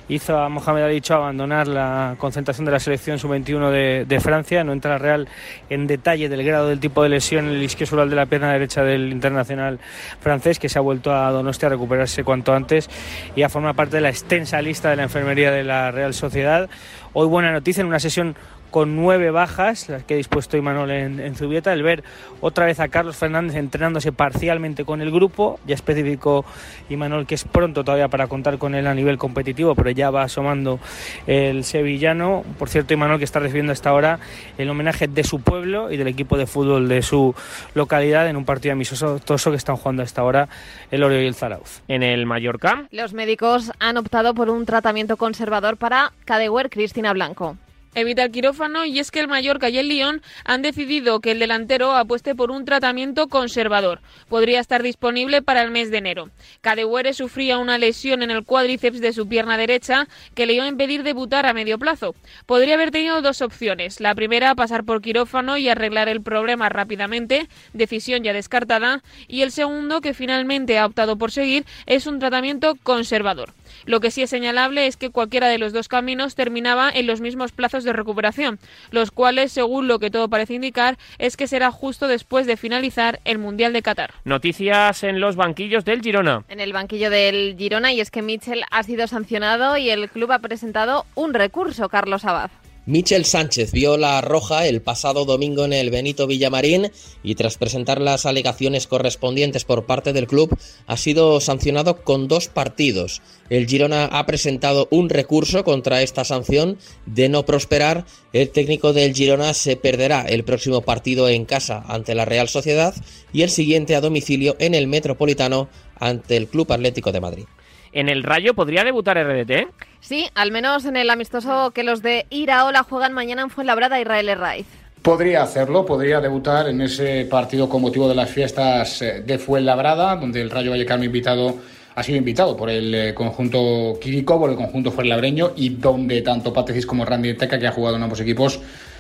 hizo 0.10 0.38
a 0.38 0.50
Mohamed 0.50 0.84
Ali 0.84 1.02
Cho 1.02 1.16
abandonar 1.16 1.68
la 1.68 2.16
concentración 2.18 2.66
de 2.66 2.72
la 2.72 2.80
selección 2.80 3.20
sub-21 3.20 4.06
de, 4.06 4.20
Francia. 4.20 4.64
No 4.64 4.74
entra 4.74 4.98
Real 4.98 5.28
en 5.70 5.88
detalle 5.88 6.30
del 6.30 6.44
grado 6.44 6.68
del 6.68 6.80
tipo 6.80 7.04
de 7.04 7.10
lesión 7.10 7.46
en 7.46 7.56
el 7.56 7.64
isquiosural 7.64 8.10
de 8.10 8.16
la 8.16 8.26
pierna 8.26 8.52
derecha 8.52 8.84
del 8.84 9.12
internacional 9.12 9.80
francés, 10.20 10.60
que 10.60 10.70
se 10.70 10.80
ha 10.80 10.82
vuelto 10.82 11.14
a 11.14 11.32
Donostia 11.32 11.68
a 11.68 11.72
recuperarse 11.72 12.24
cuanto 12.24 12.54
antes 12.54 12.90
y 13.36 13.44
a 13.44 13.50
formar 13.50 13.76
parte 13.76 13.98
de 13.98 14.02
la 14.02 14.10
extensa 14.10 14.62
lista 14.62 14.90
de 14.90 14.96
la 14.96 15.04
enfermería 15.04 15.52
de 15.52 15.64
la 15.64 15.92
Real 15.92 16.14
Sociedad. 16.14 16.70
Hoy 17.14 17.28
buena 17.28 17.52
noticia 17.52 17.82
en 17.82 17.88
una 17.88 18.00
sesión 18.00 18.36
con 18.72 18.96
nueve 18.96 19.32
bajas, 19.32 19.90
las 19.90 20.04
que 20.04 20.16
ha 20.16 20.18
dispuesto 20.18 20.58
Imanol 20.58 20.92
en, 20.92 21.20
en, 21.20 21.36
Zubieta, 21.36 21.74
el 21.74 21.84
ver 21.84 22.04
otra 22.42 22.66
vez 22.66 22.80
a 22.80 22.88
Carlos 22.88 23.18
Fernández 23.18 23.56
entrenándose 23.56 24.12
parcialmente 24.12 24.86
con 24.86 25.02
el 25.02 25.12
grupo, 25.12 25.60
ya 25.66 25.76
especificó 25.76 26.46
Imanol 26.90 27.26
que 27.26 27.36
es 27.36 27.44
pronto 27.44 27.84
todavía 27.84 28.08
para 28.08 28.28
contar 28.28 28.58
con 28.58 28.76
él 28.76 28.88
a 28.88 28.94
nivel 28.94 29.18
competitivo, 29.18 29.76
pero 29.76 29.90
ya 29.92 30.10
va 30.10 30.24
asomando 30.24 30.80
el 31.26 31.64
sevillano, 31.64 32.44
por 32.60 32.70
cierto 32.70 32.94
Imanol 32.94 33.20
que 33.20 33.26
está 33.26 33.40
recibiendo 33.40 33.74
hasta 33.74 33.90
ahora 33.90 34.20
el 34.58 34.70
homenaje 34.70 35.08
de 35.08 35.24
su 35.24 35.42
pueblo 35.42 35.92
y 35.92 35.98
del 35.98 36.08
equipo 36.08 36.38
de 36.38 36.48
fútbol 36.48 36.88
de 36.88 37.02
su 37.02 37.36
localidad 37.74 38.28
en 38.30 38.38
un 38.38 38.46
partido 38.46 38.74
amistoso 38.74 39.52
que 39.52 39.58
están 39.58 39.78
jugando 39.78 40.04
hasta 40.04 40.22
ahora 40.22 40.50
el 40.92 41.04
Oreo 41.04 41.22
y 41.22 41.28
el 41.28 41.36
Zarauz. 41.36 41.82
En 41.88 42.04
el 42.04 42.26
Mallorca. 42.26 42.88
Los 42.92 43.14
médicos 43.14 43.72
han 43.80 43.98
optado 43.98 44.34
por 44.34 44.50
un 44.50 44.66
tratamiento 44.66 45.18
conservador 45.18 45.78
para 45.78 46.12
Cadewer 46.26 46.70
Cristina 46.70 47.14
Blanco 47.14 47.58
evita 47.98 48.24
el 48.24 48.32
quirófano 48.32 48.86
y 48.86 49.00
es 49.00 49.10
que 49.12 49.20
el 49.20 49.28
Mallorca 49.28 49.70
y 49.70 49.78
el 49.78 49.90
Lyon 49.90 50.22
han 50.46 50.62
decidido 50.62 51.20
que 51.20 51.32
el 51.32 51.40
delantero 51.40 51.96
apueste 51.96 52.36
por 52.36 52.52
un 52.52 52.64
tratamiento 52.64 53.28
conservador. 53.28 54.02
Podría 54.30 54.60
estar 54.60 54.84
disponible 54.84 55.42
para 55.42 55.64
el 55.64 55.72
mes 55.72 55.90
de 55.90 55.98
enero. 55.98 56.30
Cadewere 56.62 57.14
sufría 57.14 57.58
una 57.58 57.78
lesión 57.78 58.22
en 58.22 58.30
el 58.30 58.46
cuádriceps 58.46 59.02
de 59.02 59.14
su 59.14 59.28
pierna 59.28 59.58
derecha 59.58 60.08
que 60.36 60.46
le 60.46 60.54
iba 60.54 60.66
a 60.66 60.70
impedir 60.70 61.02
debutar 61.02 61.48
a 61.48 61.54
medio 61.54 61.80
plazo. 61.80 62.14
Podría 62.46 62.76
haber 62.76 62.92
tenido 62.92 63.22
dos 63.22 63.42
opciones. 63.42 64.00
La 64.00 64.14
primera, 64.14 64.54
pasar 64.54 64.84
por 64.84 65.02
quirófano 65.02 65.58
y 65.58 65.68
arreglar 65.68 66.08
el 66.08 66.22
problema 66.22 66.70
rápidamente, 66.70 67.48
decisión 67.74 68.24
ya 68.24 68.34
descartada, 68.34 69.02
y 69.28 69.42
el 69.42 69.52
segundo, 69.52 70.02
que 70.02 70.14
finalmente 70.14 70.78
ha 70.78 70.86
optado 70.86 71.18
por 71.18 71.32
seguir, 71.32 71.66
es 71.88 72.06
un 72.06 72.20
tratamiento 72.20 72.76
conservador. 72.84 73.54
Lo 73.86 74.00
que 74.00 74.12
sí 74.12 74.22
es 74.22 74.30
señalable 74.30 74.88
es 74.88 74.98
que 74.98 75.10
cualquiera 75.10 75.48
de 75.48 75.58
los 75.58 75.74
dos 75.74 75.88
caminos 75.88 76.36
terminaba 76.36 76.90
en 76.90 77.08
los 77.08 77.22
mismos 77.22 77.52
plazos 77.52 77.84
de 77.84 77.94
recuperación, 77.94 78.60
los 78.92 79.12
cuales, 79.12 79.52
según 79.52 79.88
lo 79.88 80.00
que 80.00 80.12
todo 80.12 80.30
parece 80.30 80.56
indicar, 80.56 80.98
es 81.18 81.38
que 81.38 81.48
será 81.48 81.72
justo 81.72 82.08
después 82.08 82.46
de 82.48 82.58
finalizar 82.58 83.20
el 83.26 83.38
Mundial 83.38 83.74
de 83.74 83.82
Qatar. 83.82 84.14
Noticias 84.24 85.04
en 85.04 85.20
los 85.20 85.36
banquillos 85.36 85.86
del 85.86 86.02
Girona. 86.02 86.44
En 86.50 86.60
el 86.60 86.74
banquillo 86.74 87.10
del 87.10 87.56
Girona, 87.58 87.92
y 87.94 88.02
es 88.02 88.12
que 88.12 88.22
Mitchell 88.22 88.64
ha 88.72 88.84
sido 88.84 89.08
sancionado 89.08 89.78
y 89.78 89.90
el 89.90 90.10
club 90.10 90.32
ha 90.32 90.40
presentado 90.40 91.06
un 91.16 91.34
recurso, 91.34 91.90
Carlos 91.90 92.26
Abad. 92.26 92.50
Michel 92.88 93.26
Sánchez 93.26 93.74
vio 93.74 93.98
la 93.98 94.22
roja 94.22 94.66
el 94.66 94.82
pasado 94.82 95.26
domingo 95.26 95.66
en 95.66 95.74
el 95.74 95.90
Benito 95.90 96.26
Villamarín 96.26 96.90
y 97.22 97.36
tras 97.36 97.58
presentar 97.58 98.00
las 98.00 98.26
alegaciones 98.26 98.88
correspondientes 98.88 99.66
por 99.66 99.86
parte 99.86 100.14
del 100.14 100.26
club 100.26 100.58
ha 100.86 100.96
sido 100.96 101.42
sancionado 101.42 101.98
con 102.06 102.30
dos 102.30 102.48
partidos. 102.48 103.22
El 103.50 103.68
Girona 103.68 104.06
ha 104.06 104.26
presentado 104.26 104.88
un 104.90 105.10
recurso 105.10 105.66
contra 105.66 106.02
esta 106.02 106.24
sanción 106.24 106.78
de 107.06 107.28
no 107.28 107.44
prosperar. 107.46 108.06
El 108.32 108.52
técnico 108.52 108.94
del 108.94 109.14
Girona 109.14 109.54
se 109.54 109.76
perderá 109.76 110.22
el 110.22 110.46
próximo 110.46 110.80
partido 110.80 111.28
en 111.28 111.44
casa 111.44 111.84
ante 111.90 112.16
la 112.16 112.24
Real 112.24 112.48
Sociedad 112.48 112.96
y 113.34 113.42
el 113.42 113.50
siguiente 113.50 113.98
a 113.98 114.02
domicilio 114.02 114.56
en 114.60 114.74
el 114.74 114.88
Metropolitano 114.88 115.68
ante 116.00 116.38
el 116.38 116.48
Club 116.48 116.72
Atlético 116.72 117.12
de 117.12 117.20
Madrid 117.20 117.46
en 117.92 118.10
el 118.10 118.24
Rayo 118.24 118.54
podría 118.54 118.84
debutar 118.84 119.18
RDT. 119.18 119.68
Sí, 120.00 120.30
al 120.36 120.52
menos 120.52 120.86
en 120.86 120.98
el 120.98 121.10
amistoso 121.10 121.72
que 121.72 121.84
los 121.84 122.02
de 122.02 122.26
Iraola 122.30 122.84
juegan 122.84 123.14
mañana 123.14 123.42
en 123.42 123.50
Fuenlabrada 123.50 124.00
Israel 124.00 124.38
Raiz. 124.38 124.68
Podría 125.02 125.44
hacerlo, 125.44 125.86
podría 125.86 126.20
debutar 126.20 126.68
en 126.68 126.82
ese 126.82 127.26
partido 127.26 127.70
con 127.70 127.82
motivo 127.82 128.10
de 128.10 128.16
las 128.16 128.30
fiestas 128.30 129.02
eh, 129.02 129.22
de 129.26 129.38
Fuenlabrada, 129.38 130.16
donde 130.16 130.42
el 130.42 130.50
Rayo 130.50 130.72
Vallecano 130.72 131.04
invitado 131.04 131.56
ha 131.98 132.04
sido 132.04 132.20
invitado 132.20 132.56
por 132.56 132.70
el 132.70 132.94
eh, 132.94 133.14
conjunto 133.16 133.98
Quirico, 134.00 134.38
por 134.38 134.52
el 134.52 134.56
conjunto 134.56 134.92
fuenlabreño 134.92 135.54
y 135.56 135.70
donde 135.70 136.22
tanto 136.22 136.54
Patecis 136.54 136.86
como 136.86 137.06
Randy 137.06 137.34
Teca, 137.34 137.58
que 137.58 137.66
ha 137.66 137.72
jugado 137.72 137.96
en 137.96 138.04
ambos 138.04 138.20
equipos, 138.20 138.60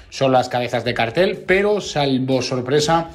son 0.09 0.31
las 0.31 0.49
cabezas 0.49 0.83
de 0.83 0.95
cartel, 0.95 1.43
pero 1.45 1.79
salvo 1.79 2.41
sorpresa, 2.41 3.11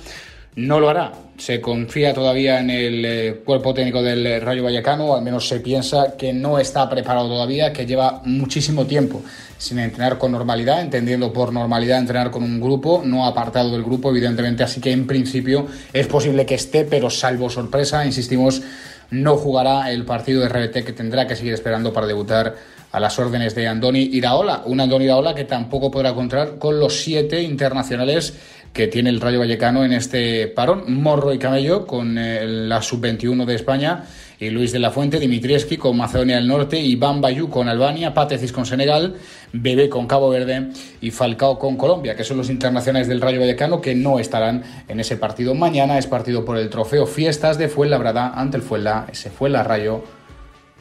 no 0.54 0.80
lo 0.80 0.88
hará. 0.88 1.12
Se 1.38 1.60
confía 1.60 2.12
todavía 2.14 2.60
en 2.60 2.70
el 2.70 3.04
eh, 3.04 3.42
cuerpo 3.44 3.74
técnico 3.74 4.02
del 4.02 4.40
Rayo 4.40 4.62
Vallecano, 4.62 5.14
al 5.14 5.22
menos 5.22 5.48
se 5.48 5.60
piensa 5.60 6.16
que 6.16 6.32
no 6.32 6.58
está 6.58 6.88
preparado 6.88 7.28
todavía, 7.28 7.72
que 7.72 7.86
lleva 7.86 8.20
muchísimo 8.24 8.86
tiempo 8.86 9.22
sin 9.58 9.78
entrenar 9.78 10.18
con 10.18 10.32
normalidad, 10.32 10.80
entendiendo 10.80 11.32
por 11.32 11.52
normalidad 11.52 11.98
entrenar 11.98 12.30
con 12.30 12.42
un 12.42 12.60
grupo, 12.60 13.02
no 13.04 13.26
apartado 13.26 13.70
del 13.70 13.82
grupo, 13.82 14.10
evidentemente, 14.10 14.62
así 14.62 14.80
que 14.80 14.92
en 14.92 15.06
principio 15.06 15.66
es 15.92 16.06
posible 16.06 16.44
que 16.44 16.56
esté, 16.56 16.84
pero 16.84 17.08
salvo 17.10 17.48
sorpresa, 17.48 18.04
insistimos, 18.04 18.62
no 19.10 19.36
jugará 19.36 19.90
el 19.90 20.04
partido 20.04 20.42
de 20.42 20.48
RBT 20.48 20.84
que 20.84 20.92
tendrá 20.92 21.26
que 21.26 21.36
seguir 21.36 21.54
esperando 21.54 21.92
para 21.92 22.06
debutar 22.06 22.56
a 22.90 23.00
las 23.00 23.18
órdenes 23.18 23.54
de 23.54 23.68
Andoni 23.68 24.10
Iraola, 24.12 24.62
un 24.66 24.80
Andoni 24.80 25.04
Iraola 25.04 25.34
que 25.34 25.44
tampoco 25.44 25.90
podrá 25.90 26.12
contar 26.12 26.58
con 26.58 26.78
los 26.78 27.00
siete 27.02 27.40
internacionales 27.40 28.34
que 28.72 28.86
tiene 28.86 29.10
el 29.10 29.20
Rayo 29.20 29.38
Vallecano 29.38 29.84
en 29.84 29.92
este 29.92 30.48
parón. 30.48 30.84
Morro 31.02 31.32
y 31.32 31.38
Camello 31.38 31.86
con 31.86 32.16
eh, 32.16 32.46
la 32.46 32.80
sub-21 32.80 33.44
de 33.44 33.54
España 33.54 34.04
y 34.38 34.50
Luis 34.50 34.72
de 34.72 34.78
la 34.78 34.90
Fuente, 34.90 35.20
Dimitrieski 35.20 35.76
con 35.76 35.96
Macedonia 35.96 36.36
del 36.36 36.48
Norte, 36.48 36.80
Iván 36.80 37.20
Bayú 37.20 37.48
con 37.48 37.68
Albania, 37.68 38.12
Patecis 38.12 38.50
con 38.50 38.66
Senegal, 38.66 39.14
Bebé 39.52 39.88
con 39.88 40.06
Cabo 40.06 40.30
Verde 40.30 40.70
y 41.00 41.10
Falcao 41.10 41.58
con 41.58 41.76
Colombia, 41.76 42.16
que 42.16 42.24
son 42.24 42.38
los 42.38 42.50
internacionales 42.50 43.08
del 43.08 43.20
Rayo 43.20 43.40
Vallecano 43.40 43.80
que 43.80 43.94
no 43.94 44.18
estarán 44.18 44.64
en 44.88 44.98
ese 44.98 45.16
partido. 45.16 45.54
Mañana 45.54 45.98
es 45.98 46.06
partido 46.06 46.44
por 46.44 46.56
el 46.56 46.70
trofeo 46.70 47.06
Fiestas 47.06 47.58
de 47.58 47.68
Fuenlabrada 47.68 48.32
ante 48.34 48.56
el 48.56 48.62
Fuenla, 48.62 49.06
ese 49.12 49.30
Fuenla 49.30 49.62
Rayo 49.62 50.02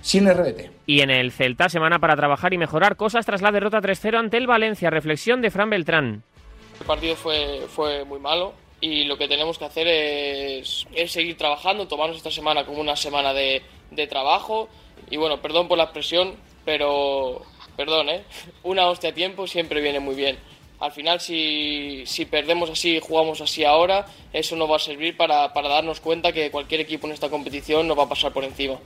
sin 0.01 0.27
RBT. 0.27 0.71
Y 0.87 1.01
en 1.01 1.11
el 1.11 1.31
Celta, 1.31 1.69
semana 1.69 1.99
para 1.99 2.15
trabajar 2.15 2.53
y 2.53 2.57
mejorar 2.57 2.95
cosas 2.95 3.25
tras 3.25 3.41
la 3.41 3.51
derrota 3.51 3.79
3-0 3.79 4.17
ante 4.17 4.37
el 4.37 4.47
Valencia. 4.47 4.89
Reflexión 4.89 5.41
de 5.41 5.51
Fran 5.51 5.69
Beltrán. 5.69 6.23
El 6.81 6.87
partido 6.87 7.15
fue, 7.15 7.67
fue 7.69 8.05
muy 8.05 8.19
malo 8.19 8.53
y 8.81 9.03
lo 9.03 9.15
que 9.15 9.27
tenemos 9.27 9.59
que 9.59 9.65
hacer 9.65 9.87
es, 9.87 10.87
seguir 11.05 11.37
trabajando, 11.37 11.87
tomarnos 11.87 12.17
esta 12.17 12.31
semana 12.31 12.65
como 12.65 12.81
una 12.81 12.95
semana 12.95 13.35
de, 13.35 13.61
trabajo 14.09 14.67
y 15.11 15.17
bueno, 15.17 15.39
perdón 15.43 15.67
por 15.67 15.77
la 15.77 15.83
expresión, 15.83 16.35
pero 16.65 17.43
perdón, 17.77 18.09
¿eh? 18.09 18.23
una 18.63 18.87
hostia 18.87 19.11
a 19.11 19.13
tiempo 19.13 19.45
siempre 19.45 19.79
viene 19.79 19.99
muy 19.99 20.15
bien. 20.15 20.39
Al 20.79 20.91
final, 20.91 21.21
si, 21.21 22.03
si 22.07 22.25
perdemos 22.25 22.71
así 22.71 22.95
y 22.95 22.99
jugamos 22.99 23.41
así 23.41 23.63
ahora, 23.63 24.07
eso 24.33 24.55
nos 24.55 24.71
va 24.71 24.77
a 24.77 24.79
servir 24.79 25.15
para, 25.15 25.53
para 25.53 25.69
darnos 25.69 26.01
cuenta 26.01 26.31
que 26.31 26.49
cualquier 26.49 26.81
equipo 26.81 27.05
en 27.05 27.13
esta 27.13 27.29
competición 27.29 27.87
nos 27.87 27.95
va 27.95 28.05
a 28.05 28.09
pasar 28.09 28.33
por 28.33 28.43
encima. 28.43 28.79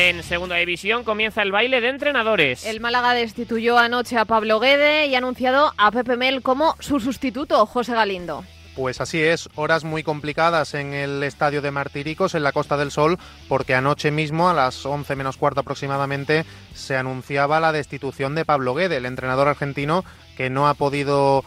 En 0.00 0.22
segunda 0.22 0.54
división 0.54 1.02
comienza 1.02 1.42
el 1.42 1.50
baile 1.50 1.80
de 1.80 1.88
entrenadores. 1.88 2.64
El 2.64 2.78
Málaga 2.78 3.14
destituyó 3.14 3.78
anoche 3.78 4.16
a 4.16 4.26
Pablo 4.26 4.60
Guede 4.60 5.08
y 5.08 5.16
ha 5.16 5.18
anunciado 5.18 5.74
a 5.76 5.90
Pepe 5.90 6.16
Mel 6.16 6.40
como 6.40 6.76
su 6.78 7.00
sustituto, 7.00 7.66
José 7.66 7.94
Galindo. 7.94 8.44
Pues 8.76 9.00
así 9.00 9.20
es, 9.20 9.48
horas 9.56 9.82
muy 9.82 10.04
complicadas 10.04 10.74
en 10.74 10.94
el 10.94 11.20
estadio 11.24 11.62
de 11.62 11.72
Martiricos, 11.72 12.36
en 12.36 12.44
la 12.44 12.52
Costa 12.52 12.76
del 12.76 12.92
Sol, 12.92 13.18
porque 13.48 13.74
anoche 13.74 14.12
mismo, 14.12 14.48
a 14.48 14.54
las 14.54 14.86
11 14.86 15.16
menos 15.16 15.36
cuarto 15.36 15.62
aproximadamente, 15.62 16.44
se 16.74 16.96
anunciaba 16.96 17.58
la 17.58 17.72
destitución 17.72 18.36
de 18.36 18.44
Pablo 18.44 18.74
Guede, 18.74 18.98
el 18.98 19.06
entrenador 19.06 19.48
argentino 19.48 20.04
que 20.36 20.48
no 20.48 20.68
ha 20.68 20.74
podido 20.74 21.44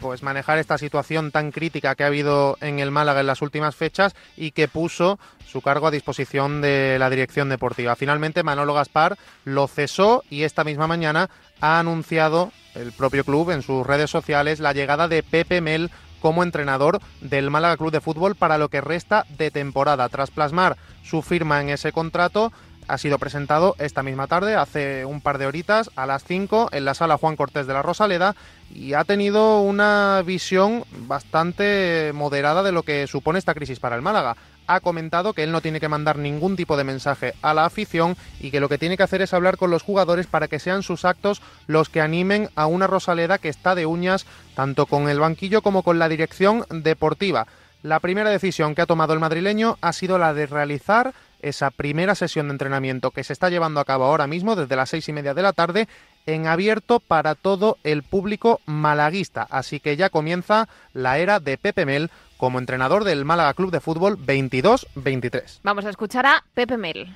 pues 0.00 0.22
manejar 0.22 0.58
esta 0.58 0.78
situación 0.78 1.30
tan 1.30 1.50
crítica 1.50 1.94
que 1.94 2.04
ha 2.04 2.08
habido 2.08 2.56
en 2.60 2.78
el 2.78 2.90
Málaga 2.90 3.20
en 3.20 3.26
las 3.26 3.42
últimas 3.42 3.74
fechas 3.74 4.14
y 4.36 4.52
que 4.52 4.68
puso 4.68 5.18
su 5.46 5.60
cargo 5.60 5.86
a 5.86 5.90
disposición 5.90 6.60
de 6.60 6.96
la 6.98 7.10
dirección 7.10 7.48
deportiva. 7.48 7.96
Finalmente 7.96 8.42
Manolo 8.42 8.74
Gaspar 8.74 9.16
lo 9.44 9.66
cesó 9.68 10.22
y 10.30 10.42
esta 10.42 10.64
misma 10.64 10.86
mañana 10.86 11.30
ha 11.60 11.78
anunciado 11.78 12.52
el 12.74 12.92
propio 12.92 13.24
club 13.24 13.50
en 13.50 13.62
sus 13.62 13.86
redes 13.86 14.10
sociales 14.10 14.60
la 14.60 14.72
llegada 14.72 15.08
de 15.08 15.22
Pepe 15.22 15.60
Mel 15.60 15.90
como 16.24 16.42
entrenador 16.42 17.00
del 17.20 17.50
Málaga 17.50 17.76
Club 17.76 17.90
de 17.90 18.00
Fútbol 18.00 18.34
para 18.34 18.56
lo 18.56 18.70
que 18.70 18.80
resta 18.80 19.26
de 19.36 19.50
temporada. 19.50 20.08
Tras 20.08 20.30
plasmar 20.30 20.78
su 21.02 21.20
firma 21.20 21.60
en 21.60 21.68
ese 21.68 21.92
contrato, 21.92 22.50
ha 22.88 22.98
sido 22.98 23.18
presentado 23.18 23.74
esta 23.78 24.02
misma 24.02 24.26
tarde, 24.26 24.54
hace 24.54 25.04
un 25.04 25.20
par 25.20 25.38
de 25.38 25.46
horitas, 25.46 25.90
a 25.96 26.06
las 26.06 26.24
5, 26.24 26.70
en 26.72 26.84
la 26.84 26.94
sala 26.94 27.18
Juan 27.18 27.36
Cortés 27.36 27.66
de 27.66 27.72
la 27.72 27.82
Rosaleda, 27.82 28.34
y 28.72 28.94
ha 28.94 29.04
tenido 29.04 29.60
una 29.60 30.22
visión 30.24 30.84
bastante 31.06 32.12
moderada 32.14 32.62
de 32.62 32.72
lo 32.72 32.82
que 32.82 33.06
supone 33.06 33.38
esta 33.38 33.54
crisis 33.54 33.80
para 33.80 33.96
el 33.96 34.02
Málaga 34.02 34.36
ha 34.66 34.80
comentado 34.80 35.32
que 35.32 35.42
él 35.42 35.52
no 35.52 35.60
tiene 35.60 35.80
que 35.80 35.88
mandar 35.88 36.18
ningún 36.18 36.56
tipo 36.56 36.76
de 36.76 36.84
mensaje 36.84 37.34
a 37.42 37.54
la 37.54 37.64
afición 37.64 38.16
y 38.40 38.50
que 38.50 38.60
lo 38.60 38.68
que 38.68 38.78
tiene 38.78 38.96
que 38.96 39.02
hacer 39.02 39.22
es 39.22 39.34
hablar 39.34 39.56
con 39.56 39.70
los 39.70 39.82
jugadores 39.82 40.26
para 40.26 40.48
que 40.48 40.58
sean 40.58 40.82
sus 40.82 41.04
actos 41.04 41.42
los 41.66 41.88
que 41.88 42.00
animen 42.00 42.48
a 42.54 42.66
una 42.66 42.86
Rosaleda 42.86 43.38
que 43.38 43.48
está 43.48 43.74
de 43.74 43.86
uñas 43.86 44.26
tanto 44.54 44.86
con 44.86 45.08
el 45.08 45.20
banquillo 45.20 45.62
como 45.62 45.82
con 45.82 45.98
la 45.98 46.08
dirección 46.08 46.64
deportiva. 46.70 47.46
La 47.82 48.00
primera 48.00 48.30
decisión 48.30 48.74
que 48.74 48.82
ha 48.82 48.86
tomado 48.86 49.12
el 49.12 49.20
madrileño 49.20 49.76
ha 49.82 49.92
sido 49.92 50.16
la 50.16 50.32
de 50.32 50.46
realizar 50.46 51.12
esa 51.44 51.70
primera 51.70 52.14
sesión 52.14 52.48
de 52.48 52.52
entrenamiento 52.52 53.10
que 53.10 53.24
se 53.24 53.32
está 53.32 53.50
llevando 53.50 53.80
a 53.80 53.84
cabo 53.84 54.04
ahora 54.04 54.26
mismo 54.26 54.56
desde 54.56 54.76
las 54.76 54.90
seis 54.90 55.08
y 55.08 55.12
media 55.12 55.34
de 55.34 55.42
la 55.42 55.52
tarde 55.52 55.88
en 56.26 56.46
abierto 56.46 57.00
para 57.00 57.34
todo 57.34 57.76
el 57.84 58.02
público 58.02 58.60
malaguista. 58.66 59.46
Así 59.50 59.78
que 59.78 59.96
ya 59.96 60.10
comienza 60.10 60.68
la 60.92 61.18
era 61.18 61.40
de 61.40 61.58
Pepe 61.58 61.84
Mel 61.84 62.10
como 62.36 62.58
entrenador 62.58 63.04
del 63.04 63.24
Málaga 63.24 63.54
Club 63.54 63.70
de 63.70 63.80
Fútbol 63.80 64.18
22-23. 64.18 65.60
Vamos 65.62 65.84
a 65.84 65.90
escuchar 65.90 66.26
a 66.26 66.44
Pepe 66.54 66.76
Mel. 66.76 67.14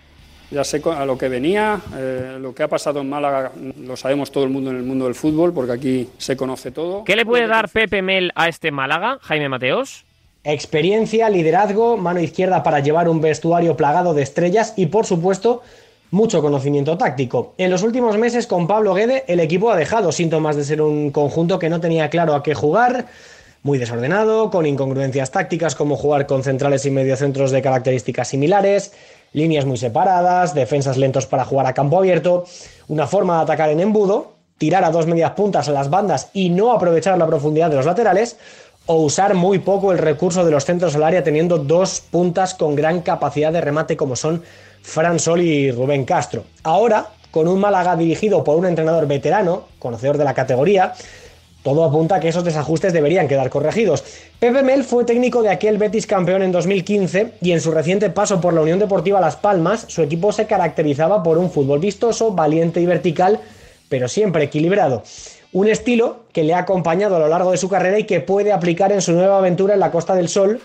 Ya 0.50 0.64
sé 0.64 0.80
a 0.84 1.04
lo 1.04 1.18
que 1.18 1.28
venía, 1.28 1.78
eh, 1.94 2.38
lo 2.40 2.54
que 2.54 2.62
ha 2.62 2.68
pasado 2.68 3.00
en 3.00 3.10
Málaga 3.10 3.52
lo 3.82 3.96
sabemos 3.98 4.32
todo 4.32 4.44
el 4.44 4.50
mundo 4.50 4.70
en 4.70 4.76
el 4.76 4.82
mundo 4.82 5.04
del 5.04 5.14
fútbol, 5.14 5.52
porque 5.52 5.72
aquí 5.72 6.08
se 6.16 6.38
conoce 6.38 6.70
todo. 6.70 7.04
¿Qué 7.04 7.16
le 7.16 7.26
puede 7.26 7.46
dar 7.46 7.68
Pepe 7.68 8.00
Mel 8.00 8.32
a 8.34 8.48
este 8.48 8.70
Málaga, 8.70 9.18
Jaime 9.20 9.50
Mateos? 9.50 10.06
Experiencia, 10.44 11.29
liderazgo, 11.29 11.96
mano 11.96 12.20
izquierda 12.20 12.62
para 12.62 12.81
llevar 12.81 13.09
un 13.09 13.20
vestuario 13.20 13.77
plagado 13.77 14.14
de 14.14 14.22
estrellas 14.22 14.72
y, 14.77 14.87
por 14.87 15.05
supuesto, 15.05 15.62
mucho 16.11 16.40
conocimiento 16.40 16.96
táctico. 16.96 17.55
En 17.59 17.70
los 17.70 17.83
últimos 17.83 18.16
meses 18.16 18.46
con 18.46 18.66
Pablo 18.66 18.94
Guede 18.94 19.24
el 19.27 19.40
equipo 19.40 19.70
ha 19.70 19.77
dejado 19.77 20.12
síntomas 20.12 20.57
de 20.57 20.64
ser 20.64 20.81
un 20.81 21.11
conjunto 21.11 21.59
que 21.59 21.68
no 21.68 21.81
tenía 21.81 22.09
claro 22.09 22.35
a 22.35 22.42
qué 22.42 22.55
jugar, 22.55 23.07
muy 23.62 23.79
desordenado, 23.79 24.51
con 24.51 24.64
incongruencias 24.64 25.33
tácticas 25.33 25.74
como 25.74 25.96
jugar 25.96 26.27
con 26.27 26.44
centrales 26.44 26.87
y 26.87 26.90
mediocentros 26.90 27.51
de 27.51 27.61
características 27.61 28.29
similares, 28.29 28.92
líneas 29.33 29.66
muy 29.66 29.77
separadas, 29.77 30.55
defensas 30.55 30.96
lentos 30.96 31.27
para 31.27 31.44
jugar 31.44 31.66
a 31.66 31.74
campo 31.74 31.98
abierto, 31.98 32.44
una 32.87 33.07
forma 33.07 33.37
de 33.37 33.42
atacar 33.42 33.70
en 33.70 33.81
embudo, 33.81 34.35
tirar 34.57 34.85
a 34.85 34.90
dos 34.90 35.07
medias 35.07 35.33
puntas 35.33 35.68
a 35.68 35.72
las 35.72 35.90
bandas 35.90 36.31
y 36.33 36.51
no 36.51 36.72
aprovechar 36.72 37.18
la 37.18 37.27
profundidad 37.27 37.68
de 37.70 37.77
los 37.77 37.87
laterales, 37.87 38.38
o 38.90 38.96
usar 38.96 39.35
muy 39.35 39.59
poco 39.59 39.92
el 39.92 39.98
recurso 39.98 40.46
de 40.46 40.51
los 40.51 40.64
centros 40.64 40.96
al 40.96 41.22
teniendo 41.22 41.59
dos 41.59 42.01
puntas 42.01 42.55
con 42.55 42.74
gran 42.74 43.03
capacidad 43.03 43.53
de 43.53 43.61
remate 43.61 43.98
como 43.98 44.16
son 44.16 44.42
Fran 44.83 45.18
Sol 45.18 45.42
y 45.42 45.70
Rubén 45.70 46.07
Castro. 46.07 46.44
Ahora, 46.62 47.09
con 47.31 47.48
un 47.48 47.61
Málaga 47.61 47.96
dirigido 47.96 48.42
por 48.42 48.57
un 48.57 48.64
entrenador 48.64 49.07
veterano, 49.07 49.64
conocedor 49.79 50.16
de 50.16 50.24
la 50.24 50.33
categoría, 50.33 50.94
todo 51.62 51.85
apunta 51.85 52.14
a 52.14 52.20
que 52.20 52.29
esos 52.29 52.44
desajustes 52.44 52.94
deberían 52.94 53.29
quedar 53.29 53.51
corregidos. 53.51 54.05
Pepe 54.38 54.62
Mel 54.62 54.85
fue 54.85 55.05
técnico 55.05 55.42
de 55.42 55.51
aquel 55.51 55.77
Betis 55.77 56.07
campeón 56.07 56.42
en 56.42 56.51
2015 56.53 57.35
y 57.42 57.53
en 57.53 57.61
su 57.61 57.72
reciente 57.72 58.09
paso 58.09 58.40
por 58.40 58.55
la 58.55 58.62
Unión 58.62 58.79
Deportiva 58.79 59.20
Las 59.20 59.37
Palmas, 59.37 59.85
su 59.88 60.03
equipo 60.03 60.33
se 60.33 60.46
caracterizaba 60.46 61.22
por 61.22 61.37
un 61.37 61.51
fútbol 61.51 61.81
vistoso, 61.81 62.31
valiente 62.31 62.81
y 62.81 62.87
vertical, 62.87 63.38
pero 63.90 64.09
siempre 64.09 64.44
equilibrado. 64.44 65.03
Un 65.52 65.68
estilo 65.68 66.24
que 66.32 66.44
le 66.44 66.52
ha 66.52 66.58
acompañado 66.58 67.16
a 67.16 67.18
lo 67.18 67.28
largo 67.28 67.52
de 67.52 67.56
su 67.56 67.68
carrera 67.68 67.98
y 67.98 68.04
que 68.04 68.20
puede 68.20 68.52
aplicar 68.52 68.92
en 68.92 69.00
su 69.00 69.12
nueva 69.12 69.38
aventura 69.38 69.74
en 69.74 69.80
la 69.80 69.90
Costa 69.90 70.14
del 70.14 70.28
Sol, 70.28 70.61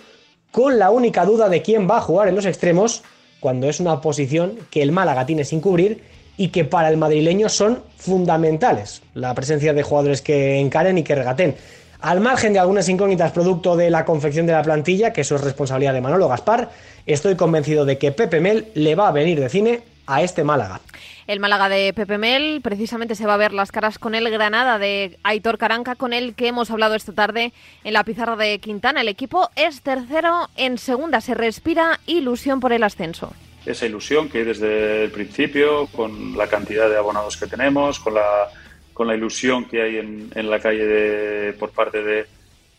con 0.52 0.78
la 0.78 0.92
única 0.92 1.26
duda 1.26 1.48
de 1.48 1.62
quién 1.62 1.90
va 1.90 1.98
a 1.98 2.02
jugar 2.02 2.28
en 2.28 2.36
los 2.36 2.46
extremos, 2.46 3.02
cuando 3.40 3.68
es 3.70 3.80
una 3.80 4.02
posición 4.02 4.58
que 4.70 4.82
el 4.82 4.92
Málaga 4.92 5.26
tiene 5.26 5.46
sin 5.46 5.62
cubrir 5.62 6.04
y 6.38 6.50
que 6.50 6.66
para 6.66 6.90
el 6.90 6.98
madrileño 6.98 7.50
son 7.50 7.82
fundamentales. 7.98 9.02
La 9.14 9.34
presencia 9.34 9.74
de 9.74 9.84
jugadores 9.84 10.22
que 10.22 10.60
encaren 10.60 10.98
y 10.98 11.04
que 11.04 11.16
regaten. 11.16 11.56
Al 12.02 12.20
margen 12.20 12.52
de 12.52 12.60
algunas 12.60 12.90
incógnitas 12.90 13.32
producto 13.32 13.78
de 13.78 13.90
la 13.90 14.04
confección 14.04 14.46
de 14.46 14.52
la 14.52 14.62
plantilla, 14.62 15.14
que 15.14 15.22
eso 15.22 15.36
es 15.36 15.42
responsabilidad 15.42 15.94
de 15.94 16.02
Manolo 16.02 16.28
Gaspar, 16.28 16.70
estoy 17.06 17.36
convencido 17.36 17.86
de 17.86 17.98
que 17.98 18.12
Pepe 18.12 18.42
Mel 18.42 18.68
le 18.74 18.96
va 18.96 19.08
a 19.08 19.12
venir 19.12 19.40
de 19.40 19.48
cine 19.48 19.82
a 20.08 20.22
este 20.22 20.44
Málaga. 20.44 20.80
El 21.28 21.40
Málaga 21.40 21.70
de 21.70 21.94
Pepe 21.94 22.18
Mel 22.18 22.60
precisamente 22.62 23.16
se 23.16 23.26
va 23.26 23.36
a 23.36 23.38
ver 23.38 23.54
las 23.54 23.72
caras 23.72 23.98
con 23.98 24.14
el 24.14 24.30
Granada 24.30 24.78
de 24.78 25.18
Aitor 25.24 25.58
Caranca, 25.58 25.96
con 25.96 26.12
el 26.12 26.36
que 26.36 26.48
hemos 26.48 26.70
hablado 26.70 26.96
esta 26.96 27.14
tarde 27.14 27.54
en 27.84 27.94
la 27.94 28.04
pizarra 28.04 28.36
de 28.36 28.60
Quintana. 28.60 29.02
El 29.02 29.08
equipo 29.08 29.50
es 29.56 29.82
tercero 29.82 30.50
en 30.58 30.78
segunda, 30.78 31.22
se 31.22 31.34
respira 31.34 32.00
ilusión 32.06 32.60
por 32.60 32.74
el 32.74 32.84
ascenso 32.84 33.34
esa 33.66 33.86
ilusión 33.86 34.30
que 34.30 34.40
hay 34.40 34.44
desde 34.44 35.06
el 35.06 35.12
principio, 35.12 35.88
con 35.88 36.38
la 36.38 36.48
cantidad 36.48 36.90
de 36.90 36.98
abonados 36.98 37.38
que 37.38 37.48
tenemos, 37.48 38.00
con 38.00 38.16
la, 38.16 38.50
con 38.94 39.08
la 39.08 39.16
ilusión 39.16 39.66
que 39.66 39.82
hay 39.82 39.98
en, 39.98 40.30
en 40.36 40.50
la 40.50 40.60
calle 40.60 41.54
por 41.54 41.72
parte 41.72 42.04
de, 42.04 42.26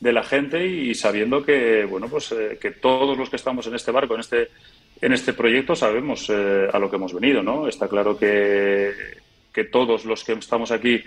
de, 0.01 0.13
la 0.13 0.23
gente 0.23 0.67
y 0.67 0.95
sabiendo 0.95 1.43
que, 1.43 1.87
bueno, 1.87 2.09
pues, 2.09 2.33
eh, 2.33 2.59
que 2.61 2.71
todos 2.71 3.17
los 3.17 3.31
que 3.31 3.37
estamos 3.37 3.67
en 3.67 3.75
este 3.75 3.93
barco, 3.93 4.15
en 4.15 4.21
este, 4.21 4.51
en 5.01 5.13
este 5.13 5.33
proyecto, 5.33 5.77
sabemos 5.77 6.29
eh, 6.31 6.69
a 6.73 6.79
lo 6.79 6.91
que 6.91 6.97
hemos 6.97 7.13
venido. 7.13 7.43
¿no? 7.43 7.69
Está 7.69 7.89
claro 7.89 8.17
que, 8.17 8.93
que 9.53 9.65
todos 9.65 10.05
los 10.05 10.25
que 10.25 10.33
estamos 10.33 10.71
aquí 10.71 11.03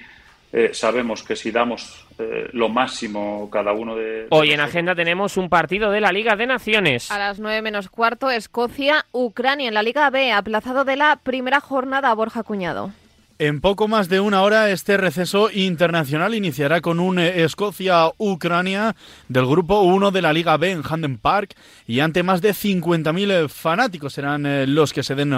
eh, 0.53 0.69
sabemos 0.73 1.23
que 1.23 1.35
si 1.35 1.51
damos 1.51 2.05
eh, 2.17 2.47
lo 2.53 2.69
máximo 2.69 3.49
cada 3.51 3.73
uno 3.73 3.95
de... 3.95 4.27
Hoy 4.29 4.51
en 4.51 4.61
agenda 4.61 4.95
tenemos 4.95 5.35
un 5.35 5.49
partido 5.49 5.91
de 5.91 5.99
la 5.99 6.11
Liga 6.11 6.37
de 6.37 6.47
Naciones. 6.47 7.11
A 7.11 7.19
las 7.19 7.39
nueve 7.39 7.61
menos 7.61 7.89
cuarto, 7.89 8.31
Escocia, 8.31 9.05
Ucrania 9.11 9.67
en 9.67 9.73
la 9.73 9.83
Liga 9.83 10.09
B, 10.09 10.31
aplazado 10.31 10.85
de 10.85 10.95
la 10.95 11.19
primera 11.21 11.59
jornada 11.59 12.11
a 12.11 12.13
Borja 12.13 12.43
Cuñado. 12.43 12.91
En 13.39 13.61
poco 13.61 13.87
más 13.87 14.09
de 14.09 14.19
una 14.19 14.41
hora 14.41 14.71
este 14.71 14.97
receso 14.97 15.51
internacional 15.51 16.33
iniciará 16.33 16.81
con 16.81 16.99
un 16.99 17.19
eh, 17.19 17.43
Escocia-Ucrania 17.43 18.95
del 19.29 19.45
grupo 19.45 19.81
1 19.81 20.09
de 20.09 20.23
la 20.23 20.33
Liga 20.33 20.57
B 20.57 20.71
en 20.71 20.81
Handen 20.83 21.19
Park 21.19 21.53
y 21.85 21.99
ante 21.99 22.23
más 22.23 22.41
de 22.41 22.49
50.000 22.49 23.47
fanáticos 23.47 24.13
serán 24.13 24.73
los 24.73 24.91
que 24.91 25.03
se 25.03 25.13
den 25.13 25.35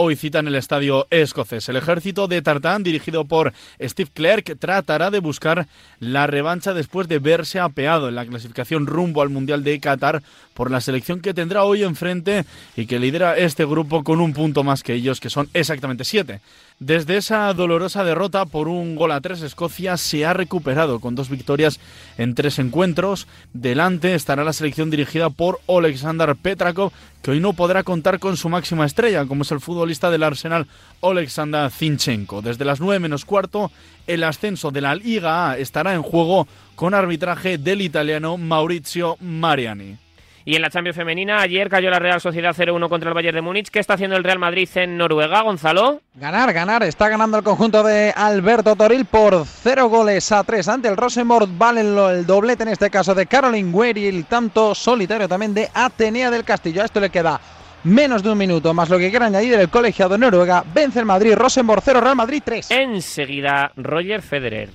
hoy 0.00 0.16
cita 0.16 0.38
en 0.38 0.48
el 0.48 0.54
estadio 0.54 1.06
escocés. 1.10 1.68
El 1.68 1.76
ejército 1.76 2.26
de 2.26 2.40
Tartán, 2.40 2.82
dirigido 2.82 3.26
por 3.26 3.52
Steve 3.78 4.10
Clark, 4.12 4.56
tratará 4.58 5.10
de 5.10 5.18
buscar 5.18 5.68
la 5.98 6.26
revancha 6.26 6.72
después 6.72 7.06
de 7.06 7.18
verse 7.18 7.60
apeado 7.60 8.08
en 8.08 8.14
la 8.14 8.24
clasificación 8.24 8.86
rumbo 8.86 9.20
al 9.20 9.28
Mundial 9.28 9.62
de 9.62 9.78
Qatar 9.78 10.22
por 10.54 10.70
la 10.70 10.80
selección 10.80 11.20
que 11.20 11.34
tendrá 11.34 11.64
hoy 11.64 11.82
enfrente 11.82 12.46
y 12.76 12.86
que 12.86 12.98
lidera 12.98 13.36
este 13.36 13.66
grupo 13.66 14.02
con 14.02 14.20
un 14.20 14.32
punto 14.32 14.64
más 14.64 14.82
que 14.82 14.94
ellos, 14.94 15.20
que 15.20 15.28
son 15.28 15.50
exactamente 15.52 16.04
siete. 16.04 16.40
Desde 16.78 17.18
esa 17.18 17.52
dolorosa 17.52 18.04
derrota 18.04 18.46
por 18.46 18.66
un 18.66 18.96
gol 18.96 19.12
a 19.12 19.20
tres, 19.20 19.42
Escocia 19.42 19.98
se 19.98 20.24
ha 20.24 20.32
recuperado 20.32 20.98
con 20.98 21.14
dos 21.14 21.28
victorias 21.28 21.78
en 22.16 22.34
tres 22.34 22.58
encuentros. 22.58 23.26
Delante 23.52 24.14
estará 24.14 24.44
la 24.44 24.54
selección 24.54 24.88
dirigida 24.88 25.28
por 25.28 25.60
Alexander 25.68 26.34
Petrakov, 26.36 26.90
que 27.22 27.32
hoy 27.32 27.40
no 27.40 27.52
podrá 27.52 27.82
contar 27.82 28.18
con 28.18 28.38
su 28.38 28.48
máxima 28.48 28.86
estrella, 28.86 29.26
como 29.26 29.42
es 29.42 29.52
el 29.52 29.60
futbolista 29.90 30.10
del 30.10 30.22
Arsenal, 30.22 30.66
Alexander 31.02 31.68
Zinchenko. 31.70 32.42
Desde 32.42 32.64
las 32.64 32.80
nueve 32.80 33.00
menos 33.00 33.24
cuarto, 33.24 33.72
el 34.06 34.22
ascenso 34.22 34.70
de 34.70 34.80
la 34.80 34.94
Liga 34.94 35.50
A 35.50 35.58
estará 35.58 35.94
en 35.94 36.02
juego 36.02 36.46
con 36.76 36.94
arbitraje 36.94 37.58
del 37.58 37.80
italiano 37.80 38.36
Maurizio 38.36 39.16
Mariani. 39.20 39.96
Y 40.44 40.54
en 40.54 40.62
la 40.62 40.70
Champions 40.70 40.96
femenina, 40.96 41.40
ayer 41.40 41.68
cayó 41.68 41.90
la 41.90 41.98
Real 41.98 42.20
Sociedad 42.20 42.54
0-1 42.56 42.88
contra 42.88 43.10
el 43.10 43.14
Bayern 43.14 43.34
de 43.34 43.42
Múnich. 43.42 43.68
¿Qué 43.68 43.78
está 43.80 43.94
haciendo 43.94 44.16
el 44.16 44.24
Real 44.24 44.38
Madrid 44.38 44.68
en 44.76 44.96
Noruega, 44.96 45.42
Gonzalo? 45.42 46.00
Ganar, 46.14 46.52
ganar. 46.52 46.82
Está 46.84 47.08
ganando 47.08 47.36
el 47.36 47.44
conjunto 47.44 47.82
de 47.82 48.12
Alberto 48.16 48.74
Toril 48.76 49.04
por 49.04 49.44
0 49.44 49.88
goles 49.88 50.32
a 50.32 50.44
3 50.44 50.68
ante 50.68 50.88
el 50.88 50.96
Rosenborg. 50.96 51.48
Vale 51.58 51.80
el 51.80 52.26
doblete 52.26 52.62
en 52.62 52.70
este 52.70 52.90
caso 52.90 53.14
de 53.14 53.26
Caroline 53.26 53.70
Weir 53.70 53.98
y 53.98 54.06
el 54.06 54.24
tanto 54.24 54.74
solitario 54.74 55.28
también 55.28 55.52
de 55.52 55.68
Atenea 55.74 56.30
del 56.30 56.44
Castillo. 56.44 56.82
A 56.82 56.86
esto 56.86 57.00
le 57.00 57.10
queda 57.10 57.40
menos 57.84 58.22
de 58.22 58.30
un 58.30 58.38
minuto, 58.38 58.74
más 58.74 58.88
lo 58.88 58.98
que 58.98 59.10
quiera 59.10 59.26
añadir 59.26 59.54
el 59.54 59.68
colegiado 59.68 60.12
de 60.12 60.18
Noruega. 60.18 60.64
Vence 60.74 60.98
el 60.98 61.06
Madrid, 61.06 61.34
Rosenborg 61.34 61.82
0, 61.84 62.00
Real 62.00 62.16
Madrid 62.16 62.42
3. 62.44 62.70
Enseguida, 62.70 63.72
Roger 63.76 64.22
Federer. 64.22 64.70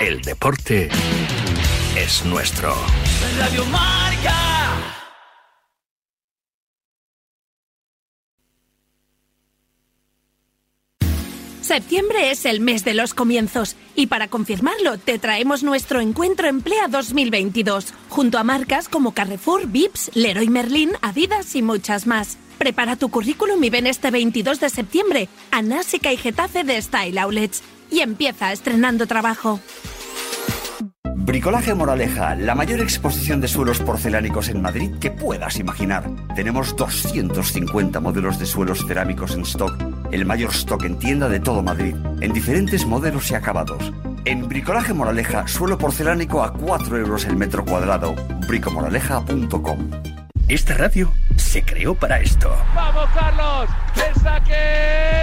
El 0.00 0.20
deporte 0.20 0.88
es 1.96 2.24
nuestro. 2.26 2.74
Radio 3.38 3.64
Marca. 3.66 4.43
Septiembre 11.64 12.30
es 12.30 12.44
el 12.44 12.60
mes 12.60 12.84
de 12.84 12.92
los 12.92 13.14
comienzos 13.14 13.74
y 13.94 14.08
para 14.08 14.28
confirmarlo 14.28 14.98
te 14.98 15.18
traemos 15.18 15.62
nuestro 15.62 15.98
encuentro 16.00 16.46
Emplea 16.46 16.88
2022 16.88 17.94
junto 18.10 18.36
a 18.36 18.44
marcas 18.44 18.86
como 18.86 19.14
Carrefour, 19.14 19.66
Vips, 19.68 20.10
Leroy 20.12 20.50
Merlin, 20.50 20.92
Adidas 21.00 21.56
y 21.56 21.62
muchas 21.62 22.06
más. 22.06 22.36
Prepara 22.58 22.96
tu 22.96 23.08
currículum 23.08 23.64
y 23.64 23.70
ven 23.70 23.86
este 23.86 24.10
22 24.10 24.60
de 24.60 24.68
septiembre 24.68 25.28
a 25.52 25.62
Násica 25.62 26.12
y 26.12 26.18
Getafe 26.18 26.64
de 26.64 26.82
Style 26.82 27.18
Outlets 27.18 27.62
y 27.90 28.00
empieza 28.00 28.52
estrenando 28.52 29.06
trabajo. 29.06 29.58
Bricolaje 31.16 31.72
Moraleja, 31.72 32.34
la 32.34 32.54
mayor 32.54 32.80
exposición 32.80 33.40
de 33.40 33.48
suelos 33.48 33.78
porcelánicos 33.78 34.50
en 34.50 34.60
Madrid 34.60 34.90
que 35.00 35.10
puedas 35.10 35.58
imaginar. 35.58 36.04
Tenemos 36.36 36.76
250 36.76 37.98
modelos 38.00 38.38
de 38.38 38.44
suelos 38.44 38.84
cerámicos 38.86 39.34
en 39.34 39.40
stock, 39.40 39.74
el 40.12 40.24
mayor 40.26 40.50
stock 40.50 40.84
en 40.84 40.98
tienda 40.98 41.28
de 41.28 41.40
todo 41.40 41.62
Madrid, 41.62 41.94
en 42.20 42.32
diferentes 42.32 42.86
modelos 42.86 43.30
y 43.30 43.34
acabados. 43.34 43.92
En 44.24 44.48
Bricolaje 44.48 44.94
Moraleja, 44.94 45.46
suelo 45.46 45.76
porcelánico 45.76 46.42
a 46.42 46.52
4 46.52 46.98
euros 46.98 47.24
el 47.26 47.36
metro 47.36 47.64
cuadrado. 47.64 48.14
bricomoraleja.com 48.48 49.90
Esta 50.48 50.74
radio 50.74 51.12
se 51.36 51.62
creó 51.62 51.94
para 51.94 52.20
esto. 52.20 52.50
¡Vamos, 52.74 53.08
Carlos! 53.14 53.68
¡El 53.96 54.22
saque! 54.22 55.22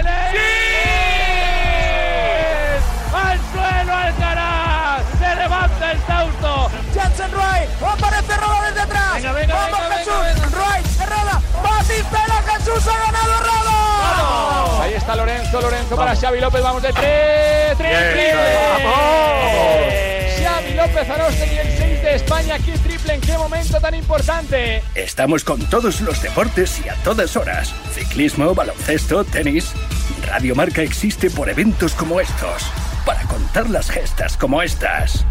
¡Al 3.12 3.38
suelo 3.52 3.92
Alcaraz! 3.92 5.02
¡Se 5.18 5.34
levanta 5.34 5.92
el 5.92 5.98
Tausto! 6.00 6.70
¡Jansen 6.94 7.32
Roy! 7.32 7.61
Está 15.02 15.16
Lorenzo, 15.16 15.60
Lorenzo 15.60 15.96
para 15.96 16.14
Xavi 16.14 16.40
López, 16.40 16.62
vamos 16.62 16.80
de 16.80 16.92
tres, 16.92 17.76
tres, 17.76 17.90
Bien, 17.90 18.12
triple. 18.12 18.38
Xavi 20.44 20.74
López 20.74 21.10
Arostegui, 21.10 21.58
el 21.58 21.76
6 21.76 22.02
de 22.02 22.14
España, 22.14 22.54
aquí 22.54 22.70
triple, 22.72 23.14
¿en 23.14 23.20
qué 23.20 23.36
momento 23.36 23.80
tan 23.80 23.96
importante? 23.96 24.84
Estamos 24.94 25.42
con 25.42 25.58
todos 25.66 26.00
los 26.02 26.22
deportes 26.22 26.80
y 26.84 26.88
a 26.88 26.94
todas 27.02 27.36
horas. 27.36 27.74
Ciclismo, 27.92 28.54
baloncesto, 28.54 29.24
tenis. 29.24 29.72
Radio 30.24 30.54
Marca 30.54 30.82
existe 30.82 31.30
por 31.30 31.48
eventos 31.50 31.94
como 31.94 32.20
estos. 32.20 32.62
Para 33.04 33.22
contar 33.24 33.68
las 33.70 33.90
gestas 33.90 34.36
como 34.36 34.62
estas. 34.62 35.26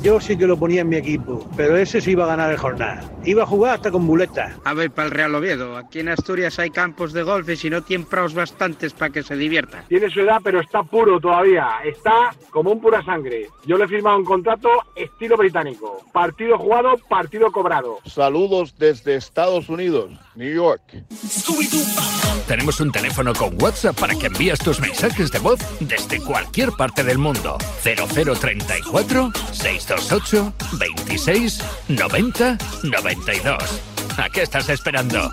Yo 0.00 0.20
sí 0.20 0.38
que 0.38 0.46
lo 0.46 0.56
ponía 0.56 0.82
en 0.82 0.88
mi 0.88 0.96
equipo, 0.96 1.48
pero 1.56 1.76
ese 1.76 2.00
sí 2.00 2.12
iba 2.12 2.24
a 2.24 2.28
ganar 2.28 2.52
el 2.52 2.56
jornal. 2.56 3.00
Iba 3.24 3.42
a 3.42 3.46
jugar 3.46 3.74
hasta 3.74 3.90
con 3.90 4.04
muleta. 4.04 4.56
A 4.64 4.72
ver, 4.72 4.92
para 4.92 5.06
el 5.06 5.14
Real 5.14 5.34
Oviedo. 5.34 5.76
Aquí 5.76 5.98
en 5.98 6.08
Asturias 6.08 6.58
hay 6.60 6.70
campos 6.70 7.12
de 7.12 7.24
golf 7.24 7.48
y 7.48 7.56
si 7.56 7.68
no 7.68 7.82
tienen 7.82 8.06
praos 8.06 8.32
bastantes 8.32 8.92
para 8.92 9.12
que 9.12 9.24
se 9.24 9.34
divierta. 9.34 9.84
Tiene 9.88 10.08
su 10.08 10.20
edad, 10.20 10.40
pero 10.42 10.60
está 10.60 10.84
puro 10.84 11.18
todavía. 11.18 11.68
Está 11.84 12.32
como 12.50 12.70
un 12.70 12.80
pura 12.80 13.04
sangre. 13.04 13.48
Yo 13.66 13.76
le 13.76 13.84
he 13.84 13.88
firmado 13.88 14.18
un 14.18 14.24
contrato 14.24 14.68
estilo 14.94 15.36
británico. 15.36 16.04
Partido 16.12 16.56
jugado, 16.58 16.96
partido 17.08 17.50
cobrado. 17.50 17.98
Saludos 18.06 18.76
desde 18.78 19.16
Estados 19.16 19.68
Unidos, 19.68 20.12
New 20.36 20.54
York. 20.54 20.82
Tenemos 22.46 22.80
un 22.80 22.92
teléfono 22.92 23.34
con 23.34 23.60
WhatsApp 23.60 23.98
para 23.98 24.14
que 24.14 24.26
envíes 24.26 24.58
tus 24.60 24.80
mensajes 24.80 25.30
de 25.30 25.38
voz 25.38 25.58
desde 25.80 26.20
cualquier 26.20 26.70
parte 26.72 27.02
del 27.02 27.18
mundo. 27.18 27.58
0034 27.82 29.32
628 29.88 30.52
26 30.78 31.64
90 31.88 32.58
92. 32.82 33.82
¿A 34.18 34.28
qué 34.28 34.42
estás 34.42 34.68
esperando? 34.68 35.32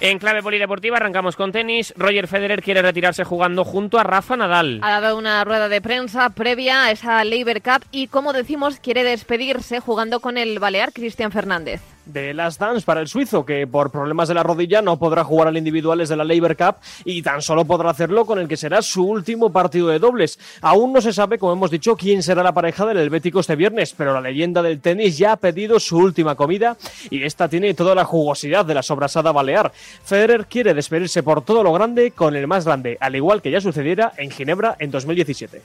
En 0.00 0.18
clave 0.18 0.42
polideportiva 0.42 0.98
arrancamos 0.98 1.34
con 1.34 1.50
tenis. 1.50 1.92
Roger 1.96 2.28
Federer 2.28 2.62
quiere 2.62 2.82
retirarse 2.82 3.24
jugando 3.24 3.64
junto 3.64 3.98
a 3.98 4.04
Rafa 4.04 4.36
Nadal. 4.36 4.80
Ha 4.82 5.00
dado 5.00 5.18
una 5.18 5.42
rueda 5.42 5.68
de 5.68 5.80
prensa 5.80 6.30
previa 6.30 6.84
a 6.84 6.90
esa 6.92 7.24
Labour 7.24 7.62
Cup 7.62 7.84
y, 7.90 8.08
como 8.08 8.32
decimos, 8.32 8.78
quiere 8.78 9.02
despedirse 9.02 9.80
jugando 9.80 10.20
con 10.20 10.36
el 10.38 10.58
balear 10.60 10.92
Cristian 10.92 11.32
Fernández. 11.32 11.93
De 12.06 12.34
Last 12.34 12.60
Dance 12.60 12.84
para 12.84 13.00
el 13.00 13.08
suizo, 13.08 13.44
que 13.44 13.66
por 13.66 13.90
problemas 13.90 14.28
de 14.28 14.34
la 14.34 14.42
rodilla 14.42 14.82
no 14.82 14.98
podrá 14.98 15.24
jugar 15.24 15.48
al 15.48 15.56
individuales 15.56 16.08
de 16.08 16.16
la 16.16 16.24
Labour 16.24 16.56
Cup 16.56 16.76
y 17.04 17.22
tan 17.22 17.42
solo 17.42 17.64
podrá 17.64 17.90
hacerlo 17.90 18.26
con 18.26 18.38
el 18.38 18.48
que 18.48 18.56
será 18.56 18.82
su 18.82 19.04
último 19.04 19.50
partido 19.50 19.88
de 19.88 19.98
dobles. 19.98 20.38
Aún 20.60 20.92
no 20.92 21.00
se 21.00 21.12
sabe, 21.12 21.38
como 21.38 21.52
hemos 21.52 21.70
dicho, 21.70 21.96
quién 21.96 22.22
será 22.22 22.42
la 22.42 22.52
pareja 22.52 22.86
del 22.86 22.98
Helvético 22.98 23.40
este 23.40 23.56
viernes, 23.56 23.94
pero 23.96 24.12
la 24.12 24.20
leyenda 24.20 24.62
del 24.62 24.80
tenis 24.80 25.18
ya 25.18 25.32
ha 25.32 25.36
pedido 25.36 25.80
su 25.80 25.98
última 25.98 26.34
comida 26.34 26.76
y 27.10 27.22
esta 27.22 27.48
tiene 27.48 27.74
toda 27.74 27.94
la 27.94 28.04
jugosidad 28.04 28.64
de 28.64 28.74
la 28.74 28.82
sobrasada 28.82 29.32
balear. 29.32 29.72
Federer 29.72 30.46
quiere 30.46 30.74
despedirse 30.74 31.22
por 31.22 31.42
todo 31.42 31.62
lo 31.62 31.72
grande 31.72 32.10
con 32.10 32.36
el 32.36 32.46
más 32.46 32.64
grande, 32.64 32.96
al 33.00 33.16
igual 33.16 33.42
que 33.42 33.50
ya 33.50 33.60
sucediera 33.60 34.12
en 34.16 34.30
Ginebra 34.30 34.76
en 34.78 34.90
2017. 34.90 35.62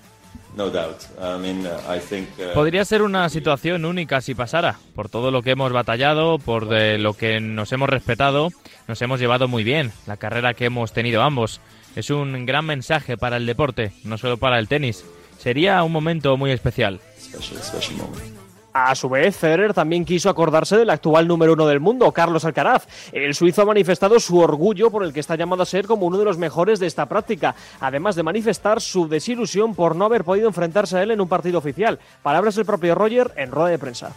No 0.55 0.69
doubt. 0.69 1.03
I 1.19 1.39
mean, 1.39 1.65
uh, 1.65 1.95
I 1.95 1.99
think, 1.99 2.27
uh, 2.39 2.53
Podría 2.53 2.83
ser 2.83 3.01
una 3.01 3.29
situación 3.29 3.85
única 3.85 4.19
si 4.21 4.33
pasara, 4.33 4.79
por 4.95 5.07
todo 5.07 5.31
lo 5.31 5.41
que 5.41 5.51
hemos 5.51 5.71
batallado, 5.71 6.39
por 6.39 6.67
de 6.67 6.97
lo 6.97 7.13
que 7.13 7.39
nos 7.39 7.71
hemos 7.71 7.89
respetado, 7.89 8.49
nos 8.87 9.01
hemos 9.01 9.19
llevado 9.19 9.47
muy 9.47 9.63
bien, 9.63 9.91
la 10.07 10.17
carrera 10.17 10.53
que 10.53 10.65
hemos 10.65 10.91
tenido 10.91 11.21
ambos. 11.21 11.61
Es 11.95 12.09
un 12.09 12.45
gran 12.45 12.65
mensaje 12.65 13.17
para 13.17 13.37
el 13.37 13.45
deporte, 13.45 13.91
no 14.03 14.17
solo 14.17 14.37
para 14.37 14.59
el 14.59 14.67
tenis. 14.67 15.05
Sería 15.37 15.81
un 15.83 15.91
momento 15.91 16.35
muy 16.35 16.51
especial. 16.51 16.99
special, 17.17 17.61
special 17.61 17.97
moment. 17.97 18.48
A 18.81 18.95
su 18.95 19.09
vez, 19.09 19.35
Federer 19.35 19.73
también 19.73 20.05
quiso 20.05 20.29
acordarse 20.29 20.77
del 20.77 20.89
actual 20.89 21.27
número 21.27 21.51
uno 21.51 21.67
del 21.67 21.81
mundo, 21.81 22.09
Carlos 22.13 22.45
Alcaraz. 22.45 22.87
El 23.11 23.35
suizo 23.35 23.63
ha 23.63 23.65
manifestado 23.65 24.21
su 24.21 24.37
orgullo 24.39 24.89
por 24.89 25.03
el 25.03 25.11
que 25.11 25.19
está 25.19 25.35
llamado 25.35 25.63
a 25.63 25.65
ser 25.65 25.85
como 25.85 26.05
uno 26.05 26.17
de 26.17 26.23
los 26.23 26.37
mejores 26.37 26.79
de 26.79 26.87
esta 26.87 27.05
práctica, 27.07 27.55
además 27.81 28.15
de 28.15 28.23
manifestar 28.23 28.79
su 28.79 29.09
desilusión 29.09 29.75
por 29.75 29.97
no 29.97 30.05
haber 30.05 30.23
podido 30.23 30.47
enfrentarse 30.47 30.97
a 30.97 31.03
él 31.03 31.11
en 31.11 31.19
un 31.19 31.27
partido 31.27 31.57
oficial. 31.57 31.99
Palabras 32.23 32.55
del 32.55 32.65
propio 32.65 32.95
Roger 32.95 33.33
en 33.35 33.51
rueda 33.51 33.67
de 33.67 33.79
prensa. 33.79 34.13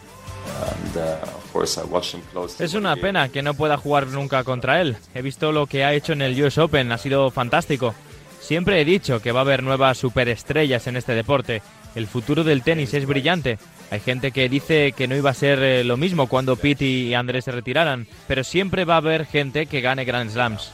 Uh. 1.54 1.62
Es 2.60 2.74
una 2.74 2.94
pena 2.94 3.30
que 3.30 3.42
no 3.42 3.54
pueda 3.54 3.76
jugar 3.76 4.06
nunca 4.06 4.44
contra 4.44 4.80
él. 4.80 4.96
He 5.12 5.22
visto 5.22 5.50
lo 5.50 5.66
que 5.66 5.84
ha 5.84 5.92
hecho 5.92 6.12
en 6.12 6.22
el 6.22 6.40
US 6.40 6.58
Open, 6.58 6.92
ha 6.92 6.98
sido 6.98 7.32
fantástico. 7.32 7.96
Siempre 8.40 8.80
he 8.80 8.84
dicho 8.84 9.20
que 9.20 9.32
va 9.32 9.40
a 9.40 9.42
haber 9.42 9.64
nuevas 9.64 9.98
superestrellas 9.98 10.86
en 10.86 10.96
este 10.96 11.14
deporte. 11.14 11.62
El 11.96 12.06
futuro 12.06 12.44
del 12.44 12.62
tenis 12.62 12.94
es 12.94 13.06
brillante. 13.06 13.58
Hay 13.92 14.00
gente 14.00 14.32
que 14.32 14.48
dice 14.48 14.92
que 14.92 15.06
no 15.06 15.14
iba 15.14 15.28
a 15.28 15.34
ser 15.34 15.58
eh, 15.58 15.84
lo 15.84 15.98
mismo 15.98 16.26
cuando 16.26 16.56
Pete 16.56 16.86
y 16.86 17.12
Andrés 17.12 17.44
se 17.44 17.52
retiraran, 17.52 18.06
pero 18.26 18.42
siempre 18.42 18.86
va 18.86 18.94
a 18.94 18.96
haber 18.96 19.26
gente 19.26 19.66
que 19.66 19.82
gane 19.82 20.06
Grand 20.06 20.30
Slams. 20.30 20.72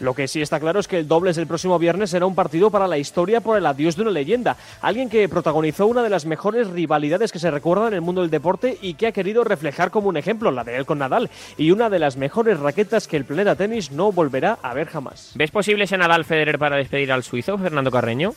Lo 0.00 0.14
que 0.14 0.26
sí 0.28 0.40
está 0.40 0.58
claro 0.60 0.80
es 0.80 0.88
que 0.88 1.00
el 1.00 1.06
dobles 1.06 1.36
del 1.36 1.46
próximo 1.46 1.78
viernes 1.78 2.08
será 2.08 2.24
un 2.24 2.34
partido 2.34 2.70
para 2.70 2.88
la 2.88 2.96
historia 2.96 3.42
por 3.42 3.58
el 3.58 3.66
adiós 3.66 3.96
de 3.96 4.02
una 4.02 4.12
leyenda, 4.12 4.56
alguien 4.80 5.10
que 5.10 5.28
protagonizó 5.28 5.86
una 5.86 6.02
de 6.02 6.08
las 6.08 6.24
mejores 6.24 6.68
rivalidades 6.68 7.32
que 7.32 7.38
se 7.38 7.50
recuerdan 7.50 7.88
en 7.88 7.94
el 7.94 8.00
mundo 8.00 8.22
del 8.22 8.30
deporte 8.30 8.78
y 8.80 8.94
que 8.94 9.08
ha 9.08 9.12
querido 9.12 9.44
reflejar 9.44 9.90
como 9.90 10.08
un 10.08 10.16
ejemplo 10.16 10.50
la 10.50 10.64
de 10.64 10.76
él 10.78 10.86
con 10.86 11.00
Nadal 11.00 11.28
y 11.58 11.70
una 11.70 11.90
de 11.90 11.98
las 11.98 12.16
mejores 12.16 12.58
raquetas 12.58 13.06
que 13.06 13.18
el 13.18 13.26
planeta 13.26 13.56
tenis 13.56 13.90
no 13.90 14.10
volverá 14.10 14.58
a 14.62 14.72
ver 14.72 14.88
jamás. 14.88 15.32
¿Ves 15.34 15.50
posible 15.50 15.84
ese 15.84 15.98
Nadal 15.98 16.24
Federer 16.24 16.58
para 16.58 16.76
despedir 16.76 17.12
al 17.12 17.24
suizo, 17.24 17.58
Fernando 17.58 17.90
Carreño? 17.90 18.32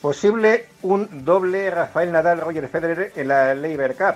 Posible 0.00 0.66
un 0.82 1.26
doble 1.26 1.70
Rafael 1.70 2.10
Nadal-Roger 2.10 2.68
Federer 2.68 3.12
en 3.16 3.28
la 3.28 3.54
Labour 3.54 3.94
Cup. 3.94 4.14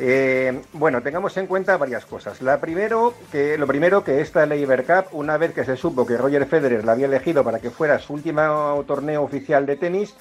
Eh, 0.00 0.62
bueno, 0.72 1.00
tengamos 1.00 1.36
en 1.36 1.46
cuenta 1.46 1.76
varias 1.76 2.04
cosas. 2.06 2.42
La 2.42 2.60
primero, 2.60 3.14
que, 3.30 3.56
lo 3.56 3.68
primero 3.68 4.02
que 4.02 4.20
esta 4.20 4.46
Labour 4.46 4.84
Cup, 4.84 5.04
una 5.12 5.36
vez 5.36 5.52
que 5.52 5.64
se 5.64 5.76
supo 5.76 6.04
que 6.04 6.16
Roger 6.16 6.46
Federer 6.46 6.84
la 6.84 6.92
había 6.92 7.06
elegido 7.06 7.44
para 7.44 7.60
que 7.60 7.70
fuera 7.70 8.00
su 8.00 8.14
último 8.14 8.82
torneo 8.84 9.22
oficial 9.22 9.64
de 9.64 9.76
tenis, 9.76 10.14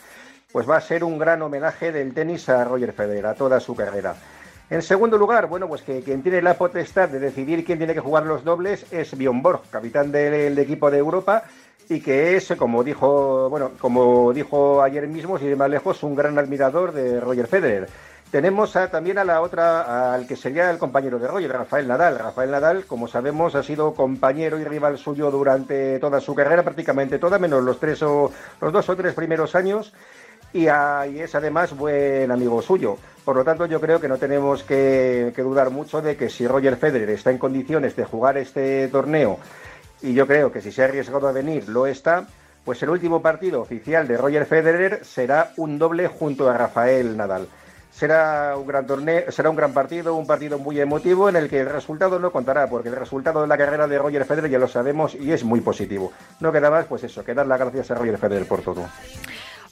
pues 0.51 0.69
va 0.69 0.77
a 0.77 0.81
ser 0.81 1.03
un 1.03 1.17
gran 1.17 1.41
homenaje 1.41 1.91
del 1.91 2.13
tenis 2.13 2.47
a 2.49 2.63
Roger 2.63 2.93
Federer, 2.93 3.25
a 3.25 3.33
toda 3.33 3.59
su 3.59 3.75
carrera. 3.75 4.15
En 4.69 4.81
segundo 4.81 5.17
lugar, 5.17 5.47
bueno, 5.47 5.67
pues 5.67 5.81
que 5.81 6.01
quien 6.01 6.21
tiene 6.21 6.41
la 6.41 6.53
potestad 6.53 7.09
de 7.09 7.19
decidir 7.19 7.65
quién 7.65 7.77
tiene 7.77 7.93
que 7.93 7.99
jugar 7.99 8.25
los 8.25 8.43
dobles 8.43 8.85
es 8.91 9.17
Bjorn 9.17 9.41
Borg, 9.41 9.63
capitán 9.69 10.11
del 10.11 10.57
equipo 10.59 10.89
de 10.91 10.99
Europa, 10.99 11.43
y 11.89 11.99
que 12.01 12.35
es, 12.37 12.53
como 12.57 12.83
dijo, 12.83 13.49
bueno, 13.49 13.71
como 13.79 14.31
dijo 14.33 14.81
ayer 14.81 15.07
mismo, 15.07 15.37
sin 15.37 15.49
ir 15.49 15.57
más 15.57 15.69
lejos, 15.69 16.01
un 16.03 16.15
gran 16.15 16.37
admirador 16.39 16.91
de 16.93 17.19
Roger 17.19 17.47
Federer. 17.47 17.89
Tenemos 18.31 18.77
a- 18.77 18.89
también 18.89 19.17
a 19.17 19.25
la 19.25 19.41
otra, 19.41 20.13
al 20.13 20.25
que 20.25 20.37
sería 20.37 20.69
el 20.71 20.77
compañero 20.77 21.19
de 21.19 21.27
Roger, 21.27 21.51
Rafael 21.51 21.85
Nadal. 21.87 22.17
Rafael 22.17 22.49
Nadal, 22.49 22.85
como 22.85 23.09
sabemos, 23.09 23.55
ha 23.55 23.63
sido 23.63 23.93
compañero 23.93 24.57
y 24.57 24.63
rival 24.63 24.97
suyo 24.97 25.29
durante 25.29 25.99
toda 25.99 26.21
su 26.21 26.33
carrera, 26.33 26.63
prácticamente 26.63 27.19
toda, 27.19 27.37
menos 27.39 27.61
los 27.61 27.77
tres 27.77 28.01
o 28.03 28.31
los 28.61 28.71
dos 28.71 28.87
o 28.87 28.95
tres 28.95 29.13
primeros 29.13 29.53
años. 29.55 29.93
y, 30.53 30.67
es 30.67 31.33
además 31.33 31.73
buen 31.77 32.29
amigo 32.29 32.61
suyo. 32.61 32.97
Por 33.23 33.37
lo 33.37 33.43
tanto, 33.45 33.67
yo 33.67 33.79
creo 33.79 34.01
que 34.01 34.09
no 34.09 34.17
tenemos 34.17 34.63
que 34.63 35.33
dudar 35.37 35.69
mucho 35.69 36.01
de 36.01 36.17
que 36.17 36.29
si 36.29 36.45
Roger 36.45 36.75
Federer 36.75 37.09
está 37.11 37.31
en 37.31 37.37
condiciones 37.37 37.95
de 37.95 38.03
jugar 38.03 38.37
este 38.37 38.89
torneo, 38.89 39.39
y 40.01 40.13
yo 40.13 40.27
creo 40.27 40.51
que 40.51 40.61
si 40.61 40.71
se 40.71 40.81
ha 40.81 40.85
arriesgado 40.85 41.27
a 41.27 41.31
venir, 41.31 41.69
lo 41.69 41.87
está, 41.87 42.25
pues 42.65 42.81
el 42.83 42.89
último 42.89 43.21
partido 43.21 43.61
oficial 43.61 44.07
de 44.07 44.17
Roger 44.17 44.45
Federer 44.45 45.03
será 45.03 45.51
un 45.57 45.77
doble 45.79 46.07
junto 46.07 46.49
a 46.49 46.57
Rafael 46.57 47.17
Nadal. 47.17 47.47
Será 47.91 48.55
un 48.57 48.65
gran 48.65 48.87
torneo, 48.87 49.29
será 49.31 49.49
un 49.49 49.55
gran 49.55 49.73
partido, 49.73 50.15
un 50.15 50.25
partido 50.25 50.57
muy 50.57 50.79
emotivo 50.79 51.27
en 51.27 51.35
el 51.35 51.49
que 51.49 51.59
el 51.59 51.69
resultado 51.69 52.19
no 52.19 52.31
contará, 52.31 52.67
porque 52.67 52.89
el 52.89 52.95
resultado 52.95 53.41
de 53.41 53.47
la 53.47 53.57
carrera 53.57 53.85
de 53.85 53.97
Roger 53.97 54.23
Federer 54.25 54.49
ya 54.49 54.59
lo 54.59 54.67
sabemos 54.67 55.13
y 55.15 55.31
es 55.31 55.43
muy 55.43 55.59
positivo. 55.59 56.13
No 56.39 56.51
queda 56.51 56.71
más, 56.71 56.85
pues 56.85 57.03
eso, 57.03 57.23
que 57.23 57.33
dar 57.33 57.47
las 57.47 57.59
gracias 57.59 57.91
a 57.91 57.95
Roger 57.95 58.17
Federer 58.17 58.47
por 58.47 58.61
todo. 58.61 58.85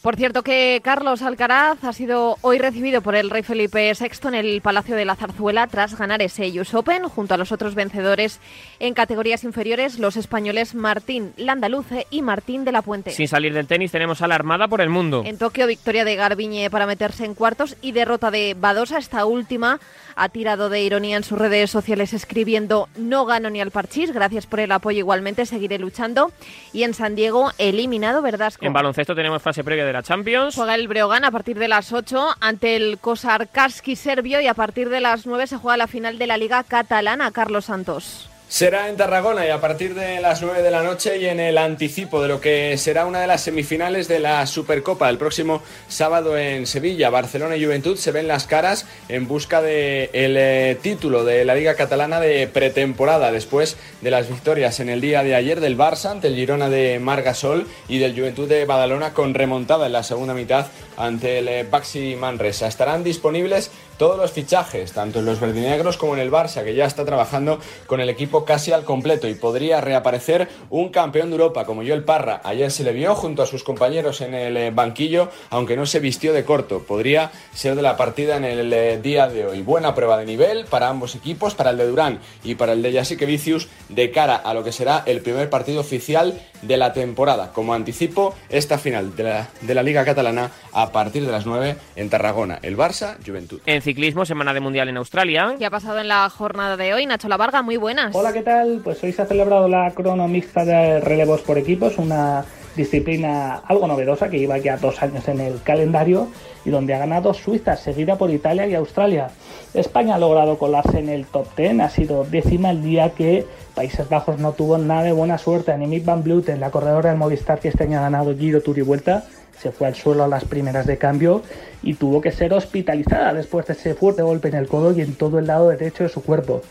Por 0.02 0.16
cierto 0.16 0.44
que 0.44 0.80
Carlos 0.82 1.22
Alcaraz 1.22 1.84
ha 1.84 1.92
sido 1.92 2.38
hoy 2.40 2.58
recibido 2.58 3.02
por 3.02 3.16
el 3.16 3.30
rey 3.30 3.44
Felipe 3.44 3.92
VI 4.00 4.30
en 4.30 4.34
el 4.34 4.62
Palacio 4.62 4.96
de 4.96 5.04
la 5.04 5.18
Zarzuela 5.18 5.68
tras 5.68 5.98
ganar 5.98 6.22
ese 6.22 6.50
US 6.58 6.74
Open 6.74 7.04
junto 7.10 7.34
a 7.34 7.38
los 7.38 7.52
otros 7.52 7.76
vencedores 7.76 8.40
en 8.80 8.94
categorías 8.94 9.44
inferiores, 9.44 10.00
los 10.00 10.16
españoles 10.16 10.74
Martín 10.74 11.34
Landaluce 11.36 12.08
y 12.12 12.22
Martín 12.22 12.64
de 12.64 12.72
la 12.72 12.82
Puente. 12.82 13.12
Sin 13.12 13.28
salir 13.28 13.54
del 13.54 13.68
tenis 13.68 13.92
tenemos 13.92 14.22
a 14.22 14.28
la 14.30 14.36
Armada 14.36 14.70
por 14.70 14.80
el 14.80 14.90
mundo. 14.90 15.24
En 15.26 15.38
Tokio, 15.38 15.68
victoria 15.68 16.06
de 16.06 16.16
Garbiñe 16.16 16.70
para 16.70 16.88
meterse 16.88 17.26
en 17.26 17.36
cuartos 17.36 17.76
y 17.82 17.92
derrota 17.92 18.32
de 18.32 18.56
Badosa. 18.58 19.00
Esta 19.00 19.26
última 19.26 19.82
ha 20.20 20.30
tirado 20.30 20.70
de 20.70 20.82
ironía 20.82 21.18
en 21.18 21.24
sus 21.24 21.40
redes 21.40 21.72
sociales 21.72 22.14
escribiendo 22.14 22.90
no 22.98 23.26
gano 23.26 23.50
ni 23.50 23.62
al 23.62 23.72
parchís, 23.72 24.12
gracias 24.12 24.46
por 24.46 24.60
el 24.60 24.72
apoyo 24.72 25.00
igualmente, 25.00 25.46
seguiré 25.46 25.80
luchando. 25.80 26.32
Y 26.74 26.84
en 26.84 26.94
San 26.94 27.16
Diego, 27.16 27.52
eliminado 27.58 28.22
Verdasco. 28.22 28.66
En 28.66 28.74
baloncesto 28.74 29.16
tenemos 29.16 29.42
fase 29.42 29.64
previa 29.64 29.86
de 29.86 29.94
la 29.94 30.04
Champions. 30.04 30.56
Juega 30.56 30.76
el 30.76 30.88
Breogán 30.88 31.24
a 31.24 31.32
partir 31.32 31.58
de 31.58 31.68
las 31.68 31.94
8 31.94 32.36
ante 32.40 32.76
el 32.76 33.00
Kosarkarski 33.00 33.96
serbio 33.96 34.42
y 34.42 34.48
a 34.48 34.54
partir 34.54 34.90
de 34.90 35.00
las 35.00 35.26
9 35.26 35.48
se 35.48 35.58
juega 35.58 35.78
la 35.78 35.88
final 35.88 36.18
de 36.18 36.28
la 36.28 36.38
Liga 36.38 36.64
Catalana. 36.64 37.32
Carlos 37.32 37.66
Santos. 37.66 38.29
Será 38.50 38.90
en 38.90 38.98
Tarragona 38.98 39.46
y 39.46 39.52
a 39.52 39.62
partir 39.62 39.94
de 39.94 40.20
las 40.22 40.42
9 40.42 40.64
de 40.64 40.72
la 40.72 40.82
noche 40.82 41.20
y 41.20 41.28
en 41.28 41.40
el 41.40 41.56
anticipo 41.60 42.20
de 42.20 42.28
lo 42.28 42.42
que 42.42 42.80
será 42.80 43.06
una 43.06 43.22
de 43.22 43.28
las 43.28 43.42
semifinales 43.42 44.08
de 44.08 44.18
la 44.18 44.48
Supercopa 44.48 45.08
el 45.08 45.20
próximo 45.20 45.62
sábado 45.88 46.36
en 46.36 46.66
Sevilla. 46.66 47.12
Barcelona 47.12 47.58
y 47.58 47.64
Juventud 47.64 47.96
se 47.96 48.12
ven 48.12 48.28
las 48.28 48.48
caras 48.48 48.88
en 49.08 49.28
busca 49.28 49.62
del 49.62 50.34
de 50.34 50.80
título 50.82 51.26
de 51.26 51.46
la 51.46 51.54
Liga 51.54 51.76
Catalana 51.76 52.20
de 52.20 52.48
pretemporada 52.48 53.32
después 53.32 53.78
de 54.02 54.10
las 54.10 54.28
victorias 54.28 54.80
en 54.80 54.90
el 54.90 55.00
día 55.00 55.22
de 55.22 55.36
ayer 55.36 55.62
del 55.62 55.78
Barça 55.78 56.10
ante 56.10 56.28
el 56.28 56.36
Girona 56.36 56.72
de 56.72 56.98
Margasol 56.98 57.68
y 57.88 58.00
del 58.00 58.16
Juventud 58.16 58.50
de 58.50 58.66
Badalona 58.66 59.14
con 59.14 59.36
remontada 59.36 59.86
en 59.86 59.94
la 59.94 60.02
segunda 60.02 60.34
mitad 60.34 60.66
ante 60.98 61.38
el 61.38 61.48
eh, 61.50 61.68
Baxi 61.70 62.16
Manresa. 62.16 62.68
Estarán 62.68 63.04
disponibles 63.04 63.70
todos 64.00 64.18
los 64.18 64.32
fichajes, 64.32 64.94
tanto 64.94 65.20
en 65.20 65.26
los 65.26 65.42
verdinegros 65.42 65.98
como 65.98 66.16
en 66.16 66.22
el 66.22 66.32
Barça, 66.32 66.64
que 66.64 66.74
ya 66.74 66.86
está 66.86 67.04
trabajando 67.04 67.60
con 67.86 68.00
el 68.00 68.10
equipo 68.10 68.46
casi 68.46 68.72
al 68.72 68.86
completo 68.86 69.28
y 69.28 69.36
podría 69.36 69.82
reaparecer 69.82 70.48
un 70.70 70.88
campeón 70.88 71.30
de 71.30 71.36
Europa 71.36 71.66
como 71.66 71.84
Joel 71.84 72.06
Parra. 72.06 72.40
Ayer 72.46 72.72
se 72.72 72.86
le 72.86 72.94
vio 72.94 73.14
junto 73.14 73.44
a 73.44 73.46
sus 73.46 73.66
compañeros 73.66 74.22
en 74.22 74.34
el 74.34 74.56
eh, 74.56 74.72
banquillo, 74.72 75.30
aunque 75.50 75.76
no 75.76 75.86
se 75.86 76.00
vistió 76.00 76.32
de 76.32 76.46
corto. 76.46 76.80
Podría 76.80 77.32
ser 77.54 77.76
de 77.76 77.82
la 77.82 77.98
partida 77.98 78.38
en 78.38 78.46
el 78.46 78.72
eh, 78.72 79.00
día 79.02 79.28
de 79.28 79.46
hoy. 79.46 79.62
Buena 79.62 79.94
prueba 79.94 80.18
de 80.18 80.26
nivel 80.26 80.66
para 80.66 80.88
ambos 80.88 81.16
equipos, 81.16 81.54
para 81.54 81.72
el 81.72 81.78
de 81.78 81.88
Durán 81.88 82.20
y 82.42 82.56
para 82.56 82.72
el 82.72 82.82
de 82.82 82.94
Jasique 82.94 83.26
Vicius, 83.26 83.68
de 83.90 84.12
cara 84.12 84.38
a 84.38 84.54
lo 84.54 84.64
que 84.64 84.72
será 84.72 85.04
el 85.08 85.22
primer 85.22 85.50
partido 85.50 85.82
oficial 85.82 86.40
de 86.62 86.78
la 86.78 86.94
temporada. 86.94 87.52
Como 87.52 87.74
anticipo, 87.74 88.34
esta 88.50 88.78
final 88.78 89.16
de 89.16 89.74
la, 89.74 89.84
Liga 89.84 90.06
Catalana 90.06 90.52
a 90.72 90.92
partir 90.92 91.26
de 91.26 91.32
las 91.32 91.46
9 91.46 91.76
en 91.96 92.10
Tarragona. 92.10 92.60
El 92.62 92.78
Barça, 92.78 93.18
Juventud. 93.26 93.60
En 93.66 93.82
ciclismo, 93.90 94.24
semana 94.24 94.54
de 94.54 94.60
Mundial 94.60 94.88
en 94.88 94.98
Australia. 94.98 95.56
¿Qué 95.58 95.66
ha 95.66 95.72
pasado 95.72 95.98
en 95.98 96.08
la 96.08 96.30
jornada 96.30 96.78
de 96.78 96.94
hoy? 96.94 97.08
Nacho 97.08 97.28
Lavarga, 97.28 97.64
muy 97.64 97.76
buenas. 97.76 98.16
Hola, 98.16 98.32
¿qué 98.32 98.44
tal? 98.44 98.82
Pues 98.84 99.04
hoy 99.04 99.12
se 99.12 99.24
ha 99.24 99.26
celebrado 99.26 99.68
la 99.68 99.90
crono 99.96 100.28
mixta 100.28 100.64
de 100.64 101.00
relevos 101.00 101.42
por 101.42 101.58
equipos, 101.58 101.98
una 101.98 102.46
disciplina 102.76 103.56
algo 103.66 103.88
novedosa 103.88 104.30
que 104.30 104.38
lleva 104.38 104.60
ya 104.60 104.78
dos 104.78 105.02
años 105.02 105.28
en 105.28 105.42
el 105.42 105.64
calendario 105.64 106.28
y 106.66 106.70
donde 106.70 106.94
ha 106.94 107.00
ganado 107.00 107.34
Suiza, 107.34 107.76
seguida 107.78 108.16
por 108.16 108.30
Italia 108.30 108.68
y 108.68 108.76
Australia. 108.76 109.32
España 109.74 110.16
ha 110.16 110.20
logrado 110.20 110.60
colarse 110.60 111.00
en 111.00 111.10
el 111.10 111.26
top 111.26 111.48
10, 111.58 111.80
ha 111.80 111.90
sido 111.90 112.26
décima 112.26 112.70
el 112.70 112.84
día 112.84 113.10
que 113.16 113.48
Países 113.74 114.08
Bajos 114.08 114.38
no 114.40 114.52
tuvo 114.52 114.78
nada 114.78 115.02
de 115.02 115.14
buena 115.14 115.40
suerte. 115.40 115.72
Annemiek 115.72 116.06
van 116.06 116.22
Vleuten, 116.22 116.60
la 116.60 116.70
corredora 116.70 117.10
del 117.10 117.18
Movistar 117.18 117.60
que 117.60 117.70
este 117.70 117.86
año 117.86 117.98
ha 117.98 118.02
ganado 118.02 118.38
Giro, 118.38 118.62
Tour 118.62 118.78
y 118.78 118.82
Vuelta, 118.82 119.24
se 119.62 119.72
fue 119.72 119.88
al 119.88 119.96
suelo 119.96 120.24
a 120.24 120.28
las 120.28 120.46
primeras 120.46 120.86
de 120.86 120.98
cambio 120.98 121.42
y 121.84 121.96
tuvo 121.96 122.22
que 122.22 122.32
ser 122.32 122.54
hospitalizada 122.54 123.34
después 123.34 123.66
de 123.68 123.74
ese 123.74 123.94
fuerte 123.94 124.22
golpe 124.22 124.48
en 124.48 124.56
el 124.56 124.68
codo 124.68 124.92
y 124.94 125.02
en 125.02 125.16
todo 125.16 125.40
el 125.40 125.48
lado 125.48 125.70
derecho 125.70 126.04
de 126.04 126.10
su 126.10 126.24
cuerpo. 126.24 126.62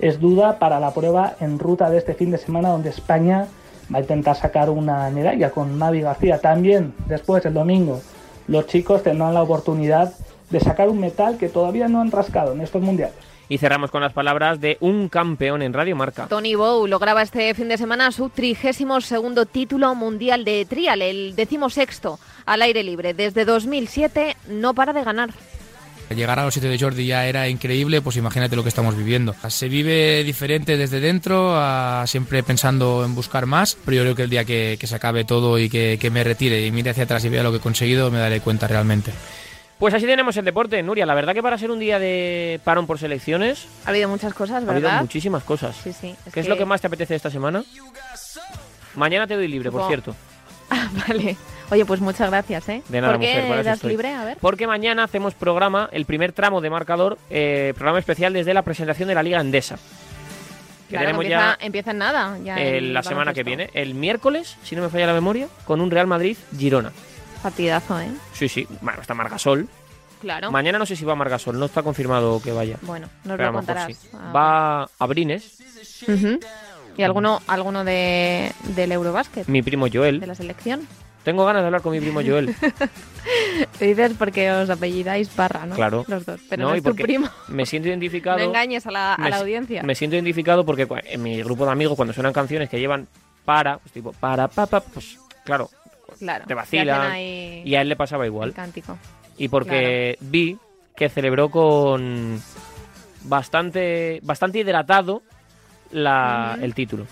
Es 0.00 0.20
duda 0.20 0.58
para 0.58 0.80
la 0.80 0.92
prueba 0.92 1.36
en 1.40 1.58
ruta 1.58 1.90
de 1.90 1.98
este 1.98 2.14
fin 2.14 2.30
de 2.30 2.38
semana 2.38 2.70
donde 2.70 2.90
España 2.90 3.46
va 3.92 3.98
a 3.98 4.02
intentar 4.02 4.36
sacar 4.36 4.70
una 4.70 5.10
medalla 5.10 5.50
con 5.50 5.76
Mavi 5.76 6.00
García. 6.00 6.38
También 6.38 6.94
después 7.06 7.44
el 7.44 7.54
domingo 7.54 8.00
los 8.46 8.66
chicos 8.66 9.02
tendrán 9.02 9.34
la 9.34 9.42
oportunidad 9.42 10.12
de 10.50 10.60
sacar 10.60 10.88
un 10.88 11.00
metal 11.00 11.36
que 11.36 11.48
todavía 11.48 11.88
no 11.88 12.00
han 12.00 12.10
rascado 12.10 12.52
en 12.52 12.62
estos 12.62 12.80
mundiales. 12.80 13.27
Y 13.48 13.58
cerramos 13.58 13.90
con 13.90 14.02
las 14.02 14.12
palabras 14.12 14.60
de 14.60 14.76
un 14.80 15.08
campeón 15.08 15.62
en 15.62 15.72
Radio 15.72 15.96
Marca. 15.96 16.26
Tony 16.28 16.54
Bow 16.54 16.86
lograba 16.86 17.22
este 17.22 17.54
fin 17.54 17.68
de 17.68 17.78
semana 17.78 18.12
su 18.12 18.28
trigésimo 18.28 19.00
segundo 19.00 19.46
título 19.46 19.94
mundial 19.94 20.44
de 20.44 20.66
trial, 20.66 21.00
el 21.02 21.34
decimosexto 21.34 22.18
al 22.44 22.62
aire 22.62 22.82
libre. 22.82 23.14
Desde 23.14 23.44
2007 23.44 24.36
no 24.48 24.74
para 24.74 24.92
de 24.92 25.04
ganar. 25.04 25.30
Llegar 26.14 26.38
a 26.38 26.44
los 26.44 26.54
sitios 26.54 26.72
de 26.72 26.78
Jordi 26.78 27.06
ya 27.06 27.26
era 27.26 27.48
increíble, 27.48 28.00
pues 28.00 28.16
imagínate 28.16 28.56
lo 28.56 28.62
que 28.62 28.70
estamos 28.70 28.96
viviendo. 28.96 29.34
Se 29.48 29.68
vive 29.68 30.24
diferente 30.24 30.78
desde 30.78 31.00
dentro, 31.00 31.54
a 31.54 32.04
siempre 32.06 32.42
pensando 32.42 33.04
en 33.04 33.14
buscar 33.14 33.44
más, 33.44 33.76
pero 33.84 33.98
yo 33.98 34.02
creo 34.02 34.14
que 34.14 34.22
el 34.22 34.30
día 34.30 34.44
que, 34.44 34.78
que 34.80 34.86
se 34.86 34.94
acabe 34.94 35.24
todo 35.24 35.58
y 35.58 35.68
que, 35.68 35.98
que 36.00 36.10
me 36.10 36.24
retire 36.24 36.64
y 36.64 36.70
mire 36.70 36.90
hacia 36.90 37.04
atrás 37.04 37.24
y 37.26 37.28
vea 37.28 37.42
lo 37.42 37.50
que 37.50 37.58
he 37.58 37.60
conseguido, 37.60 38.10
me 38.10 38.18
daré 38.18 38.40
cuenta 38.40 38.66
realmente. 38.66 39.12
Pues 39.78 39.94
así 39.94 40.06
tenemos 40.06 40.36
el 40.36 40.44
deporte, 40.44 40.82
Nuria. 40.82 41.06
La 41.06 41.14
verdad 41.14 41.34
que 41.34 41.42
para 41.42 41.56
ser 41.56 41.70
un 41.70 41.78
día 41.78 41.98
de 42.00 42.60
parón 42.64 42.86
por 42.86 42.98
selecciones... 42.98 43.66
Ha 43.86 43.90
habido 43.90 44.08
muchas 44.08 44.34
cosas, 44.34 44.56
Ha 44.64 44.70
habido 44.70 44.88
¿verdad? 44.88 45.00
muchísimas 45.00 45.44
cosas. 45.44 45.76
Sí, 45.76 45.92
sí. 45.92 46.16
¿Qué 46.32 46.40
es 46.40 46.48
lo 46.48 46.56
que 46.56 46.64
más 46.64 46.80
te 46.80 46.88
apetece 46.88 47.14
esta 47.14 47.30
semana? 47.30 47.62
Mañana 48.96 49.26
te 49.28 49.34
doy 49.34 49.46
libre, 49.48 49.70
por 49.70 49.86
cierto. 49.86 50.14
Ah, 50.70 50.90
vale. 51.08 51.34
Oye, 51.70 51.86
pues 51.86 51.98
muchas 52.02 52.28
gracias, 52.28 52.68
¿eh? 52.68 52.82
De 52.90 53.00
nada, 53.00 53.14
¿Por 53.14 53.22
qué 53.22 53.40
mujer, 53.40 53.64
das 53.64 53.82
libre? 53.84 54.12
A 54.12 54.22
ver. 54.22 54.36
Porque 54.38 54.66
mañana 54.66 55.04
hacemos 55.04 55.32
programa, 55.32 55.88
el 55.92 56.04
primer 56.04 56.32
tramo 56.32 56.60
de 56.60 56.68
marcador, 56.68 57.16
eh, 57.30 57.72
programa 57.74 57.98
especial 57.98 58.34
desde 58.34 58.52
la 58.52 58.60
presentación 58.60 59.08
de 59.08 59.14
la 59.14 59.22
Liga 59.22 59.40
Endesa. 59.40 59.76
Que 59.76 59.82
Claro, 60.90 61.06
tenemos 61.06 61.24
empieza, 61.24 61.56
ya 61.58 61.64
empieza 61.64 61.90
en 61.92 61.98
nada. 61.98 62.38
Ya 62.44 62.56
eh, 62.58 62.82
la 62.82 63.02
semana 63.02 63.32
que 63.32 63.44
viene, 63.44 63.70
el 63.72 63.94
miércoles, 63.94 64.58
si 64.62 64.76
no 64.76 64.82
me 64.82 64.90
falla 64.90 65.06
la 65.06 65.14
memoria, 65.14 65.48
con 65.64 65.80
un 65.80 65.90
Real 65.90 66.06
Madrid-Girona. 66.06 66.92
Partidazo, 67.42 67.98
¿eh? 67.98 68.10
Sí, 68.38 68.48
sí, 68.48 68.66
bueno, 68.80 69.00
está 69.00 69.14
Margasol. 69.14 69.68
Claro. 70.20 70.50
Mañana 70.50 70.78
no 70.78 70.86
sé 70.86 70.96
si 70.96 71.04
va 71.04 71.14
Margasol, 71.14 71.58
no 71.58 71.66
está 71.66 71.82
confirmado 71.82 72.40
que 72.42 72.52
vaya. 72.52 72.76
Bueno, 72.82 73.08
nos 73.24 73.36
Pero 73.36 73.50
lo 73.52 73.58
a 73.58 73.60
contarás. 73.60 73.96
sí. 73.96 74.08
Ah, 74.14 74.32
Va 74.34 74.82
a 74.98 75.06
Brines. 75.06 75.58
¿Y 76.96 77.02
alguno, 77.02 77.40
alguno 77.46 77.84
de, 77.84 78.52
del 78.74 78.92
Eurobásquet? 78.92 79.46
mi 79.48 79.62
primo 79.62 79.86
Joel. 79.92 80.20
¿De 80.20 80.26
la 80.26 80.34
selección? 80.34 80.86
Tengo 81.24 81.44
ganas 81.44 81.62
de 81.62 81.66
hablar 81.66 81.82
con 81.82 81.92
mi 81.92 82.00
primo 82.00 82.20
Joel. 82.24 82.54
Lo 83.80 83.86
dices 83.86 84.12
porque 84.18 84.50
os 84.50 84.70
apellidáis 84.70 85.28
Parra, 85.28 85.66
¿no? 85.66 85.74
Claro. 85.74 86.04
Los 86.08 86.24
dos. 86.24 86.40
Pero 86.48 86.62
no, 86.64 86.74
y 86.74 86.78
es 86.78 86.82
tu 86.82 86.90
porque 86.90 87.02
primo. 87.04 87.28
Me 87.48 87.66
siento 87.66 87.88
identificado. 87.90 88.38
No 88.38 88.44
engañes 88.44 88.86
a 88.86 88.90
la, 88.90 89.14
a 89.14 89.18
me 89.18 89.30
la 89.30 89.36
si- 89.36 89.42
audiencia. 89.42 89.82
Me 89.82 89.94
siento 89.94 90.16
identificado 90.16 90.64
porque 90.64 90.88
en 91.04 91.22
mi 91.22 91.42
grupo 91.42 91.66
de 91.66 91.72
amigos, 91.72 91.96
cuando 91.96 92.14
suenan 92.14 92.32
canciones 92.32 92.68
que 92.68 92.80
llevan 92.80 93.06
para, 93.44 93.78
pues 93.78 93.92
tipo, 93.92 94.12
para, 94.12 94.48
papá, 94.48 94.80
pues 94.80 95.18
claro, 95.44 95.70
Claro. 96.18 96.44
te 96.46 96.54
vacilan. 96.54 97.16
Y 97.18 97.74
a 97.74 97.80
él 97.80 97.88
le 97.88 97.96
pasaba 97.96 98.26
igual. 98.26 98.50
el 98.50 98.54
cántico. 98.54 98.98
Y 99.36 99.48
porque 99.48 100.16
vi 100.20 100.58
que 100.96 101.08
celebró 101.08 101.48
con 101.48 102.40
bastante, 103.24 104.20
bastante 104.22 104.58
hidratado 104.58 105.22
la, 105.92 106.58
el 106.60 106.74
título. 106.74 107.06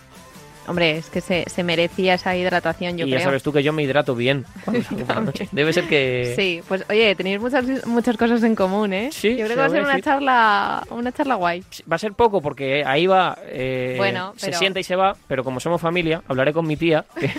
Hombre, 0.68 0.98
es 0.98 1.08
que 1.10 1.20
se, 1.20 1.44
se 1.48 1.62
merecía 1.62 2.14
esa 2.14 2.36
hidratación, 2.36 2.96
yo 2.98 3.06
y 3.06 3.10
creo. 3.10 3.20
ya 3.20 3.24
sabes 3.24 3.42
tú 3.42 3.52
que 3.52 3.62
yo 3.62 3.72
me 3.72 3.82
hidrato 3.82 4.14
bien. 4.14 4.44
Debe 5.52 5.72
ser 5.72 5.84
que... 5.86 6.34
Sí, 6.36 6.60
pues 6.66 6.84
oye, 6.90 7.14
tenéis 7.14 7.40
muchas, 7.40 7.86
muchas 7.86 8.16
cosas 8.16 8.42
en 8.42 8.54
común, 8.54 8.92
¿eh? 8.92 9.10
Sí, 9.12 9.30
Yo 9.36 9.46
creo 9.46 9.48
se 9.48 9.54
que 9.54 9.60
va 9.60 9.66
a 9.66 9.70
ser 9.70 9.82
una 9.82 10.00
charla, 10.00 10.82
una 10.90 11.12
charla 11.12 11.34
guay. 11.36 11.62
Va 11.90 11.96
a 11.96 11.98
ser 11.98 12.12
poco 12.14 12.40
porque 12.40 12.84
ahí 12.84 13.06
va, 13.06 13.38
eh, 13.46 13.94
Bueno, 13.96 14.32
se 14.36 14.46
pero- 14.46 14.58
sienta 14.58 14.80
y 14.80 14.84
se 14.84 14.96
va, 14.96 15.16
pero 15.28 15.44
como 15.44 15.60
somos 15.60 15.80
familia, 15.80 16.22
hablaré 16.28 16.52
con 16.52 16.66
mi 16.66 16.76
tía 16.76 17.04
que- 17.18 17.30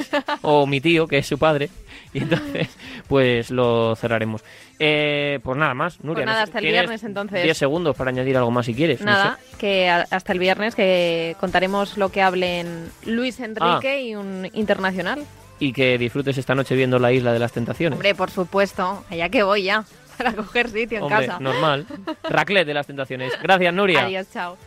o 0.41 0.65
mi 0.65 0.79
tío, 0.81 1.07
que 1.07 1.17
es 1.17 1.27
su 1.27 1.37
padre, 1.37 1.69
y 2.13 2.19
entonces 2.19 2.69
pues 3.07 3.51
lo 3.51 3.95
cerraremos. 3.95 4.43
Eh, 4.79 5.39
pues 5.43 5.57
nada 5.57 5.73
más, 5.73 5.99
Nuria. 6.03 6.17
Pues 6.23 6.25
nada, 6.27 6.39
no 6.39 6.43
hasta 6.43 6.59
el 6.59 6.65
viernes, 6.65 7.03
entonces. 7.03 7.43
10 7.43 7.57
segundos 7.57 7.95
para 7.95 8.09
añadir 8.11 8.37
algo 8.37 8.51
más 8.51 8.65
si 8.67 8.75
quieres. 8.75 8.99
no 8.99 9.07
Nada, 9.07 9.39
sé. 9.51 9.57
que 9.57 9.89
hasta 9.89 10.33
el 10.33 10.39
viernes 10.39 10.75
que 10.75 11.35
contaremos 11.39 11.97
lo 11.97 12.09
que 12.09 12.21
hablen 12.21 12.89
Luis 13.05 13.39
Enrique 13.39 13.89
Ah. 13.89 13.99
y 13.99 14.15
un 14.15 14.49
internacional. 14.53 15.23
y 15.59 15.73
que 15.73 15.97
disfrutes 15.97 16.37
esta 16.37 16.53
noche 16.53 16.75
viendo 16.75 16.99
la 16.99 17.11
Isla 17.11 17.33
de 17.33 17.39
las 17.39 17.51
Tentaciones. 17.51 17.97
Hombre, 17.97 18.13
por 18.13 18.29
supuesto, 18.29 19.03
allá 19.09 19.29
que 19.29 19.41
voy 19.41 19.63
ya, 19.63 19.83
para 20.19 20.33
coger 20.33 20.69
sitio 20.69 20.99
en 20.99 21.03
Hombre, 21.05 21.25
casa. 21.25 21.39
normal. 21.39 21.87
Raclette 22.29 22.67
de 22.67 22.73
las 22.75 22.85
Tentaciones. 22.85 23.33
Gracias, 23.41 23.73
Nuria. 23.73 24.05
Adiós, 24.05 24.27
chao. 24.31 24.57